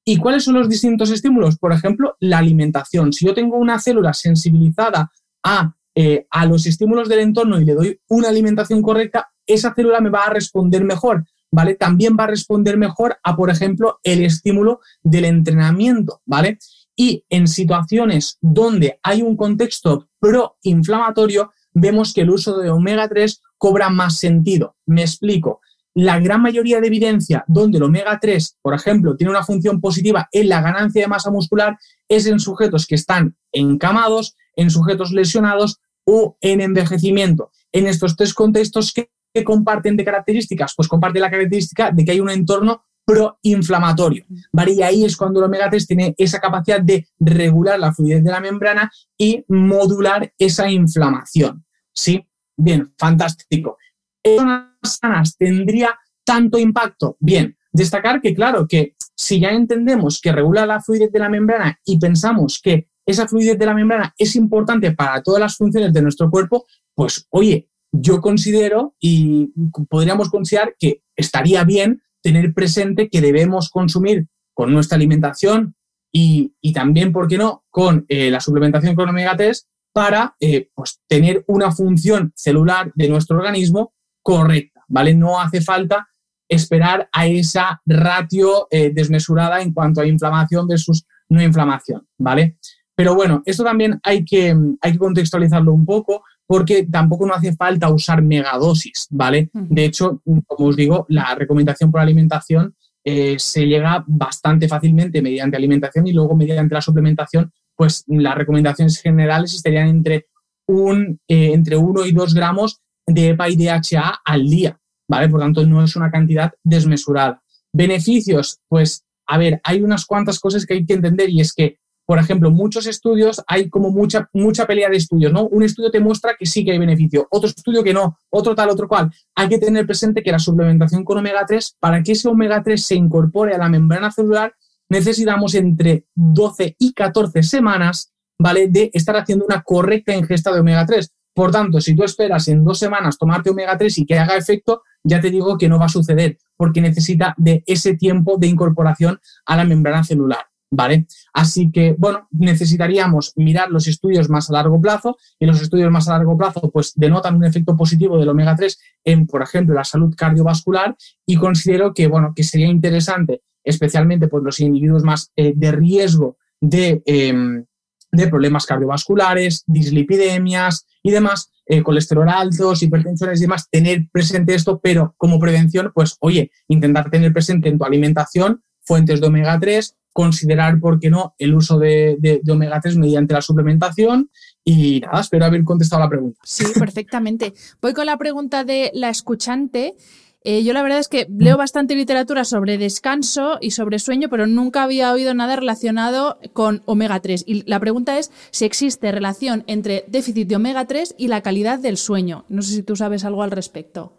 ¿Y 0.05 0.19
cuáles 0.19 0.45
son 0.45 0.57
los 0.57 0.69
distintos 0.69 1.11
estímulos? 1.11 1.57
Por 1.57 1.73
ejemplo, 1.73 2.19
la 2.21 2.37
alimentación. 2.37 3.15
Si 3.15 3.25
yo 3.25 3.33
tengo 3.33 3.57
una 3.57 3.81
célula 3.81 4.13
sensibilizada 4.13 5.11
a, 5.43 5.75
eh, 5.99 6.27
a 6.31 6.45
los 6.45 6.67
estímulos 6.67 7.09
del 7.09 7.21
entorno 7.21 7.59
y 7.59 7.65
le 7.65 7.73
doy 7.73 8.01
una 8.09 8.29
alimentación 8.29 8.83
correcta, 8.83 9.31
esa 9.47 9.73
célula 9.73 10.01
me 10.01 10.11
va 10.11 10.25
a 10.25 10.31
responder 10.31 10.85
mejor, 10.85 11.25
¿vale? 11.51 11.75
También 11.75 12.19
va 12.21 12.25
a 12.25 12.27
responder 12.27 12.77
mejor 12.77 13.17
a, 13.23 13.35
por 13.35 13.49
ejemplo, 13.49 13.99
el 14.03 14.23
estímulo 14.23 14.81
del 15.03 15.25
entrenamiento, 15.25 16.21
¿vale? 16.27 16.59
Y 16.95 17.25
en 17.31 17.49
situaciones 17.49 18.37
donde 18.43 19.01
hay 19.03 19.23
un 19.23 19.39
contexto 19.39 20.11
proinflamatorio, 20.21 21.51
vemos 21.73 22.13
que 22.13 22.21
el 22.21 22.31
uso 22.31 22.59
de 22.59 22.69
omega 22.69 23.09
3 23.09 23.41
cobra 23.57 23.89
más 23.89 24.19
sentido. 24.19 24.77
Me 24.85 25.01
explico. 25.01 25.61
La 25.95 26.21
gran 26.21 26.43
mayoría 26.43 26.79
de 26.83 26.89
evidencia 26.89 27.43
donde 27.49 27.79
el 27.79 27.85
omega 27.85 28.19
3, 28.21 28.59
por 28.61 28.75
ejemplo, 28.75 29.17
tiene 29.17 29.31
una 29.31 29.45
función 29.45 29.81
positiva 29.81 30.29
en 30.31 30.51
la 30.51 30.61
ganancia 30.61 31.01
de 31.01 31.09
masa 31.09 31.31
muscular 31.31 31.79
es 32.07 32.27
en 32.27 32.39
sujetos 32.39 32.87
que 32.87 32.97
están 32.97 33.35
encamados, 33.51 34.37
en 34.57 34.71
sujetos 34.71 35.13
lesionados 35.13 35.81
o 36.07 36.39
en 36.41 36.61
envejecimiento. 36.61 37.51
En 37.73 37.87
estos 37.87 38.17
tres 38.17 38.33
contextos, 38.33 38.93
¿qué 38.93 39.11
comparten 39.45 39.97
de 39.97 40.05
características? 40.05 40.75
Pues 40.75 40.89
comparten 40.89 41.21
la 41.23 41.31
característica 41.31 41.91
de 41.91 42.05
que 42.05 42.13
hay 42.13 42.21
un 42.21 42.31
entorno 42.31 42.83
proinflamatorio. 43.07 44.25
¿vale? 44.53 44.73
Y 44.73 44.83
ahí 44.83 45.05
es 45.05 45.17
cuando 45.17 45.41
el 45.41 45.47
omega 45.47 45.71
3 45.71 45.87
tiene 45.87 46.15
esa 46.19 46.41
capacidad 46.41 46.81
de 46.81 47.07
regular 47.21 47.79
la 47.79 47.95
fluidez 47.95 48.23
de 48.23 48.31
la 48.31 48.41
membrana 48.41 48.91
y 49.17 49.45
modular 49.49 50.33
esa 50.39 50.69
inflamación. 50.69 51.65
¿sí? 51.95 52.27
Bien, 52.57 52.93
fantástico. 52.99 53.79
¿En 54.23 54.39
zonas 54.39 54.69
sanas 54.83 55.37
tendría 55.37 55.97
tanto 56.25 56.59
impacto? 56.59 57.17
Bien, 57.21 57.57
destacar 57.73 58.21
que, 58.21 58.35
claro, 58.35 58.67
que 58.67 58.97
si 59.15 59.39
ya 59.39 59.51
entendemos 59.51 60.21
que 60.21 60.33
regula 60.33 60.67
la 60.67 60.81
fluidez 60.81 61.13
de 61.13 61.19
la 61.21 61.29
membrana 61.29 61.79
y 61.85 61.99
pensamos 61.99 62.61
que 62.63 62.89
esa 63.07 63.29
fluidez 63.29 63.59
de 63.59 63.67
la 63.67 63.75
membrana 63.75 64.15
es 64.19 64.37
importante 64.37 64.93
para 64.93 65.23
todas 65.23 65.41
las 65.41 65.57
funciones 65.57 65.93
de 65.93 66.03
nuestro 66.03 66.31
cuerpo, 66.31 66.67
pues 66.95 67.27
oye, 67.31 67.69
yo 67.93 68.21
considero 68.21 68.95
y 69.01 69.53
podríamos 69.89 70.29
considerar 70.29 70.75
que 70.79 71.03
estaría 71.15 71.65
bien 71.65 72.03
tener 72.21 72.53
presente 72.53 73.09
que 73.09 73.21
debemos 73.21 73.71
consumir 73.71 74.27
con 74.53 74.73
nuestra 74.73 74.97
alimentación 74.97 75.77
y, 76.13 76.73
también, 76.73 77.13
¿por 77.13 77.29
qué 77.29 77.37
no?, 77.37 77.65
con 77.69 78.07
eh, 78.09 78.31
la 78.31 78.41
suplementación 78.41 78.95
con 78.95 79.09
omega 79.09 79.37
3 79.37 79.69
para 79.93 80.35
eh, 80.41 80.71
pues, 80.75 81.01
tener 81.07 81.45
una 81.47 81.71
función 81.73 82.33
celular 82.35 82.91
de 82.95 83.09
nuestro 83.09 83.37
organismo 83.37 83.93
correcta, 84.23 84.83
¿vale? 84.89 85.15
No 85.15 85.39
hace 85.39 85.61
falta 85.61 86.09
esperar 86.49 87.09
a 87.13 87.27
esa 87.27 87.83
ratio 87.85 88.67
eh, 88.71 88.91
desmesurada 88.95 89.61
en 89.61 89.73
cuanto 89.73 90.01
a 90.01 90.07
inflamación 90.07 90.67
versus 90.67 91.07
no 91.29 91.43
inflamación, 91.43 92.07
¿vale? 92.19 92.57
Pero 92.97 93.15
bueno, 93.15 93.43
esto 93.45 93.63
también 93.63 94.01
hay 94.03 94.25
que, 94.25 94.57
hay 94.81 94.93
que 94.93 94.99
contextualizarlo 94.99 95.73
un 95.73 95.85
poco 95.85 96.25
porque 96.47 96.85
tampoco 96.91 97.27
no 97.27 97.35
hace 97.35 97.55
falta 97.55 97.93
usar 97.93 98.23
megadosis, 98.23 99.07
¿vale? 99.11 99.51
De 99.53 99.85
hecho, 99.85 100.23
como 100.47 100.69
os 100.69 100.77
digo, 100.77 101.05
la 101.09 101.35
recomendación 101.35 101.91
por 101.91 102.01
alimentación 102.01 102.75
eh, 103.05 103.37
se 103.39 103.67
llega 103.67 104.03
bastante 104.07 104.67
fácilmente 104.67 105.21
mediante 105.23 105.57
alimentación 105.57 106.07
y 106.07 106.13
luego 106.13 106.35
mediante 106.35 106.75
la 106.75 106.81
suplementación 106.81 107.53
pues 107.77 108.05
las 108.09 108.35
recomendaciones 108.35 109.01
generales 109.01 109.55
estarían 109.55 109.89
entre, 109.89 110.27
un, 110.67 111.21
eh, 111.29 111.53
entre 111.53 111.77
1 111.77 112.07
y 112.07 112.13
2 112.13 112.35
gramos 112.35 112.81
de 113.07 113.29
EPA 113.29 113.51
y 113.51 113.57
DHA 113.57 114.23
al 114.25 114.49
día, 114.49 114.81
¿vale? 115.09 115.29
Por 115.29 115.41
tanto, 115.41 115.65
no 115.65 115.85
es 115.85 115.95
una 115.95 116.11
cantidad 116.11 116.53
desmesurada. 116.65 117.43
Beneficios, 117.73 118.59
pues, 118.69 119.05
a 119.27 119.39
ver, 119.39 119.61
hay 119.63 119.83
unas 119.83 120.07
cuantas 120.07 120.41
cosas 120.41 120.65
que 120.67 120.75
hay 120.75 120.87
que 120.87 120.95
entender 120.95 121.31
y 121.31 121.41
es 121.41 121.53
que, 121.53 121.79
por 122.07 122.21
ejemplo, 122.21 122.53
muchos 122.53 122.87
estudios, 122.87 123.43
hay 123.49 123.69
como 123.69 123.91
mucha, 123.91 124.31
mucha 124.33 124.65
pelea 124.65 124.89
de 124.89 124.97
estudios, 124.97 125.33
¿no? 125.33 125.49
Un 125.49 125.65
estudio 125.65 125.91
te 125.91 125.99
muestra 125.99 126.37
que 126.39 126.47
sí 126.47 126.65
que 126.65 126.71
hay 126.71 126.79
beneficio, 126.79 127.27
otro 127.31 127.49
estudio 127.49 127.83
que 127.83 127.93
no, 127.93 128.17
otro 128.31 128.55
tal, 128.55 128.71
otro 128.71 128.87
cual. 128.87 129.11
Hay 129.35 129.49
que 129.49 129.59
tener 129.59 129.85
presente 129.87 130.23
que 130.23 130.31
la 130.31 130.39
suplementación 130.39 131.05
con 131.05 131.19
omega 131.19 131.45
3, 131.45 131.77
para 131.81 132.03
que 132.05 132.13
ese 132.13 132.29
omega 132.29 132.63
3 132.63 132.81
se 132.81 132.95
incorpore 132.95 133.55
a 133.55 133.59
la 133.59 133.69
membrana 133.69 134.13
celular, 134.13 134.55
necesitamos 134.89 135.55
entre 135.57 136.07
12 136.15 136.77
y 136.79 136.93
14 136.93 137.43
semanas, 137.43 138.13
¿vale? 138.39 138.69
De 138.69 138.89
estar 138.95 139.17
haciendo 139.17 139.45
una 139.45 139.63
correcta 139.63 140.15
ingesta 140.15 140.53
de 140.55 140.61
omega 140.61 140.87
3. 140.87 141.11
Por 141.35 141.51
tanto, 141.51 141.81
si 141.81 141.97
tú 141.97 142.05
esperas 142.05 142.47
en 142.47 142.65
dos 142.65 142.79
semanas 142.79 143.19
tomarte 143.19 143.51
omega 143.51 143.77
3 143.77 143.99
y 143.99 144.07
que 144.07 144.17
haga 144.17 144.37
efecto, 144.37 144.83
ya 145.03 145.21
te 145.21 145.31
digo 145.31 145.59
que 145.59 145.69
no 145.69 145.79
va 145.79 145.87
a 145.87 145.89
suceder, 145.89 146.39
porque 146.57 146.81
necesita 146.81 147.35
de 147.37 147.65
ese 147.67 147.97
tiempo 147.97 148.39
de 148.39 148.47
incorporación 148.47 149.21
a 149.45 149.57
la 149.57 149.65
membrana 149.65 150.05
celular. 150.05 150.47
¿Vale? 150.69 151.07
Así 151.33 151.71
que, 151.71 151.95
bueno, 151.97 152.27
necesitaríamos 152.33 153.33
mirar 153.37 153.71
los 153.71 153.87
estudios 153.87 154.29
más 154.29 154.51
a 154.51 154.55
largo 154.55 154.81
plazo 154.81 155.17
y 155.39 155.47
los 155.47 155.63
estudios 155.63 155.93
más 155.93 156.09
a 156.09 156.13
largo 156.13 156.37
plazo 156.37 156.71
pues 156.73 156.93
denotan 156.97 157.37
un 157.37 157.45
efecto 157.45 157.77
positivo 157.77 158.19
del 158.19 158.29
omega 158.29 158.57
3 158.57 158.79
en, 159.05 159.27
por 159.29 159.43
ejemplo, 159.43 159.77
la 159.77 159.85
salud 159.85 160.13
cardiovascular 160.17 160.97
y 161.25 161.37
considero 161.37 161.95
que, 161.95 162.09
bueno, 162.09 162.33
que 162.35 162.43
sería 162.43 162.67
interesante 162.67 163.43
especialmente 163.67 164.29
por 164.29 164.43
los 164.43 164.61
individuos 164.61 165.03
más 165.03 165.33
eh, 165.37 165.53
de 165.55 165.73
riesgo 165.73 166.39
de, 166.61 167.03
em, 167.05 167.67
de, 168.13 168.29
problemas 168.29 168.65
cardiovasculares, 168.65 169.65
dislipidemias 169.67 170.87
y 171.03 171.11
demás, 171.11 171.51
eh, 171.67 171.83
colesterol 171.83 172.29
altos, 172.29 172.83
hipertensiones 172.83 173.41
y 173.41 173.43
demás, 173.43 173.69
tener 173.69 174.07
presente 174.11 174.55
esto, 174.55 174.81
pero 174.81 175.15
como 175.19 175.39
prevención, 175.39 175.91
pues 175.93 176.17
oye, 176.21 176.51
intentar 176.69 177.11
tener 177.11 177.33
presente 177.33 177.69
en 177.69 177.77
tu 177.77 177.85
alimentación 177.85 178.63
fuentes 178.83 179.21
de 179.21 179.27
omega 179.27 179.59
3, 179.59 179.97
considerar, 180.17 180.81
¿por 180.81 180.99
qué 180.99 181.11
no?, 181.11 181.35
el 181.37 181.55
uso 181.55 181.79
de, 181.79 182.17
de, 182.19 182.41
de, 182.43 182.53
omega 182.53 182.81
3 182.81 182.97
mediante 182.97 183.35
la 183.35 183.43
suplementación. 183.43 184.31
Y 184.65 185.01
nada, 185.01 185.21
espero 185.21 185.45
haber 185.45 185.63
contestado 185.63 186.03
la 186.03 186.09
pregunta. 186.09 186.41
Sí, 186.43 186.65
perfectamente. 186.79 187.53
Voy 187.83 187.93
con 187.93 188.07
la 188.07 188.17
pregunta 188.17 188.65
de 188.65 188.91
la 188.95 189.11
escuchante. 189.11 189.95
Eh, 190.43 190.65
yo 190.65 190.73
la 190.73 190.83
verdad 190.83 191.01
es 191.01 191.09
que 191.09 191.27
leo 191.29 191.59
bastante 191.59 191.95
literatura 191.95 192.47
sobre 192.47 192.79
descanso 192.79 193.59
y 193.61 193.73
sobre 193.73 193.99
sueño, 193.99 194.31
pero 194.31 194.47
nunca 194.47 194.85
había 194.85 195.13
oído 195.13 195.35
nada 195.35 195.55
relacionado 195.55 196.39
con 196.55 196.83
omega 196.87 197.21
3. 197.21 197.45
Y 197.47 197.69
la 197.69 197.79
pregunta 197.79 198.19
es 198.19 198.33
si 198.53 198.65
existe 198.65 199.13
relación 199.13 199.65
entre 199.67 200.07
déficit 200.09 200.49
de 200.49 200.57
omega 200.57 200.87
3 200.87 201.15
y 201.19 201.29
la 201.29 201.43
calidad 201.43 201.79
del 201.79 201.99
sueño. 201.99 202.47
No 202.49 202.63
sé 202.63 202.73
si 202.73 202.83
tú 202.83 202.97
sabes 202.97 203.27
algo 203.27 203.43
al 203.43 203.51
respecto. 203.51 204.15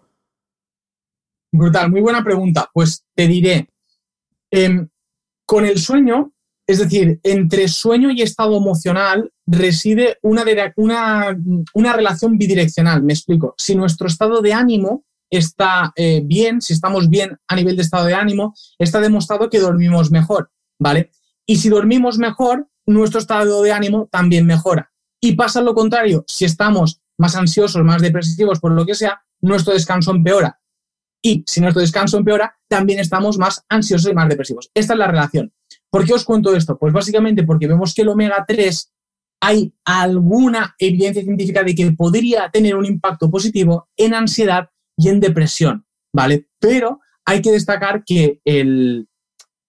Brutal, 1.52 1.90
muy 1.90 2.02
buena 2.02 2.24
pregunta. 2.24 2.70
Pues 2.72 3.04
te 3.16 3.28
diré, 3.28 3.70
eh, 4.52 4.86
con 5.48 5.66
el 5.66 5.80
sueño, 5.80 6.34
es 6.68 6.80
decir, 6.80 7.20
entre 7.24 7.70
sueño 7.70 8.12
y 8.12 8.22
estado 8.22 8.58
emocional 8.58 9.32
reside 9.48 10.18
una, 10.22 10.44
una, 11.74 11.94
relación 11.94 12.38
bidireccional. 12.38 13.02
Me 13.02 13.14
explico. 13.14 13.56
Si 13.58 13.74
nuestro 13.74 14.08
estado 14.08 14.42
de 14.42 14.54
ánimo 14.54 15.06
está 15.32 15.94
eh, 15.96 16.22
bien, 16.24 16.62
si 16.62 16.74
estamos 16.74 17.10
bien 17.10 17.38
a 17.48 17.56
nivel 17.56 17.78
de 17.78 17.84
estado 17.84 18.06
de 18.06 18.14
ánimo, 18.14 18.54
está 18.78 19.00
demostrado 19.00 19.50
que 19.50 19.60
dormimos 19.60 20.12
mejor, 20.12 20.52
¿vale? 20.78 21.12
Y 21.46 21.56
si 21.56 21.70
dormimos 21.70 22.18
mejor, 22.18 22.68
nuestro 22.86 23.22
estado 23.22 23.62
de 23.62 23.72
ánimo 23.72 24.10
también 24.12 24.46
mejora. 24.46 24.92
Y 25.22 25.36
pasa 25.36 25.62
lo 25.62 25.74
contrario, 25.74 26.26
si 26.28 26.44
estamos 26.44 27.02
más 27.18 27.36
ansiosos, 27.38 27.84
más 27.84 28.02
depresivos, 28.02 28.60
por 28.60 28.74
lo 28.74 28.86
que 28.86 28.96
sea, 28.96 29.22
nuestro 29.40 29.74
descanso 29.74 30.12
empeora. 30.12 30.60
Y 31.22 31.44
si 31.48 31.62
nuestro 31.62 31.82
descanso 31.82 32.18
empeora, 32.18 32.58
también 32.68 33.00
estamos 33.00 33.38
más 33.38 33.66
ansiosos 33.70 34.12
y 34.12 34.16
más 34.16 34.30
depresivos. 34.30 34.70
Esta 34.74 34.94
es 34.94 35.00
la 35.00 35.08
relación. 35.08 35.54
¿Por 35.90 36.06
qué 36.06 36.14
os 36.14 36.24
cuento 36.24 36.56
esto? 36.56 36.78
Pues 36.78 36.94
básicamente 36.94 37.44
porque 37.44 37.68
vemos 37.68 37.94
que 37.94 38.04
el 38.04 38.10
omega 38.10 38.46
3 38.48 38.94
hay 39.42 39.74
alguna 39.86 40.76
evidencia 40.80 41.24
científica 41.24 41.64
de 41.64 41.76
que 41.76 41.92
podría 41.92 42.50
tener 42.50 42.76
un 42.76 42.86
impacto 42.86 43.30
positivo 43.30 43.90
en 43.96 44.14
ansiedad 44.14 44.70
y 44.98 45.10
en 45.10 45.20
depresión, 45.20 45.86
¿vale? 46.14 46.48
Pero 46.60 47.02
hay 47.26 47.42
que 47.42 47.52
destacar 47.52 48.04
que 48.04 48.42
el, 48.46 49.08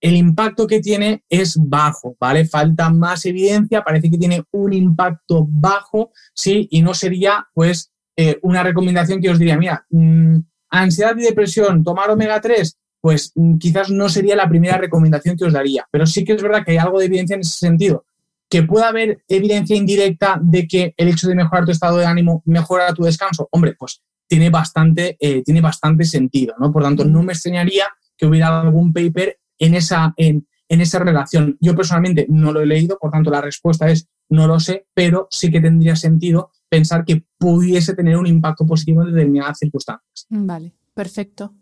impacto 0.01 0.67
que 0.67 0.81
tiene 0.81 1.25
es 1.29 1.59
bajo, 1.61 2.17
¿vale? 2.19 2.47
Falta 2.47 2.89
más 2.89 3.27
evidencia, 3.27 3.83
parece 3.83 4.11
que 4.11 4.19
tiene 4.19 4.45
un 4.53 4.73
impacto 4.73 5.47
bajo, 5.49 6.13
¿sí? 6.35 6.69
Y 6.71 6.83
no 6.83 6.95
sería, 6.95 7.49
pues, 7.53 7.93
eh, 8.17 8.39
una 8.43 8.63
recomendación 8.63 9.21
que 9.21 9.31
os 9.31 9.39
diría, 9.39 9.59
mira, 9.59 9.87
mm, 9.91 10.39
ansiedad 10.71 11.17
y 11.17 11.23
depresión, 11.23 11.85
tomar 11.85 12.11
omega 12.11 12.41
3, 12.41 12.77
pues 13.01 13.33
mm, 13.35 13.59
quizás 13.59 13.91
no 13.91 14.09
sería 14.09 14.37
la 14.37 14.49
primera 14.49 14.79
recomendación 14.79 15.37
que 15.37 15.45
os 15.45 15.53
daría, 15.53 15.87
pero 15.91 16.07
sí 16.07 16.25
que 16.25 16.33
es 16.33 16.43
verdad 16.43 16.65
que 16.65 16.73
hay 16.73 16.79
algo 16.79 16.99
de 16.99 17.07
evidencia 17.07 17.35
en 17.35 17.41
ese 17.41 17.59
sentido 17.59 18.05
que 18.49 18.63
pueda 18.63 18.89
haber 18.89 19.23
evidencia 19.29 19.77
indirecta 19.77 20.41
de 20.43 20.67
que 20.67 20.95
el 20.97 21.09
hecho 21.09 21.29
de 21.29 21.35
mejorar 21.35 21.65
tu 21.65 21.71
estado 21.71 21.99
de 21.99 22.07
ánimo 22.07 22.43
mejora 22.47 22.95
tu 22.95 23.05
descanso, 23.05 23.49
hombre, 23.53 23.75
pues 23.79 24.03
tiene 24.27 24.51
bastante, 24.51 25.17
eh, 25.21 25.43
tiene 25.43 25.61
bastante 25.61 26.05
sentido, 26.05 26.55
¿no? 26.59 26.73
Por 26.73 26.83
tanto, 26.83 27.05
no 27.05 27.23
me 27.23 27.33
extrañaría 27.33 27.87
que 28.17 28.27
hubiera 28.27 28.61
algún 28.61 28.93
paper 28.93 29.39
en 29.59 29.75
esa, 29.75 30.15
en, 30.17 30.47
en 30.69 30.81
esa 30.81 30.99
relación. 30.99 31.57
Yo 31.61 31.75
personalmente 31.75 32.27
no 32.29 32.53
lo 32.53 32.61
he 32.61 32.67
leído, 32.67 32.99
por 32.99 33.11
tanto, 33.11 33.31
la 33.31 33.41
respuesta 33.41 33.89
es 33.91 34.09
no 34.31 34.47
lo 34.47 34.61
sé, 34.61 34.87
pero 34.95 35.29
sí 35.31 35.51
que 35.51 35.61
tendría 35.61 35.97
sentido 35.97 36.51
pensar 36.69 37.05
que 37.05 37.25
pudiese 37.39 37.95
tener 37.95 38.17
un 38.17 38.27
impacto 38.27 38.67
positivo 38.67 39.03
en 39.03 39.15
determinadas 39.15 39.59
circunstancias. 39.59 40.27
Vale, 40.29 40.73
perfecto. 40.95 41.55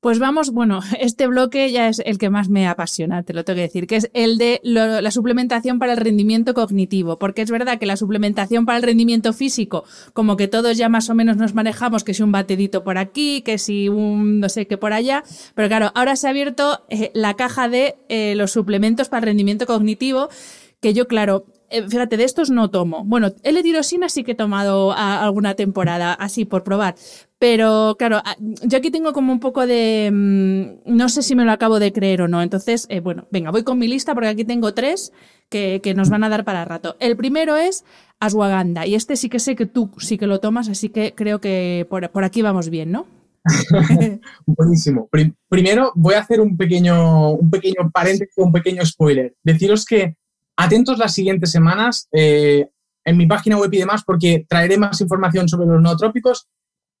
Pues 0.00 0.20
vamos, 0.20 0.52
bueno, 0.52 0.78
este 1.00 1.26
bloque 1.26 1.72
ya 1.72 1.88
es 1.88 2.00
el 2.04 2.18
que 2.18 2.30
más 2.30 2.48
me 2.48 2.68
apasiona, 2.68 3.24
te 3.24 3.34
lo 3.34 3.44
tengo 3.44 3.56
que 3.56 3.62
decir, 3.62 3.86
que 3.88 3.96
es 3.96 4.10
el 4.14 4.38
de 4.38 4.60
la 4.62 5.10
suplementación 5.10 5.80
para 5.80 5.92
el 5.92 5.98
rendimiento 5.98 6.54
cognitivo, 6.54 7.18
porque 7.18 7.42
es 7.42 7.50
verdad 7.50 7.78
que 7.80 7.86
la 7.86 7.96
suplementación 7.96 8.64
para 8.64 8.78
el 8.78 8.84
rendimiento 8.84 9.32
físico, 9.32 9.84
como 10.12 10.36
que 10.36 10.46
todos 10.46 10.76
ya 10.76 10.88
más 10.88 11.10
o 11.10 11.14
menos 11.14 11.36
nos 11.36 11.54
manejamos, 11.54 12.04
que 12.04 12.14
si 12.14 12.22
un 12.22 12.30
batidito 12.30 12.84
por 12.84 12.96
aquí, 12.96 13.42
que 13.42 13.58
si 13.58 13.88
un 13.88 14.38
no 14.38 14.48
sé 14.48 14.68
qué 14.68 14.78
por 14.78 14.92
allá, 14.92 15.24
pero 15.54 15.68
claro, 15.68 15.90
ahora 15.96 16.14
se 16.14 16.28
ha 16.28 16.30
abierto 16.30 16.84
eh, 16.90 17.10
la 17.14 17.34
caja 17.34 17.68
de 17.68 17.96
eh, 18.08 18.34
los 18.36 18.52
suplementos 18.52 19.08
para 19.08 19.20
el 19.20 19.26
rendimiento 19.26 19.66
cognitivo, 19.66 20.28
que 20.80 20.94
yo, 20.94 21.08
claro, 21.08 21.46
eh, 21.70 21.88
fíjate, 21.88 22.16
de 22.16 22.24
estos 22.24 22.50
no 22.50 22.70
tomo. 22.70 23.04
Bueno, 23.04 23.32
L-tirosina 23.42 24.08
sí 24.08 24.24
que 24.24 24.32
he 24.32 24.34
tomado 24.34 24.92
alguna 24.92 25.54
temporada, 25.54 26.14
así 26.14 26.44
por 26.44 26.64
probar. 26.64 26.94
Pero 27.38 27.96
claro, 27.98 28.20
yo 28.38 28.78
aquí 28.78 28.90
tengo 28.90 29.12
como 29.12 29.32
un 29.32 29.40
poco 29.40 29.66
de... 29.66 30.10
Mm, 30.12 30.96
no 30.96 31.08
sé 31.08 31.22
si 31.22 31.36
me 31.36 31.44
lo 31.44 31.52
acabo 31.52 31.78
de 31.78 31.92
creer 31.92 32.22
o 32.22 32.28
no. 32.28 32.42
Entonces, 32.42 32.86
eh, 32.88 33.00
bueno, 33.00 33.26
venga, 33.30 33.50
voy 33.50 33.62
con 33.62 33.78
mi 33.78 33.86
lista 33.86 34.14
porque 34.14 34.28
aquí 34.28 34.44
tengo 34.44 34.74
tres 34.74 35.12
que, 35.48 35.80
nos 35.94 36.10
van 36.10 36.24
a 36.24 36.28
dar 36.28 36.44
para 36.44 36.64
rato. 36.64 36.96
El 37.00 37.16
primero 37.16 37.56
es 37.56 37.84
Ashwagandha 38.20 38.86
y 38.86 38.94
este 38.94 39.16
sí 39.16 39.28
que 39.28 39.38
sé 39.38 39.54
que 39.54 39.66
tú 39.66 39.90
sí 39.98 40.18
que 40.18 40.26
lo 40.26 40.40
tomas, 40.40 40.68
así 40.68 40.88
que 40.88 41.14
creo 41.14 41.40
que 41.40 41.86
por, 41.88 42.10
por 42.10 42.24
aquí 42.24 42.42
vamos 42.42 42.70
bien, 42.70 42.90
¿no? 42.90 43.06
Buenísimo. 44.46 45.08
primero 45.48 45.92
voy 45.94 46.14
a 46.14 46.20
hacer 46.20 46.40
un 46.40 46.56
pequeño, 46.56 47.30
un 47.32 47.50
pequeño 47.50 47.90
paréntesis, 47.92 48.34
un 48.36 48.52
pequeño 48.52 48.84
spoiler. 48.84 49.34
Deciros 49.42 49.84
que 49.84 50.16
Atentos 50.60 50.98
las 50.98 51.14
siguientes 51.14 51.52
semanas 51.52 52.08
eh, 52.10 52.68
en 53.04 53.16
mi 53.16 53.26
página 53.26 53.56
web 53.56 53.72
y 53.72 53.78
demás 53.78 54.02
porque 54.04 54.44
traeré 54.48 54.76
más 54.76 55.00
información 55.00 55.48
sobre 55.48 55.68
los 55.68 55.80
nootrópicos 55.80 56.48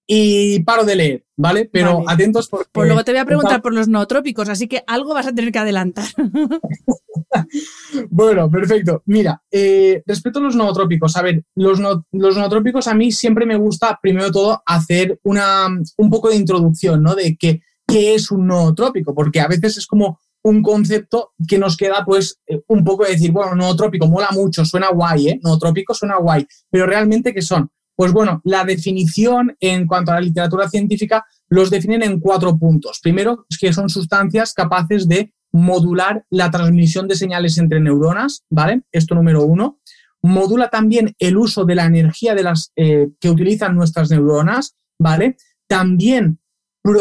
y 0.06 0.60
paro 0.60 0.84
de 0.84 0.94
leer, 0.94 1.26
¿vale? 1.36 1.68
Pero 1.70 2.04
atentos 2.06 2.48
porque... 2.48 2.70
Pues 2.70 2.86
luego 2.86 3.02
te 3.02 3.10
voy 3.10 3.18
a 3.18 3.24
preguntar 3.24 3.60
por 3.60 3.74
los 3.74 3.88
nootrópicos, 3.88 4.48
así 4.48 4.68
que 4.68 4.84
algo 4.86 5.12
vas 5.12 5.26
a 5.26 5.34
tener 5.34 5.50
que 5.50 5.58
adelantar. 5.58 6.06
bueno, 8.10 8.48
perfecto. 8.48 9.02
Mira, 9.06 9.42
eh, 9.50 10.04
respecto 10.06 10.38
a 10.38 10.42
los 10.42 10.54
nootrópicos, 10.54 11.16
a 11.16 11.22
ver, 11.22 11.44
los, 11.56 11.80
los 12.12 12.36
nootrópicos 12.36 12.86
a 12.86 12.94
mí 12.94 13.10
siempre 13.10 13.44
me 13.44 13.56
gusta, 13.56 13.98
primero 14.00 14.26
de 14.26 14.32
todo, 14.32 14.62
hacer 14.66 15.18
una, 15.24 15.66
un 15.66 16.10
poco 16.10 16.30
de 16.30 16.36
introducción, 16.36 17.02
¿no? 17.02 17.16
De 17.16 17.36
qué 17.36 17.60
es 17.88 18.30
un 18.30 18.46
nootrópico, 18.46 19.16
porque 19.16 19.40
a 19.40 19.48
veces 19.48 19.78
es 19.78 19.86
como 19.88 20.20
un 20.48 20.62
concepto 20.62 21.32
que 21.46 21.58
nos 21.58 21.76
queda 21.76 22.04
pues 22.04 22.40
eh, 22.46 22.60
un 22.68 22.84
poco 22.84 23.04
de 23.04 23.12
decir, 23.12 23.30
bueno, 23.32 23.54
nootrópico 23.54 24.06
mola 24.06 24.28
mucho, 24.32 24.64
suena 24.64 24.88
guay, 24.90 25.28
¿eh? 25.28 25.40
Nootrópico 25.42 25.94
suena 25.94 26.16
guay, 26.16 26.46
pero 26.70 26.86
realmente 26.86 27.34
¿qué 27.34 27.42
son? 27.42 27.70
Pues 27.94 28.12
bueno, 28.12 28.40
la 28.44 28.64
definición 28.64 29.56
en 29.60 29.86
cuanto 29.86 30.12
a 30.12 30.14
la 30.14 30.20
literatura 30.20 30.68
científica 30.68 31.24
los 31.48 31.68
definen 31.68 32.02
en 32.02 32.20
cuatro 32.20 32.56
puntos. 32.56 33.00
Primero, 33.02 33.44
que 33.60 33.72
son 33.72 33.88
sustancias 33.88 34.52
capaces 34.54 35.08
de 35.08 35.32
modular 35.52 36.24
la 36.30 36.50
transmisión 36.50 37.08
de 37.08 37.16
señales 37.16 37.58
entre 37.58 37.80
neuronas, 37.80 38.44
¿vale? 38.50 38.82
Esto 38.92 39.14
número 39.14 39.42
uno. 39.42 39.80
Modula 40.22 40.68
también 40.68 41.14
el 41.18 41.36
uso 41.36 41.64
de 41.64 41.74
la 41.74 41.86
energía 41.86 42.34
de 42.34 42.42
las, 42.42 42.72
eh, 42.76 43.08
que 43.20 43.30
utilizan 43.30 43.74
nuestras 43.74 44.10
neuronas, 44.10 44.76
¿vale? 44.98 45.36
También 45.66 46.38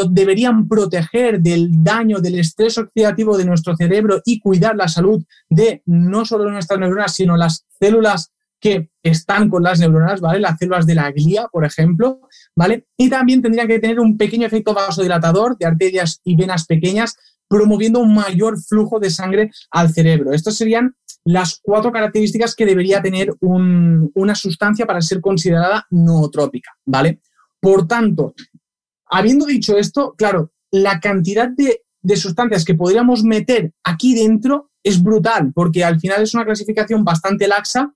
deberían 0.10 0.68
proteger 0.68 1.40
del 1.42 1.84
daño, 1.84 2.20
del 2.20 2.40
estrés 2.40 2.78
oxidativo 2.78 3.38
de 3.38 3.46
nuestro 3.46 3.76
cerebro 3.76 4.22
y 4.26 4.40
cuidar 4.40 4.76
la 4.76 4.88
salud 4.88 5.24
de 5.50 5.82
no 5.86 6.26
solo 6.26 6.50
nuestras 6.50 6.80
neuronas, 6.80 7.14
sino 7.14 7.38
las 7.38 7.66
células 7.80 8.32
que 8.60 8.90
están 9.04 9.50
con 9.50 9.62
las 9.64 9.80
neuronas, 9.80 10.20
¿vale? 10.20 10.40
Las 10.40 10.58
células 10.58 10.86
de 10.88 10.96
la 10.96 11.12
glía, 11.12 11.48
por 11.52 11.64
ejemplo, 11.64 12.22
¿vale? 12.56 12.88
Y 12.98 13.10
también 13.10 13.42
tendrían 13.42 13.68
que 13.68 13.80
tener 13.80 14.00
un 14.00 14.18
pequeño 14.18 14.48
efecto 14.48 14.74
vasodilatador 14.74 15.58
de 15.58 15.68
arterias 15.68 16.22
y 16.24 16.36
venas 16.36 16.66
pequeñas, 16.66 17.16
promoviendo 17.48 18.00
un 18.00 18.14
mayor 18.14 18.60
flujo 18.60 19.00
de 19.00 19.10
sangre 19.10 19.52
al 19.72 19.94
cerebro. 19.94 20.34
Estas 20.34 20.56
serían 20.56 20.96
las 21.24 21.60
cuatro 21.62 21.92
características 21.92 22.56
que 22.56 22.66
debería 22.66 23.02
tener 23.02 23.34
una 23.42 24.36
sustancia 24.36 24.86
para 24.86 25.02
ser 25.02 25.22
considerada 25.22 25.86
nootrópica, 25.92 26.72
¿vale? 26.86 27.22
Por 27.60 27.88
tanto, 27.88 28.34
Habiendo 29.10 29.46
dicho 29.46 29.78
esto, 29.78 30.14
claro, 30.18 30.52
la 30.72 31.00
cantidad 31.00 31.50
de, 31.50 31.82
sustancias 32.16 32.64
que 32.64 32.76
podríamos 32.76 33.24
meter 33.24 33.74
aquí 33.84 34.16
dentro 34.16 34.72
es 34.84 35.02
brutal, 35.04 35.52
porque 35.54 35.84
al 35.84 36.00
final 36.00 36.24
es 36.24 36.34
una 36.34 36.46
clasificación 36.46 37.04
bastante 37.04 37.48
laxa 37.48 37.94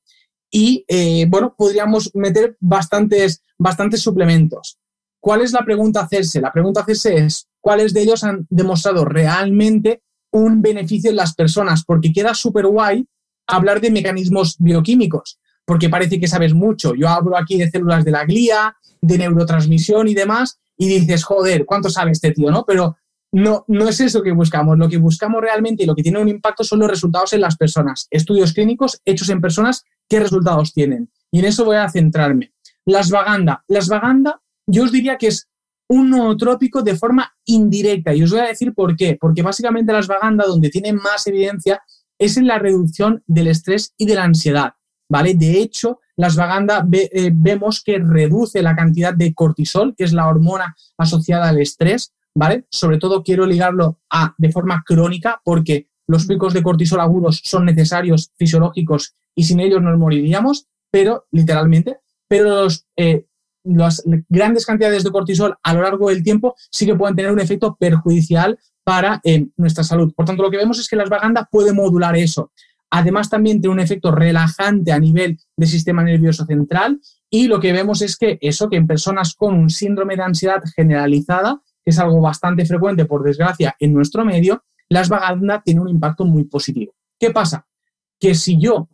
y, 0.49 0.84
eh, 0.88 1.26
bueno, 1.30 1.55
podríamos 1.57 2.12
meter 2.14 2.57
bastantes, 2.59 3.41
bastantes 3.57 4.01
suplementos. 4.01 4.78
¿Cuál 5.22 5.41
es 5.41 5.53
la 5.53 5.64
pregunta 5.64 6.01
a 6.01 6.03
hacerse? 6.03 6.41
La 6.41 6.51
pregunta 6.51 6.82
a 6.82 6.84
hacerse 6.84 7.16
es, 7.16 7.47
¿cuáles 7.62 7.93
de 7.93 8.01
ellos 8.01 8.24
han 8.24 8.47
demostrado 8.49 9.05
realmente 9.05 10.01
un 10.32 10.62
beneficio 10.62 11.09
en 11.12 11.16
las 11.16 11.36
personas? 11.36 11.86
Porque 11.86 12.12
queda 12.12 12.34
súper 12.34 12.66
guay 12.66 13.07
hablar 13.47 13.80
de 13.82 13.91
mecanismos 13.91 14.55
bioquímicos, 14.59 15.39
porque 15.64 15.89
parece 15.89 16.20
que 16.20 16.28
sabes 16.28 16.53
mucho. 16.53 16.95
Yo 16.95 17.07
hablo 17.07 17.38
aquí 17.38 17.57
de 17.57 17.70
células 17.70 18.03
de 18.03 18.12
la 18.12 18.26
glía, 18.26 18.76
de 19.01 19.18
neurotransmisión 19.18 20.07
y 20.07 20.14
demás, 20.14 20.61
y 20.82 20.88
dices, 20.88 21.24
joder, 21.24 21.64
¿cuánto 21.64 21.92
sabe 21.92 22.10
este 22.10 22.32
tío? 22.32 22.50
¿no? 22.50 22.66
Pero 22.66 22.98
no, 23.32 23.66
no 23.68 23.88
es 23.88 24.00
eso 24.00 24.24
que 24.24 24.32
buscamos. 24.32 24.80
Lo 24.80 24.90
que 24.90 24.98
buscamos 24.98 25.40
realmente 25.40 25.84
y 25.84 25.86
lo 25.86 25.94
que 25.94 26.02
tiene 26.02 26.20
un 26.20 26.28
impacto 26.28 26.64
son 26.64 26.80
los 26.80 26.90
resultados 26.90 27.34
en 27.34 27.42
las 27.42 27.56
personas. 27.56 28.08
Estudios 28.10 28.52
clínicos 28.52 29.00
hechos 29.06 29.30
en 29.30 29.42
personas, 29.42 29.86
¿qué 30.10 30.20
resultados 30.20 30.74
tienen? 30.74 31.12
Y 31.30 31.38
en 31.38 31.46
eso 31.46 31.66
voy 31.66 31.76
a 31.76 31.88
centrarme. 31.88 32.54
Las 32.84 33.12
vaganda. 33.12 33.64
Las 33.68 33.90
vaganda, 33.90 34.42
yo 34.66 34.86
os 34.86 34.92
diría 34.92 35.20
que 35.20 35.28
es 35.28 35.48
un 35.88 36.10
nootrópico 36.10 36.82
de 36.82 36.96
forma 36.96 37.32
indirecta. 37.46 38.16
Y 38.16 38.24
os 38.24 38.32
voy 38.32 38.40
a 38.40 38.48
decir 38.48 38.74
por 38.74 38.96
qué. 38.96 39.20
Porque 39.22 39.44
básicamente 39.44 39.94
las 39.94 40.08
vaganda, 40.08 40.46
donde 40.48 40.72
tienen 40.72 40.96
más 40.96 41.28
evidencia, 41.28 41.80
es 42.18 42.38
en 42.38 42.48
la 42.48 42.58
reducción 42.58 43.24
del 43.28 43.50
estrés 43.50 43.94
y 43.98 44.08
de 44.08 44.16
la 44.16 44.24
ansiedad. 44.24 44.74
¿Vale? 45.08 45.36
De 45.36 45.60
hecho, 45.60 46.00
las 46.22 46.36
vaganda 46.36 46.88
eh, 46.91 47.32
vemos 47.34 47.82
que 47.84 47.97
reduce 47.97 48.61
la 48.61 48.76
cantidad 48.76 49.11
de 49.11 49.34
cortisol, 49.34 49.95
que 49.97 50.03
es 50.03 50.13
la 50.13 50.28
hormona 50.28 50.76
asociada 50.95 51.49
al 51.49 51.59
estrés, 51.59 52.13
¿vale? 52.36 52.65
Sobre 52.69 52.99
todo 52.99 53.24
quiero 53.24 53.47
ligarlo 53.47 53.97
a 54.07 54.36
de 54.38 54.51
forma 54.51 54.84
crónica 54.86 55.41
porque 55.43 55.88
los 56.05 56.28
picos 56.28 56.53
de 56.53 56.61
cortisol 56.61 56.99
agudos 56.99 57.41
son 57.43 57.65
necesarios, 57.65 58.32
fisiológicos, 58.38 59.15
y 59.34 59.45
sin 59.45 59.61
ellos 59.61 59.82
nos 59.82 59.97
moriríamos, 59.97 60.67
pero 60.91 61.26
literalmente, 61.32 61.97
pero 62.28 62.67
eh, 62.97 63.26
las 63.63 64.03
grandes 64.30 64.67
cantidades 64.67 65.03
de 65.03 65.09
cortisol 65.09 65.57
a 65.63 65.74
lo 65.74 65.82
largo 65.82 66.09
del 66.09 66.22
tiempo 66.22 66.53
sí 66.69 66.86
que 66.86 66.93
pueden 66.93 67.15
tener 67.15 67.32
un 67.32 67.39
efecto 67.39 67.76
perjudicial 67.80 68.59
para 68.84 69.22
eh, 69.24 69.47
nuestra 69.57 69.84
salud. 69.84 70.13
Por 70.15 70.28
tanto, 70.28 70.43
lo 70.43 70.51
que 70.51 70.57
vemos 70.57 70.78
es 70.78 70.88
que 70.88 70.95
las 70.95 71.09
vaganda 71.09 71.49
puede 71.51 71.74
modular 71.74 72.15
eso. 72.15 72.51
Además, 72.92 73.30
también 73.30 73.62
tiene 73.62 73.74
un 73.74 73.80
efecto 73.80 74.12
relajante 74.12 74.92
a 74.92 75.00
nivel 75.00 75.39
del 75.56 75.70
sistema 75.70 76.04
nervioso 76.04 76.46
central 76.46 77.00
y 77.30 77.48
lo 77.48 77.60
que 77.60 77.72
vemos 77.72 78.02
es 78.02 78.18
que 78.18 78.38
eso, 78.42 78.70
que 78.70 78.76
en 78.76 78.86
personas 78.86 79.34
con 79.34 79.56
un 79.56 79.70
síndrome 79.70 80.18
de 80.18 80.24
ansiedad 80.24 80.62
generalizada, 80.76 81.62
que 81.84 81.92
es 81.92 82.00
algo 82.00 82.20
bastante 82.20 82.66
frecuente, 82.66 83.06
por 83.06 83.24
desgracia, 83.24 83.76
en 83.80 83.94
nuestro 83.94 84.26
medio, 84.26 84.64
las 84.89 85.10
ashwagandha 85.10 85.62
tiene 85.64 85.80
un 85.80 85.88
impacto 85.88 86.26
muy 86.26 86.44
positivo. 86.44 86.94
¿Qué 87.18 87.32
pasa? 87.32 87.66
Que 88.20 88.36
si 88.36 88.60
yo, 88.60 88.89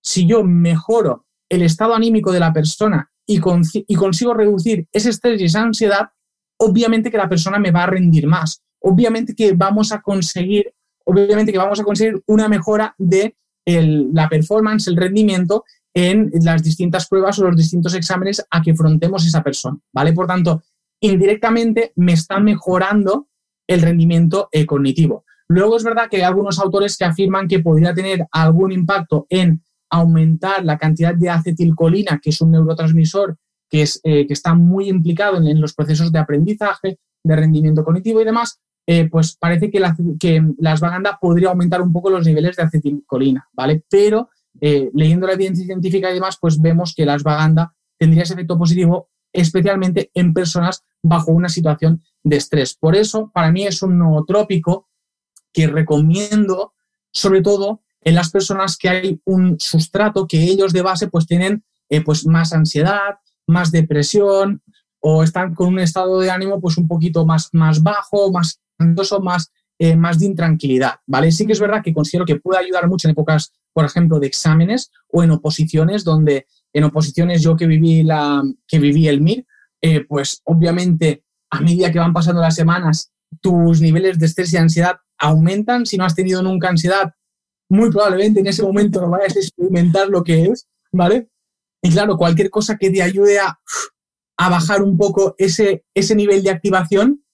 si 0.00 0.26
yo 0.26 0.44
mejoro 0.44 1.26
el 1.48 1.62
estado 1.62 1.94
anímico 1.94 2.30
de 2.30 2.40
la 2.40 2.52
persona 2.52 3.10
y, 3.26 3.40
y 3.88 3.94
consigo 3.96 4.34
reducir 4.34 4.86
ese 4.92 5.10
estrés 5.10 5.40
y 5.40 5.46
esa 5.46 5.62
ansiedad, 5.62 6.10
obviamente 6.58 7.10
que 7.10 7.18
la 7.18 7.28
persona 7.28 7.58
me 7.58 7.72
va 7.72 7.82
a 7.82 7.86
rendir 7.86 8.28
más. 8.28 8.62
Obviamente 8.78 9.34
que 9.34 9.52
vamos 9.52 9.90
a 9.90 10.00
conseguir, 10.00 10.72
obviamente 11.04 11.52
que 11.52 11.58
vamos 11.58 11.80
a 11.80 11.84
conseguir 11.84 12.22
una 12.26 12.48
mejora 12.48 12.94
de 12.98 13.36
la 13.64 14.28
performance, 14.28 14.88
el 14.88 14.96
rendimiento 14.96 15.64
en 15.94 16.30
las 16.42 16.62
distintas 16.62 17.06
pruebas 17.06 17.38
o 17.38 17.44
los 17.44 17.56
distintos 17.56 17.94
exámenes 17.94 18.44
a 18.50 18.62
que 18.62 18.72
afrontemos 18.72 19.26
esa 19.26 19.42
persona, 19.42 19.78
¿vale? 19.92 20.12
Por 20.12 20.26
tanto, 20.26 20.62
indirectamente 21.00 21.92
me 21.96 22.12
está 22.12 22.40
mejorando 22.40 23.28
el 23.68 23.82
rendimiento 23.82 24.48
eh, 24.52 24.66
cognitivo. 24.66 25.24
Luego 25.48 25.76
es 25.76 25.84
verdad 25.84 26.08
que 26.10 26.16
hay 26.16 26.22
algunos 26.22 26.58
autores 26.58 26.96
que 26.96 27.04
afirman 27.04 27.46
que 27.46 27.60
podría 27.60 27.92
tener 27.92 28.26
algún 28.32 28.72
impacto 28.72 29.26
en 29.28 29.62
aumentar 29.90 30.64
la 30.64 30.78
cantidad 30.78 31.14
de 31.14 31.28
acetilcolina, 31.28 32.18
que 32.22 32.30
es 32.30 32.40
un 32.40 32.52
neurotransmisor 32.52 33.36
que, 33.68 33.82
es, 33.82 34.00
eh, 34.04 34.26
que 34.26 34.32
está 34.32 34.54
muy 34.54 34.88
implicado 34.88 35.36
en, 35.36 35.60
los 35.60 35.74
procesos 35.74 36.10
de 36.10 36.18
aprendizaje, 36.18 36.98
de 37.22 37.36
rendimiento 37.36 37.84
cognitivo 37.84 38.20
y 38.20 38.24
demás, 38.24 38.60
eh, 38.86 39.08
pues 39.08 39.36
parece 39.36 39.70
que 39.70 39.78
la, 39.78 39.96
que 40.18 40.42
podría 41.20 41.48
aumentar 41.50 41.80
un 41.82 41.92
poco 41.92 42.10
los 42.10 42.26
niveles 42.26 42.56
de 42.56 42.64
acetilcolina, 42.64 43.48
¿vale? 43.52 43.84
Pero 43.88 44.30
eh, 44.60 44.90
leyendo 44.94 45.26
la 45.26 45.34
evidencia 45.34 45.64
científica 45.64 46.10
y 46.10 46.14
demás, 46.14 46.38
pues 46.40 46.60
vemos 46.60 46.94
que 46.94 47.06
la 47.06 47.14
ashwagandha 47.14 47.74
tendría 47.98 48.24
ese 48.24 48.34
efecto 48.34 48.58
positivo, 48.58 49.10
especialmente 49.32 50.10
en 50.14 50.34
personas 50.34 50.84
bajo 51.02 51.32
una 51.32 51.48
situación 51.48 52.02
de 52.22 52.36
estrés. 52.36 52.74
Por 52.74 52.96
eso, 52.96 53.30
para 53.32 53.50
mí 53.52 53.66
es 53.66 53.82
un 53.82 53.98
nootrópico 53.98 54.88
que 55.52 55.66
recomiendo, 55.66 56.74
sobre 57.12 57.42
todo 57.42 57.82
en 58.00 58.14
las 58.14 58.30
personas 58.30 58.76
que 58.76 58.88
hay 58.88 59.20
un 59.24 59.58
sustrato 59.60 60.26
que 60.26 60.42
ellos 60.42 60.72
de 60.72 60.82
base 60.82 61.08
pues 61.08 61.26
tienen 61.26 61.64
eh, 61.88 62.00
pues 62.02 62.26
más 62.26 62.52
ansiedad, 62.52 63.18
más 63.46 63.70
depresión 63.70 64.62
o 65.00 65.22
están 65.22 65.54
con 65.54 65.68
un 65.68 65.78
estado 65.78 66.20
de 66.20 66.30
ánimo 66.30 66.60
pues 66.60 66.78
un 66.78 66.88
poquito 66.88 67.26
más, 67.26 67.48
más 67.52 67.82
bajo, 67.82 68.32
más 68.32 68.61
ansioso, 68.78 69.20
más, 69.20 69.52
eh, 69.78 69.96
más 69.96 70.18
de 70.18 70.26
intranquilidad, 70.26 70.96
¿vale? 71.06 71.32
Sí 71.32 71.46
que 71.46 71.52
es 71.52 71.60
verdad 71.60 71.82
que 71.82 71.94
considero 71.94 72.24
que 72.24 72.36
puede 72.36 72.60
ayudar 72.60 72.88
mucho 72.88 73.08
en 73.08 73.12
épocas 73.12 73.52
por 73.72 73.84
ejemplo, 73.84 74.20
de 74.20 74.26
exámenes 74.26 74.90
o 75.08 75.22
en 75.22 75.30
oposiciones, 75.30 76.04
donde 76.04 76.46
en 76.72 76.84
oposiciones 76.84 77.42
yo 77.42 77.56
que 77.56 77.66
viví, 77.66 78.02
la, 78.02 78.42
que 78.66 78.78
viví 78.78 79.08
el 79.08 79.20
MIR, 79.20 79.46
eh, 79.80 80.04
pues 80.04 80.40
obviamente 80.44 81.24
a 81.50 81.60
medida 81.60 81.90
que 81.90 81.98
van 81.98 82.12
pasando 82.12 82.40
las 82.40 82.54
semanas, 82.54 83.12
tus 83.40 83.80
niveles 83.80 84.18
de 84.18 84.26
estrés 84.26 84.52
y 84.52 84.56
ansiedad 84.56 84.96
aumentan. 85.18 85.86
Si 85.86 85.96
no 85.96 86.04
has 86.04 86.14
tenido 86.14 86.42
nunca 86.42 86.68
ansiedad, 86.68 87.14
muy 87.68 87.90
probablemente 87.90 88.40
en 88.40 88.46
ese 88.46 88.62
momento 88.62 89.00
no 89.00 89.10
vayas 89.10 89.36
a 89.36 89.40
experimentar 89.40 90.08
lo 90.08 90.22
que 90.22 90.44
es, 90.44 90.68
¿vale? 90.92 91.28
Y 91.82 91.90
claro, 91.90 92.16
cualquier 92.16 92.50
cosa 92.50 92.76
que 92.76 92.90
te 92.90 93.02
ayude 93.02 93.38
a, 93.38 93.58
a 94.38 94.48
bajar 94.48 94.82
un 94.82 94.96
poco 94.96 95.34
ese, 95.38 95.84
ese 95.94 96.14
nivel 96.14 96.42
de 96.42 96.50
activación 96.50 97.24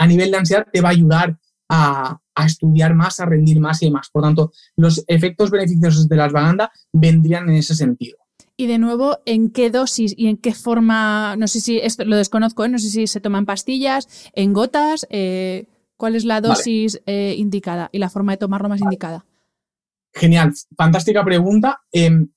a 0.00 0.06
nivel 0.06 0.30
de 0.30 0.38
ansiedad 0.38 0.66
te 0.72 0.80
va 0.80 0.88
a 0.88 0.92
ayudar 0.92 1.38
a, 1.68 2.18
a 2.34 2.46
estudiar 2.46 2.94
más, 2.94 3.20
a 3.20 3.26
rendir 3.26 3.60
más 3.60 3.82
y 3.82 3.86
demás. 3.86 4.08
Por 4.10 4.22
tanto, 4.22 4.50
los 4.76 5.04
efectos 5.06 5.50
beneficiosos 5.50 6.08
de 6.08 6.16
la 6.16 6.24
ashwagandha 6.24 6.72
vendrían 6.90 7.50
en 7.50 7.56
ese 7.56 7.74
sentido. 7.74 8.16
Y 8.56 8.66
de 8.66 8.78
nuevo, 8.78 9.18
¿en 9.26 9.50
qué 9.50 9.70
dosis 9.70 10.14
y 10.16 10.28
en 10.28 10.38
qué 10.38 10.54
forma? 10.54 11.36
No 11.36 11.48
sé 11.48 11.60
si 11.60 11.78
esto 11.78 12.06
lo 12.06 12.16
desconozco, 12.16 12.64
¿eh? 12.64 12.70
no 12.70 12.78
sé 12.78 12.88
si 12.88 13.06
se 13.06 13.20
toman 13.20 13.44
pastillas, 13.44 14.08
en 14.32 14.54
gotas. 14.54 15.06
Eh, 15.10 15.66
¿Cuál 15.98 16.16
es 16.16 16.24
la 16.24 16.40
dosis 16.40 17.02
eh, 17.04 17.34
indicada 17.36 17.90
y 17.92 17.98
la 17.98 18.08
forma 18.08 18.32
de 18.32 18.38
tomarlo 18.38 18.70
más 18.70 18.80
indicada? 18.80 19.26
Genial, 20.14 20.54
fantástica 20.74 21.22
pregunta. 21.22 21.82
Em, 21.92 22.30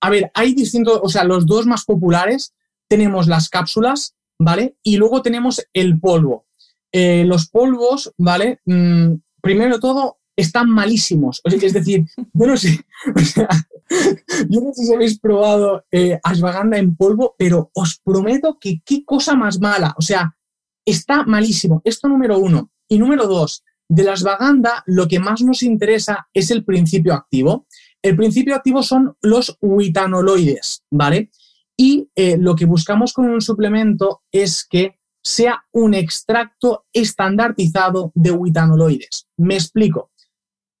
a 0.00 0.08
ver, 0.08 0.30
hay 0.32 0.54
distintos, 0.54 1.00
o 1.02 1.08
sea, 1.10 1.24
los 1.24 1.44
dos 1.44 1.66
más 1.66 1.84
populares 1.84 2.54
tenemos 2.88 3.26
las 3.26 3.50
cápsulas, 3.50 4.16
¿vale? 4.38 4.76
Y 4.82 4.96
luego 4.96 5.20
tenemos 5.20 5.66
el 5.74 6.00
polvo. 6.00 6.46
Los 6.92 7.48
polvos, 7.48 8.12
¿vale? 8.18 8.60
Mm, 8.66 9.14
primero 9.40 9.74
de 9.74 9.80
todo, 9.80 10.20
están 10.40 10.70
malísimos. 10.70 11.40
es 11.44 11.72
decir, 11.72 12.06
yo 12.32 12.46
no 12.46 12.56
sé, 12.56 12.80
yo 14.48 14.60
no 14.60 14.72
sé 14.72 14.86
si 14.86 14.94
habéis 14.94 15.18
probado 15.18 15.84
eh, 15.90 16.18
ashwagandha 16.22 16.78
en 16.78 16.96
polvo, 16.96 17.34
pero 17.38 17.70
os 17.74 18.00
prometo 18.02 18.58
que 18.60 18.82
qué 18.84 19.04
cosa 19.04 19.34
más 19.34 19.60
mala. 19.60 19.94
O 19.98 20.02
sea, 20.02 20.36
está 20.84 21.24
malísimo. 21.24 21.82
Esto 21.84 22.08
número 22.08 22.38
uno. 22.38 22.70
Y 22.88 22.98
número 22.98 23.26
dos, 23.26 23.62
de 23.88 24.04
la 24.04 24.12
ashwagandha 24.12 24.82
lo 24.86 25.06
que 25.08 25.20
más 25.20 25.42
nos 25.42 25.62
interesa 25.62 26.28
es 26.32 26.50
el 26.50 26.64
principio 26.64 27.14
activo. 27.14 27.66
El 28.02 28.16
principio 28.16 28.54
activo 28.54 28.82
son 28.82 29.14
los 29.20 29.58
witanoloides, 29.60 30.84
¿vale? 30.90 31.30
Y 31.76 32.08
eh, 32.14 32.36
lo 32.38 32.56
que 32.56 32.66
buscamos 32.66 33.12
con 33.12 33.28
un 33.28 33.40
suplemento 33.40 34.22
es 34.32 34.66
que 34.68 34.99
sea 35.22 35.64
un 35.72 35.94
extracto 35.94 36.86
estandarizado 36.92 38.12
de 38.14 38.30
witanoloides. 38.30 39.26
Me 39.36 39.54
explico. 39.54 40.10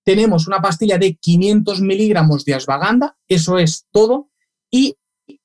Tenemos 0.04 0.46
una 0.46 0.60
pastilla 0.60 0.98
de 0.98 1.16
500 1.16 1.80
miligramos 1.82 2.44
de 2.44 2.54
ashwagandha, 2.54 3.16
eso 3.28 3.58
es 3.58 3.86
todo, 3.92 4.30
y 4.70 4.96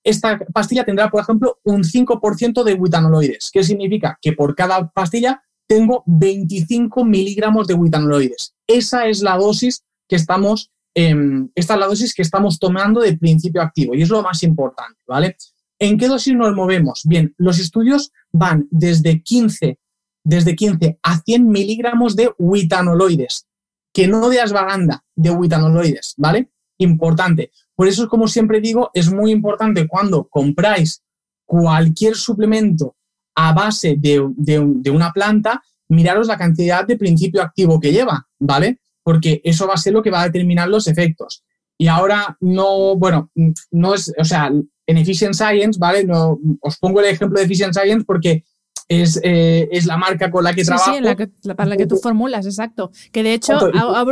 esta 0.03 0.39
pastilla 0.53 0.85
tendrá, 0.85 1.11
por 1.11 1.21
ejemplo, 1.21 1.59
un 1.63 1.83
5% 1.83 2.63
de 2.63 2.73
witanoloides. 2.73 3.51
¿Qué 3.51 3.63
significa? 3.63 4.17
Que 4.21 4.33
por 4.33 4.55
cada 4.55 4.89
pastilla 4.89 5.43
tengo 5.67 6.03
25 6.05 7.03
miligramos 7.03 7.67
de 7.67 7.73
witanoloides. 7.73 8.55
Esa 8.65 9.07
es 9.07 9.21
la 9.21 9.37
dosis 9.37 9.83
que 10.07 10.15
estamos, 10.15 10.71
esta 10.93 11.73
es 11.73 11.79
la 11.79 11.87
dosis 11.87 12.13
que 12.13 12.21
estamos 12.21 12.57
tomando 12.57 13.01
de 13.01 13.17
principio 13.17 13.61
activo 13.61 13.93
y 13.93 14.03
es 14.03 14.09
lo 14.09 14.21
más 14.23 14.41
importante, 14.43 14.99
¿vale? 15.07 15.35
¿En 15.79 15.97
qué 15.97 16.07
dosis 16.07 16.35
nos 16.35 16.55
movemos? 16.55 17.01
Bien, 17.05 17.33
los 17.37 17.59
estudios 17.59 18.11
van 18.31 18.67
desde 18.71 19.21
15, 19.21 19.77
desde 20.23 20.55
15 20.55 20.99
a 21.03 21.19
100 21.19 21.49
miligramos 21.49 22.15
de 22.15 22.31
witanoloides, 22.37 23.47
que 23.93 24.07
no 24.07 24.29
de 24.29 24.41
ashwagandha, 24.41 25.03
de 25.15 25.31
witanoloides, 25.31 26.13
¿vale? 26.17 26.49
Importante. 26.77 27.51
Por 27.75 27.87
eso, 27.87 28.07
como 28.07 28.27
siempre 28.27 28.61
digo, 28.61 28.89
es 28.93 29.11
muy 29.11 29.31
importante 29.31 29.87
cuando 29.87 30.27
compráis 30.27 31.03
cualquier 31.45 32.15
suplemento 32.15 32.95
a 33.35 33.53
base 33.53 33.95
de, 33.97 34.25
de 34.37 34.89
una 34.89 35.11
planta, 35.11 35.61
miraros 35.89 36.27
la 36.27 36.37
cantidad 36.37 36.85
de 36.85 36.97
principio 36.97 37.41
activo 37.41 37.79
que 37.79 37.91
lleva, 37.91 38.27
¿vale? 38.39 38.79
Porque 39.03 39.41
eso 39.43 39.67
va 39.67 39.73
a 39.73 39.77
ser 39.77 39.93
lo 39.93 40.01
que 40.01 40.09
va 40.09 40.21
a 40.21 40.25
determinar 40.25 40.69
los 40.69 40.87
efectos. 40.87 41.43
Y 41.77 41.87
ahora 41.87 42.37
no, 42.39 42.95
bueno, 42.95 43.31
no 43.71 43.93
es, 43.93 44.13
o 44.17 44.23
sea, 44.23 44.51
en 44.87 44.97
Efficient 44.97 45.33
Science, 45.33 45.79
¿vale? 45.79 46.03
No, 46.03 46.39
os 46.61 46.77
pongo 46.77 46.99
el 46.99 47.07
ejemplo 47.07 47.39
de 47.39 47.45
Efficient 47.45 47.73
Science 47.73 48.05
porque 48.05 48.43
es, 48.87 49.19
eh, 49.23 49.67
es, 49.71 49.85
la 49.85 49.97
marca 49.97 50.29
con 50.29 50.43
la 50.43 50.53
que 50.53 50.63
trabajo. 50.63 50.93
Sí, 50.93 51.01
la 51.01 51.15
para 51.55 51.69
la 51.69 51.77
que 51.77 51.87
tú 51.87 51.97
formulas, 51.97 52.45
exacto. 52.45 52.91
Que 53.11 53.23
de 53.23 53.33
hecho, 53.33 53.59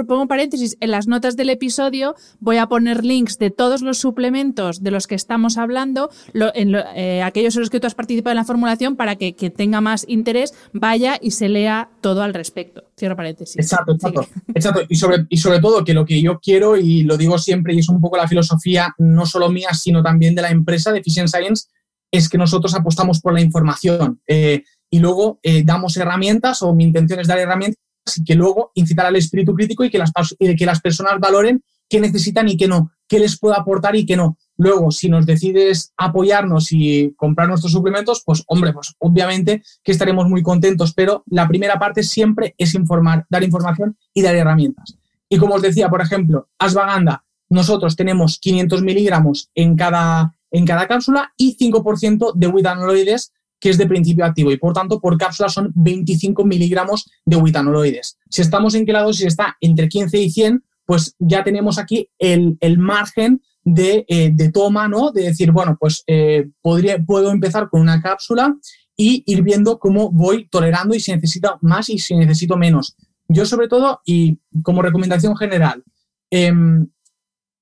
pongo 0.08 0.28
paréntesis, 0.28 0.78
en 0.80 0.92
las 0.92 1.08
notas 1.08 1.36
del 1.36 1.50
episodio 1.50 2.16
voy 2.40 2.58
a 2.58 2.68
poner 2.68 3.06
links 3.06 3.38
de 3.38 3.52
todos 3.52 3.82
los 3.82 4.00
suplementos 4.00 4.82
de 4.82 4.92
los 4.92 5.06
que 5.06 5.16
estamos 5.16 5.58
hablando, 5.58 6.10
en 6.34 6.76
eh, 6.96 7.22
aquellos 7.22 7.56
en 7.56 7.62
los 7.62 7.70
que 7.70 7.80
tú 7.80 7.88
has 7.88 7.96
participado 7.96 8.32
en 8.32 8.38
la 8.38 8.46
formulación, 8.46 8.96
para 8.96 9.16
que, 9.16 9.36
que 9.36 9.50
tenga 9.50 9.80
más 9.82 10.06
interés 10.08 10.54
vaya 10.74 11.20
y 11.22 11.32
se 11.32 11.50
lea 11.50 11.90
todo 12.02 12.24
al 12.24 12.34
respecto. 12.34 12.84
Cierro 12.98 13.16
paréntesis. 13.16 13.58
Exacto, 13.58 13.94
exacto. 13.94 14.28
exacto. 14.56 14.82
Y, 14.90 14.96
sobre, 14.96 15.26
y 15.30 15.38
sobre 15.38 15.60
todo 15.60 15.84
que 15.84 15.94
lo 15.94 16.06
que 16.06 16.22
yo 16.22 16.40
quiero, 16.40 16.78
y 16.78 17.04
lo 17.04 17.18
digo 17.18 17.38
siempre, 17.38 17.74
y 17.74 17.80
es 17.80 17.90
un 17.90 18.02
poco 18.02 18.18
la 18.18 18.28
filosofía 18.28 18.94
no 18.98 19.26
solo 19.26 19.50
mía, 19.50 19.74
sino 19.74 20.02
también 20.02 20.34
de 20.34 20.42
la 20.42 20.50
empresa 20.50 20.92
de 20.92 21.00
Efficient 21.00 21.30
Science, 21.30 21.68
es 22.14 22.30
que 22.30 22.38
nosotros 22.38 22.76
apostamos 22.76 23.20
por 23.20 23.34
la 23.34 23.42
información 23.42 24.22
eh, 24.28 24.64
y 24.92 25.00
luego 25.00 25.40
eh, 25.42 25.64
damos 25.66 25.98
herramientas 25.98 26.62
o 26.62 26.74
mi 26.76 26.84
intención 26.84 27.20
es 27.20 27.28
dar 27.28 27.40
herramientas 27.40 27.80
y 28.16 28.24
que 28.24 28.36
luego 28.36 28.72
incitar 28.76 29.08
al 29.08 29.16
espíritu 29.16 29.56
crítico 29.56 29.84
y 29.84 29.90
que 29.90 29.98
las, 29.98 30.12
que 30.40 30.66
las 30.66 30.80
personas 30.80 31.20
valoren 31.20 31.64
qué 31.90 32.00
necesitan 32.00 32.48
y 32.48 32.56
qué 32.56 32.68
no, 32.68 32.92
qué 33.08 33.18
les 33.18 33.40
puedo 33.40 33.58
aportar 33.58 33.96
y 33.96 34.06
qué 34.06 34.16
no. 34.16 34.38
Luego, 34.58 34.92
si 34.92 35.10
nos 35.10 35.26
decides 35.26 35.92
apoyarnos 35.98 36.72
y 36.72 37.16
comprar 37.18 37.48
nuestros 37.48 37.72
suplementos, 37.72 38.22
pues 38.24 38.44
hombre, 38.46 38.74
pues 38.74 38.94
obviamente 39.00 39.64
que 39.84 39.92
estaremos 39.92 40.30
muy 40.30 40.44
contentos, 40.44 40.94
pero 40.94 41.24
la 41.26 41.48
primera 41.48 41.80
parte 41.80 42.04
siempre 42.04 42.54
es 42.60 42.76
informar, 42.76 43.26
dar 43.28 43.44
información 43.44 43.98
y 44.14 44.22
dar 44.22 44.36
herramientas. 44.36 44.96
Y 45.30 45.38
como 45.38 45.56
os 45.56 45.64
decía, 45.64 45.90
por 45.90 46.02
ejemplo, 46.02 46.50
Asvaganda, 46.60 47.26
nosotros 47.50 47.96
tenemos 47.96 48.38
500 48.40 48.84
miligramos 48.84 49.50
en 49.56 49.76
cada, 49.76 50.36
en 50.54 50.66
cada 50.66 50.88
cápsula 50.88 51.34
y 51.36 51.58
5% 51.58 52.34
de 52.36 52.48
witanoloides, 52.48 53.34
que 53.60 53.70
es 53.70 53.78
de 53.78 53.88
principio 53.88 54.24
activo. 54.24 54.52
Y 54.52 54.58
por 54.58 54.74
tanto, 54.74 55.02
por 55.02 55.18
cápsula 55.18 55.50
son 55.50 55.72
25 55.76 56.46
miligramos 56.46 57.10
de 57.26 57.38
witanoloides. 57.38 58.18
Si 58.30 58.42
estamos 58.42 58.76
en 58.76 58.86
que 58.86 58.94
la 58.94 59.02
dosis 59.02 59.26
está 59.26 59.58
entre 59.60 59.90
15 59.90 60.18
y 60.20 60.30
100, 60.30 60.64
pues 60.86 61.16
ya 61.18 61.44
tenemos 61.44 61.80
aquí 61.80 62.10
el, 62.20 62.58
margen 62.78 63.42
de, 63.64 64.06
eh, 64.08 64.30
de, 64.32 64.52
toma, 64.52 64.88
¿no? 64.88 65.12
De 65.12 65.24
decir, 65.24 65.52
bueno, 65.52 65.76
pues 65.80 66.04
eh, 66.08 66.50
podría, 66.62 67.04
puedo 67.04 67.32
empezar 67.32 67.70
con 67.70 67.82
una 67.82 68.02
cápsula 68.02 68.56
y 68.96 69.24
ir 69.26 69.42
viendo 69.42 69.80
cómo 69.80 70.12
voy 70.12 70.48
tolerando 70.50 70.94
y 70.94 71.00
si 71.00 71.12
necesito 71.12 71.58
más 71.62 71.90
y 71.90 71.98
si 71.98 72.16
necesito 72.16 72.58
menos. 72.58 72.96
Yo 73.28 73.46
sobre 73.46 73.68
todo, 73.68 74.02
y 74.06 74.38
como 74.62 74.84
recomendación 74.84 75.36
general, 75.36 75.84
em, 76.30 76.88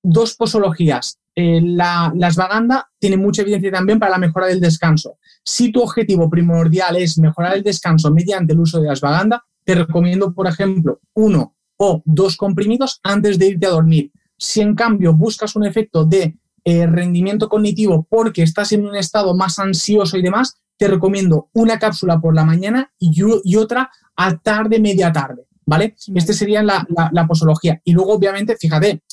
dos 0.04 0.36
posologías 0.36 1.21
eh, 1.36 1.62
la, 1.62 2.12
la 2.16 2.88
tiene 3.00 3.18
mucha 3.18 3.42
evidencia 3.42 3.72
también 3.72 4.00
para 4.00 4.12
la 4.12 4.18
mejora 4.18 4.48
del 4.48 4.60
descanso. 4.60 5.18
Si 5.44 5.72
tu 5.72 5.82
objetivo 5.82 6.30
primordial 6.30 6.98
es 6.98 7.18
mejorar 7.18 7.56
el 7.56 7.64
descanso 7.64 8.12
mediante 8.12 8.54
el 8.54 8.60
uso 8.60 8.82
de 8.82 8.90
ashwagandha, 8.90 9.44
te 9.64 9.76
recomiendo, 9.76 10.34
por 10.34 10.48
ejemplo, 10.48 11.00
uno 11.14 11.56
o 11.78 12.02
dos 12.06 12.38
comprimidos 12.38 13.00
antes 13.04 13.40
de 13.40 13.48
irte 13.48 13.68
a 13.68 13.72
dormir. 13.72 14.12
Si 14.38 14.62
en 14.62 14.76
cambio 14.76 15.14
buscas 15.14 15.56
un 15.56 15.66
efecto 15.66 16.06
de 16.06 16.38
eh, 16.64 16.86
rendimiento 16.86 17.50
cognitivo 17.50 18.06
porque 18.10 18.44
estás 18.44 18.72
en 18.72 18.86
un 18.86 18.96
estado 18.96 19.36
más 19.36 19.58
ansioso 19.58 20.18
y 20.18 20.22
demás, 20.22 20.62
te 20.78 20.88
recomiendo 20.88 21.50
una 21.54 21.80
cápsula 21.80 22.20
por 22.20 22.36
la 22.36 22.44
mañana 22.44 22.92
y, 23.00 23.12
y 23.44 23.56
otra 23.56 23.90
a 24.16 24.38
tarde, 24.38 24.80
media 24.80 25.12
tarde, 25.12 25.46
¿vale? 25.66 25.96
Este 26.16 26.34
sería 26.34 26.62
la, 26.64 26.88
la, 27.12 27.28
posología. 27.28 27.82
Y 27.84 27.94
luego, 27.94 28.14
obviamente, 28.14 28.56
fíjate, 28.58 29.04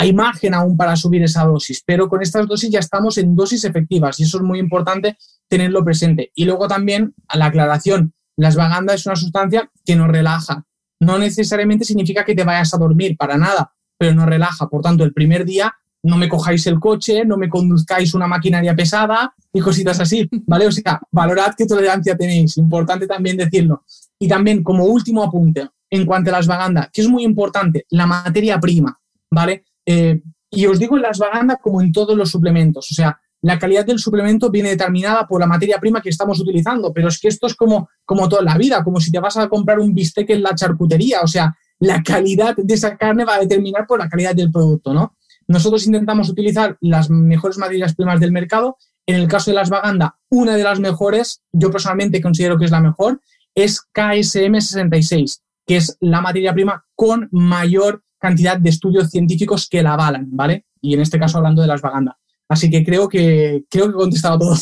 hay 0.00 0.12
margen 0.12 0.54
aún 0.54 0.76
para 0.76 0.94
subir 0.94 1.24
esa 1.24 1.44
dosis, 1.44 1.82
pero 1.84 2.08
con 2.08 2.22
estas 2.22 2.46
dosis 2.46 2.70
ya 2.70 2.78
estamos 2.78 3.18
en 3.18 3.34
dosis 3.34 3.64
efectivas 3.64 4.20
y 4.20 4.22
eso 4.22 4.38
es 4.38 4.44
muy 4.44 4.60
importante 4.60 5.18
tenerlo 5.48 5.84
presente. 5.84 6.30
Y 6.36 6.44
luego 6.44 6.68
también, 6.68 7.14
a 7.26 7.36
la 7.36 7.46
aclaración, 7.46 8.14
la 8.36 8.52
svaganda 8.52 8.94
es 8.94 9.04
una 9.06 9.16
sustancia 9.16 9.68
que 9.84 9.96
nos 9.96 10.06
relaja. 10.06 10.64
No 11.00 11.18
necesariamente 11.18 11.84
significa 11.84 12.24
que 12.24 12.36
te 12.36 12.44
vayas 12.44 12.72
a 12.72 12.78
dormir, 12.78 13.16
para 13.16 13.36
nada, 13.36 13.72
pero 13.98 14.14
nos 14.14 14.26
relaja. 14.26 14.68
Por 14.68 14.82
tanto, 14.82 15.02
el 15.02 15.12
primer 15.12 15.44
día 15.44 15.74
no 16.04 16.16
me 16.16 16.28
cojáis 16.28 16.64
el 16.68 16.78
coche, 16.78 17.24
no 17.24 17.36
me 17.36 17.48
conduzcáis 17.48 18.14
una 18.14 18.28
maquinaria 18.28 18.76
pesada 18.76 19.34
y 19.52 19.58
cositas 19.58 19.98
así, 19.98 20.28
¿vale? 20.46 20.68
O 20.68 20.70
sea, 20.70 21.00
valorad 21.10 21.54
qué 21.58 21.66
tolerancia 21.66 22.16
tenéis, 22.16 22.56
importante 22.56 23.08
también 23.08 23.36
decirlo. 23.36 23.82
Y 24.16 24.28
también, 24.28 24.62
como 24.62 24.84
último 24.84 25.24
apunte, 25.24 25.68
en 25.90 26.06
cuanto 26.06 26.30
a 26.30 26.34
la 26.34 26.42
svaganda, 26.44 26.88
que 26.92 27.00
es 27.00 27.08
muy 27.08 27.24
importante, 27.24 27.84
la 27.90 28.06
materia 28.06 28.60
prima, 28.60 28.96
¿vale? 29.28 29.64
Eh, 29.90 30.20
y 30.50 30.66
os 30.66 30.78
digo 30.78 30.96
en 30.96 31.02
la 31.02 31.14
svaganda 31.14 31.56
como 31.56 31.80
en 31.80 31.92
todos 31.92 32.14
los 32.14 32.30
suplementos, 32.30 32.90
o 32.90 32.94
sea, 32.94 33.18
la 33.40 33.58
calidad 33.58 33.86
del 33.86 33.98
suplemento 33.98 34.50
viene 34.50 34.68
determinada 34.68 35.26
por 35.26 35.40
la 35.40 35.46
materia 35.46 35.78
prima 35.78 36.02
que 36.02 36.10
estamos 36.10 36.38
utilizando, 36.40 36.92
pero 36.92 37.08
es 37.08 37.18
que 37.18 37.28
esto 37.28 37.46
es 37.46 37.54
como, 37.54 37.88
como 38.04 38.28
toda 38.28 38.42
la 38.42 38.58
vida, 38.58 38.84
como 38.84 39.00
si 39.00 39.10
te 39.10 39.18
vas 39.18 39.38
a 39.38 39.48
comprar 39.48 39.78
un 39.78 39.94
bistec 39.94 40.28
en 40.28 40.42
la 40.42 40.54
charcutería, 40.54 41.22
o 41.22 41.26
sea, 41.26 41.56
la 41.78 42.02
calidad 42.02 42.54
de 42.54 42.74
esa 42.74 42.98
carne 42.98 43.24
va 43.24 43.36
a 43.36 43.40
determinar 43.40 43.86
por 43.86 43.98
la 43.98 44.10
calidad 44.10 44.34
del 44.34 44.50
producto, 44.50 44.92
¿no? 44.92 45.16
Nosotros 45.46 45.86
intentamos 45.86 46.28
utilizar 46.28 46.76
las 46.82 47.08
mejores 47.08 47.56
materias 47.56 47.94
primas 47.94 48.20
del 48.20 48.32
mercado. 48.32 48.76
En 49.06 49.14
el 49.14 49.26
caso 49.26 49.50
de 49.50 49.54
las 49.54 49.70
Vaganda, 49.70 50.18
una 50.28 50.54
de 50.54 50.62
las 50.62 50.80
mejores, 50.80 51.40
yo 51.50 51.70
personalmente 51.70 52.20
considero 52.20 52.58
que 52.58 52.66
es 52.66 52.70
la 52.70 52.82
mejor, 52.82 53.22
es 53.54 53.80
KSM66, 53.94 55.40
que 55.66 55.76
es 55.76 55.96
la 56.00 56.20
materia 56.20 56.52
prima 56.52 56.84
con 56.94 57.28
mayor 57.32 58.02
cantidad 58.18 58.58
de 58.58 58.70
estudios 58.70 59.10
científicos 59.10 59.68
que 59.68 59.82
la 59.82 59.94
avalan, 59.94 60.28
¿vale? 60.30 60.66
Y 60.80 60.94
en 60.94 61.00
este 61.00 61.18
caso 61.18 61.38
hablando 61.38 61.62
de 61.62 61.68
las 61.68 61.80
Vaganda. 61.82 62.18
Así 62.50 62.70
que 62.70 62.82
creo 62.82 63.10
que 63.10 63.64
creo 63.68 63.86
que 63.86 63.90
he 63.90 63.94
contestado 63.94 64.38
todo. 64.38 64.54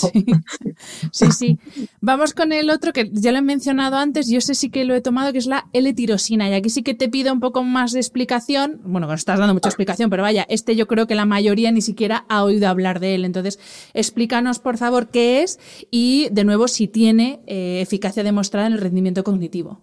Sí. 1.12 1.30
sí, 1.30 1.58
Vamos 2.00 2.34
con 2.34 2.52
el 2.52 2.68
otro 2.68 2.92
que 2.92 3.10
ya 3.12 3.30
lo 3.30 3.38
he 3.38 3.42
mencionado 3.42 3.96
antes, 3.96 4.28
yo 4.28 4.40
sé 4.40 4.54
sí 4.54 4.70
que 4.70 4.84
lo 4.84 4.94
he 4.94 5.00
tomado, 5.00 5.32
que 5.32 5.38
es 5.38 5.46
la 5.46 5.68
L-tirosina. 5.72 6.50
Y 6.50 6.54
aquí 6.54 6.68
sí 6.68 6.82
que 6.82 6.94
te 6.94 7.08
pido 7.08 7.32
un 7.32 7.38
poco 7.38 7.62
más 7.62 7.92
de 7.92 8.00
explicación. 8.00 8.80
Bueno, 8.84 9.06
nos 9.06 9.20
estás 9.20 9.38
dando 9.38 9.54
mucha 9.54 9.68
explicación, 9.68 10.10
pero 10.10 10.24
vaya, 10.24 10.44
este 10.48 10.74
yo 10.74 10.88
creo 10.88 11.06
que 11.06 11.14
la 11.14 11.26
mayoría 11.26 11.70
ni 11.70 11.80
siquiera 11.80 12.26
ha 12.28 12.42
oído 12.42 12.68
hablar 12.68 12.98
de 12.98 13.14
él. 13.14 13.24
Entonces, 13.24 13.60
explícanos, 13.94 14.58
por 14.58 14.78
favor, 14.78 15.08
qué 15.08 15.42
es 15.42 15.60
y, 15.90 16.28
de 16.32 16.44
nuevo, 16.44 16.66
si 16.66 16.88
tiene 16.88 17.40
eh, 17.46 17.80
eficacia 17.80 18.24
demostrada 18.24 18.66
en 18.66 18.72
el 18.72 18.80
rendimiento 18.80 19.22
cognitivo. 19.22 19.80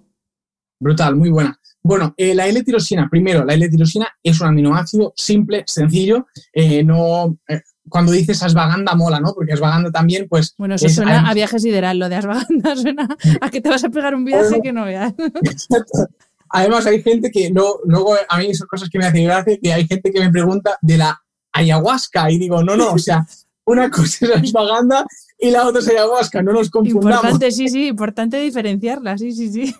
Brutal, 0.79 1.15
muy 1.15 1.29
buena. 1.29 1.57
Bueno, 1.83 2.13
eh, 2.15 2.33
la 2.33 2.47
L-tirosina, 2.47 3.09
primero, 3.09 3.43
la 3.43 3.53
L-tirosina 3.53 4.07
es 4.23 4.39
un 4.39 4.47
aminoácido 4.47 5.13
simple, 5.17 5.63
sencillo, 5.67 6.27
eh, 6.53 6.81
no, 6.83 7.37
cuando 7.89 8.13
dices 8.13 8.41
asvaganda 8.41 8.95
mola, 8.95 9.19
¿no? 9.19 9.33
Porque 9.33 9.53
asvaganda 9.53 9.91
también, 9.91 10.27
pues... 10.29 10.55
Bueno, 10.57 10.75
eso 10.75 10.87
suena 10.87 11.29
a 11.29 11.33
viaje 11.33 11.59
sideral, 11.59 11.99
lo 11.99 12.07
de 12.07 12.15
asvaganda 12.15 12.75
suena 12.81 13.17
a 13.41 13.49
que 13.49 13.61
te 13.61 13.69
vas 13.69 13.83
a 13.83 13.89
pegar 13.89 14.15
un 14.15 14.23
viaje 14.23 14.61
que 14.61 14.71
no 14.71 14.85
veas. 14.85 15.13
Además, 16.49 16.85
hay 16.85 17.01
gente 17.01 17.31
que, 17.31 17.51
no, 17.51 17.79
luego 17.83 18.15
a 18.29 18.37
mí 18.37 18.53
son 18.53 18.67
cosas 18.67 18.89
que 18.89 18.99
me 18.99 19.05
hacen 19.05 19.25
gracia, 19.25 19.57
que 19.61 19.73
hay 19.73 19.87
gente 19.87 20.11
que 20.11 20.19
me 20.19 20.31
pregunta 20.31 20.77
de 20.81 20.97
la 20.97 21.21
ayahuasca 21.51 22.31
y 22.31 22.37
digo, 22.37 22.63
no, 22.63 22.77
no, 22.77 22.93
o 22.93 22.99
sea, 22.99 23.25
una 23.65 23.89
cosa 23.89 24.25
es 24.25 24.31
asvaganda 24.31 25.05
y 25.39 25.49
la 25.49 25.67
otra 25.67 25.81
es 25.81 25.89
ayahuasca, 25.89 26.41
no 26.43 26.53
nos 26.53 26.69
confundamos. 26.69 27.15
Importante, 27.15 27.51
sí, 27.51 27.69
sí, 27.69 27.87
importante 27.87 28.37
diferenciarla, 28.37 29.17
sí, 29.17 29.31
sí, 29.31 29.51
sí. 29.51 29.75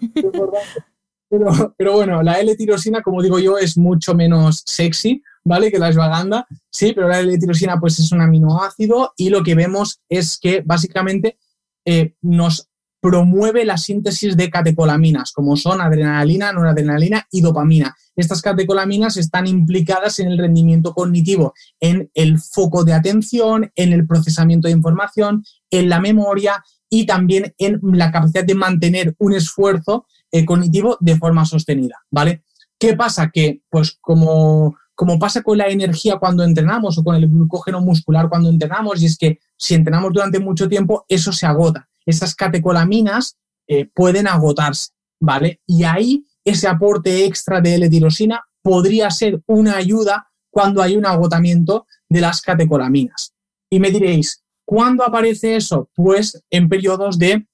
Pero, 1.78 1.94
bueno, 1.94 2.22
la 2.22 2.40
L-tirosina, 2.40 3.02
como 3.02 3.22
digo 3.22 3.40
yo, 3.40 3.58
es 3.58 3.78
mucho 3.78 4.14
menos 4.14 4.62
sexy, 4.66 5.24
¿vale? 5.44 5.72
Que 5.72 5.80
la 5.80 5.90
esvaganda, 5.90 6.48
sí, 6.70 6.94
pero 6.94 7.08
la 7.08 7.20
L-tirosina 7.20 7.80
pues 7.80 8.00
es 8.00 8.12
un 8.12 8.22
aminoácido 8.22 9.14
y 9.18 9.30
lo 9.30 9.44
que 9.44 9.56
vemos 9.56 10.02
es 10.10 10.38
que 10.40 10.62
básicamente 10.64 11.38
eh, 11.86 12.16
nos 12.22 12.70
promueve 13.02 13.66
la 13.66 13.78
síntesis 13.78 14.38
de 14.38 14.50
catecolaminas, 14.50 15.34
como 15.34 15.58
son 15.58 15.82
adrenalina, 15.82 16.54
noradrenalina 16.54 17.28
y 17.32 17.42
dopamina. 17.42 17.94
Estas 18.16 18.42
catecolaminas 18.42 19.18
están 19.18 19.46
implicadas 19.46 20.20
en 20.20 20.28
el 20.30 20.38
rendimiento 20.38 20.94
cognitivo, 20.94 21.54
en 21.82 22.10
el 22.14 22.40
foco 22.40 22.86
de 22.86 22.94
atención, 22.94 23.72
en 23.76 23.92
el 23.92 24.08
procesamiento 24.08 24.68
de 24.68 24.74
información, 24.74 25.44
en 25.70 25.90
la 25.90 26.00
memoria 26.00 26.64
y 26.90 27.06
también 27.06 27.54
en 27.58 27.80
la 27.82 28.12
capacidad 28.12 28.46
de 28.46 28.56
mantener 28.56 29.16
un 29.18 29.34
esfuerzo 29.34 30.06
eh, 30.34 30.46
cognitivo 30.46 30.98
de 31.00 31.16
forma 31.16 31.46
sostenida, 31.46 32.04
¿vale? 32.12 32.44
¿Qué 32.78 32.96
pasa? 32.96 33.30
Que, 33.32 33.62
pues 33.70 33.98
como 34.02 34.76
como 34.96 35.18
pasa 35.18 35.42
con 35.42 35.58
la 35.58 35.68
energía 35.68 36.18
cuando 36.18 36.44
entrenamos 36.44 36.98
o 36.98 37.04
con 37.04 37.16
el 37.16 37.28
glucógeno 37.28 37.82
muscular 37.82 38.30
cuando 38.30 38.50
entrenamos, 38.50 39.02
y 39.02 39.08
es 39.08 39.18
que 39.18 39.40
si 39.58 39.74
entrenamos 39.74 40.14
durante 40.14 40.40
mucho 40.40 40.70
tiempo, 40.70 41.06
eso 41.08 41.32
se 41.32 41.46
agota. 41.46 41.90
Esas 42.06 42.36
catecolaminas 42.36 43.38
eh, 43.68 43.86
pueden 43.94 44.28
agotarse, 44.28 44.92
¿vale? 45.20 45.62
Y 45.66 45.84
ahí 45.84 46.26
ese 46.46 46.68
aporte 46.68 47.26
extra 47.26 47.62
de 47.62 47.76
L-tirosina 47.76 48.44
podría 48.62 49.10
ser 49.10 49.42
una 49.48 49.78
ayuda 49.78 50.28
cuando 50.52 50.82
hay 50.82 50.96
un 50.96 51.06
agotamiento 51.06 51.88
de 52.08 52.22
las 52.22 52.42
catecolaminas. 52.42 53.34
Y 53.70 53.80
me 53.80 53.90
diréis, 53.90 54.44
¿cuándo 54.66 55.04
aparece 55.04 55.56
eso? 55.56 55.90
Pues 55.96 56.44
en 56.52 56.70
periodos 56.70 57.18
de 57.18 57.48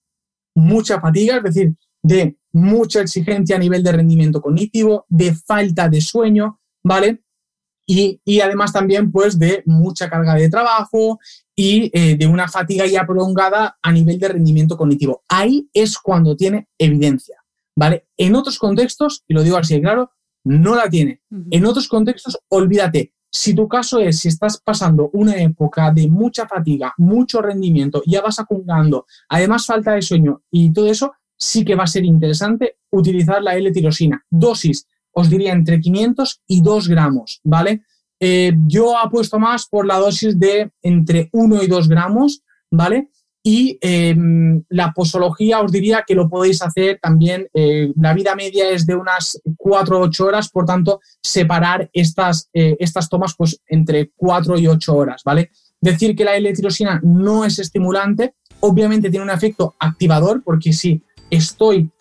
mucha 0.56 1.00
fatiga, 1.00 1.38
es 1.38 1.44
decir, 1.44 1.76
de 2.04 2.36
mucha 2.52 3.02
exigencia 3.02 3.56
a 3.56 3.60
nivel 3.60 3.84
de 3.84 3.92
rendimiento 3.92 4.42
cognitivo, 4.42 5.06
de 5.10 5.34
falta 5.34 5.90
de 5.90 6.02
sueño, 6.02 6.60
¿vale? 6.84 7.22
y, 8.24 8.40
además 8.40 8.72
también 8.72 9.12
pues 9.12 9.40
de 9.40 9.64
mucha 9.66 10.10
carga 10.10 10.36
de 10.36 10.50
trabajo 10.50 11.20
y 11.56 11.90
eh, 11.92 12.16
de 12.18 12.28
una 12.28 12.48
fatiga 12.48 12.86
ya 12.86 13.06
prolongada 13.06 13.80
a 13.82 13.92
nivel 13.92 14.20
de 14.20 14.28
rendimiento 14.28 14.78
cognitivo. 14.78 15.24
Ahí 15.28 15.70
es 15.74 15.98
cuando 15.98 16.36
tiene 16.36 16.68
evidencia, 16.78 17.44
¿vale? 17.76 18.08
En 18.16 18.36
otros 18.36 18.60
contextos, 18.60 19.24
y 19.28 19.34
lo 19.34 19.42
digo 19.42 19.58
así 19.58 19.74
de 19.74 19.82
claro, 19.82 20.12
no 20.44 20.76
la 20.76 20.88
tiene. 20.88 21.22
En 21.50 21.66
otros 21.66 21.88
contextos, 21.88 22.38
olvídate. 22.50 23.14
Si 23.32 23.54
tu 23.54 23.68
caso 23.68 24.00
es, 24.00 24.20
si 24.20 24.28
estás 24.28 24.62
pasando 24.64 25.10
una 25.14 25.36
época 25.38 25.92
de 25.92 26.08
mucha 26.08 26.48
fatiga, 26.48 26.94
mucho 26.98 27.42
rendimiento, 27.42 28.02
ya 28.06 28.22
vas 28.22 28.40
acumulando, 28.40 29.06
además 29.28 29.66
falta 29.66 29.94
de 29.94 30.02
sueño 30.02 30.44
y 30.52 30.72
todo 30.72 30.88
eso, 30.90 31.14
sí 31.40 31.64
que 31.64 31.76
va 31.76 31.84
a 31.86 31.88
ser 31.88 32.04
interesante 32.06 32.78
utilizar 32.92 33.42
la 33.42 33.56
L-tirosina. 33.56 34.24
Dosis 34.30 34.86
os 35.12 35.30
diría 35.30 35.54
entre 35.54 35.80
500 35.80 36.42
y 36.48 36.62
2 36.62 36.88
gramos, 36.88 37.42
¿vale? 37.44 37.82
Eh, 38.20 38.54
yo 38.68 38.98
apuesto 38.98 39.40
más 39.40 39.68
por 39.68 39.86
la 39.86 39.98
dosis 39.98 40.38
de 40.38 40.72
entre 40.82 41.30
1 41.32 41.64
y 41.64 41.68
2 41.68 41.88
gramos, 41.88 42.44
¿vale? 42.70 43.10
Y 43.42 43.78
em, 43.82 44.62
la 44.68 44.92
posología 44.92 45.62
os 45.62 45.72
diría 45.72 46.04
que 46.06 46.14
lo 46.14 46.28
podéis 46.28 46.62
hacer 46.62 47.00
también, 47.02 47.48
eh, 47.54 47.92
la 47.96 48.14
vida 48.14 48.36
media 48.36 48.70
es 48.70 48.86
de 48.86 48.96
unas 48.96 49.42
4 49.58 49.98
o 49.98 50.02
8 50.02 50.26
horas, 50.26 50.50
por 50.50 50.66
tanto, 50.66 51.00
separar 51.24 51.90
estas, 51.94 52.50
eh, 52.54 52.76
estas 52.80 53.08
tomas 53.08 53.36
pues, 53.38 53.62
entre 53.68 54.12
4 54.18 54.60
y 54.60 54.68
8 54.68 54.96
horas, 54.96 55.22
¿vale? 55.24 55.52
Decir 55.80 56.16
que 56.16 56.26
la 56.26 56.36
L-tirosina 56.36 57.00
no 57.02 57.46
es 57.46 57.58
estimulante, 57.60 58.36
obviamente 58.60 59.10
tiene 59.10 59.24
un 59.24 59.32
efecto 59.32 59.76
activador, 59.80 60.44
porque 60.44 60.74
si 60.74 61.02
estoy 61.30 61.92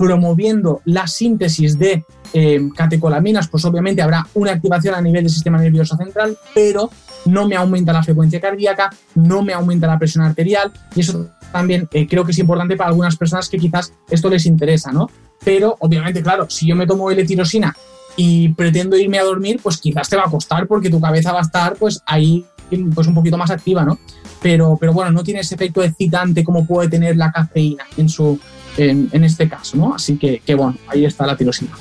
promoviendo 0.00 0.80
la 0.86 1.06
síntesis 1.06 1.78
de 1.78 2.04
eh, 2.32 2.70
catecolaminas, 2.74 3.48
pues 3.48 3.66
obviamente 3.66 4.00
habrá 4.00 4.26
una 4.32 4.52
activación 4.52 4.94
a 4.94 5.00
nivel 5.02 5.24
del 5.24 5.30
sistema 5.30 5.58
nervioso 5.58 5.94
central, 5.94 6.38
pero 6.54 6.90
no 7.26 7.46
me 7.46 7.54
aumenta 7.54 7.92
la 7.92 8.02
frecuencia 8.02 8.40
cardíaca, 8.40 8.88
no 9.14 9.42
me 9.42 9.52
aumenta 9.52 9.86
la 9.86 9.98
presión 9.98 10.24
arterial 10.24 10.72
y 10.94 11.00
eso 11.00 11.28
también 11.52 11.86
eh, 11.92 12.08
creo 12.08 12.24
que 12.24 12.32
es 12.32 12.38
importante 12.38 12.78
para 12.78 12.88
algunas 12.88 13.14
personas 13.16 13.50
que 13.50 13.58
quizás 13.58 13.92
esto 14.08 14.30
les 14.30 14.46
interesa, 14.46 14.90
¿no? 14.90 15.10
Pero 15.44 15.76
obviamente, 15.80 16.22
claro, 16.22 16.48
si 16.48 16.66
yo 16.66 16.76
me 16.76 16.86
tomo 16.86 17.10
L-tirosina 17.10 17.76
y 18.16 18.48
pretendo 18.54 18.96
irme 18.96 19.18
a 19.18 19.24
dormir, 19.24 19.60
pues 19.62 19.76
quizás 19.76 20.08
te 20.08 20.16
va 20.16 20.22
a 20.22 20.30
costar 20.30 20.66
porque 20.66 20.88
tu 20.88 20.98
cabeza 20.98 21.32
va 21.32 21.40
a 21.40 21.42
estar 21.42 21.76
pues 21.76 22.00
ahí 22.06 22.46
pues 22.94 23.06
un 23.06 23.14
poquito 23.14 23.36
más 23.36 23.50
activa, 23.50 23.84
¿no? 23.84 23.98
Pero, 24.40 24.78
pero 24.80 24.94
bueno, 24.94 25.10
no 25.10 25.22
tiene 25.22 25.40
ese 25.40 25.56
efecto 25.56 25.82
excitante 25.82 26.42
como 26.42 26.66
puede 26.66 26.88
tener 26.88 27.16
la 27.16 27.30
cafeína 27.30 27.84
en 27.98 28.08
su, 28.08 28.38
en, 28.76 29.24
este 29.24 29.48
caso, 29.48 29.76
¿no? 29.76 29.94
Así 29.94 30.16
que, 30.16 30.40
que 30.44 30.54
bueno, 30.54 30.76
ahí 30.88 31.04
está 31.04 31.26
la 31.26 31.36
tirosina. 31.36 31.72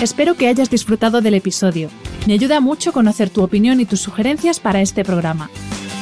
Espero 0.00 0.34
que 0.34 0.48
hayas 0.48 0.70
disfrutado 0.70 1.20
del 1.20 1.34
episodio. 1.34 1.90
Me 2.26 2.32
ayuda 2.32 2.60
mucho 2.60 2.90
conocer 2.90 3.28
tu 3.28 3.42
opinión 3.42 3.80
y 3.80 3.84
tus 3.84 4.00
sugerencias 4.00 4.58
para 4.58 4.80
este 4.80 5.04
programa. 5.04 5.50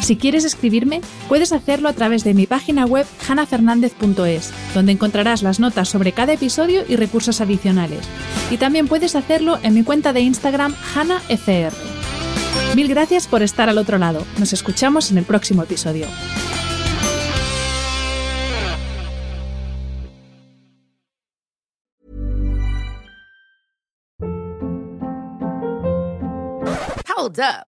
Si 0.03 0.17
quieres 0.17 0.45
escribirme, 0.45 1.01
puedes 1.29 1.53
hacerlo 1.53 1.89
a 1.89 1.93
través 1.93 2.23
de 2.23 2.33
mi 2.33 2.47
página 2.47 2.87
web 2.87 3.07
hanafernandez.es, 3.29 4.53
donde 4.73 4.93
encontrarás 4.93 5.43
las 5.43 5.59
notas 5.59 5.89
sobre 5.89 6.13
cada 6.13 6.33
episodio 6.33 6.85
y 6.89 6.97
recursos 6.97 7.41
adicionales. 7.41 8.09
Y 8.51 8.57
también 8.57 8.89
puedes 8.89 9.17
hacerlo 9.17 9.59
en 9.63 9.75
mi 9.75 9.83
cuenta 9.83 10.13
de 10.13 10.21
Instagram 10.21 10.75
hanafr. 10.95 11.98
Mil 12.75 12.89
gracias 12.89 13.27
por 13.27 13.43
estar 13.43 13.69
al 13.69 13.79
otro 13.79 13.99
lado. 13.99 14.25
Nos 14.39 14.53
escuchamos 14.53 15.11
en 15.11 15.19
el 15.19 15.25
próximo 15.25 15.63
episodio. 15.63 16.07
Hold 27.17 27.41
up. 27.41 27.78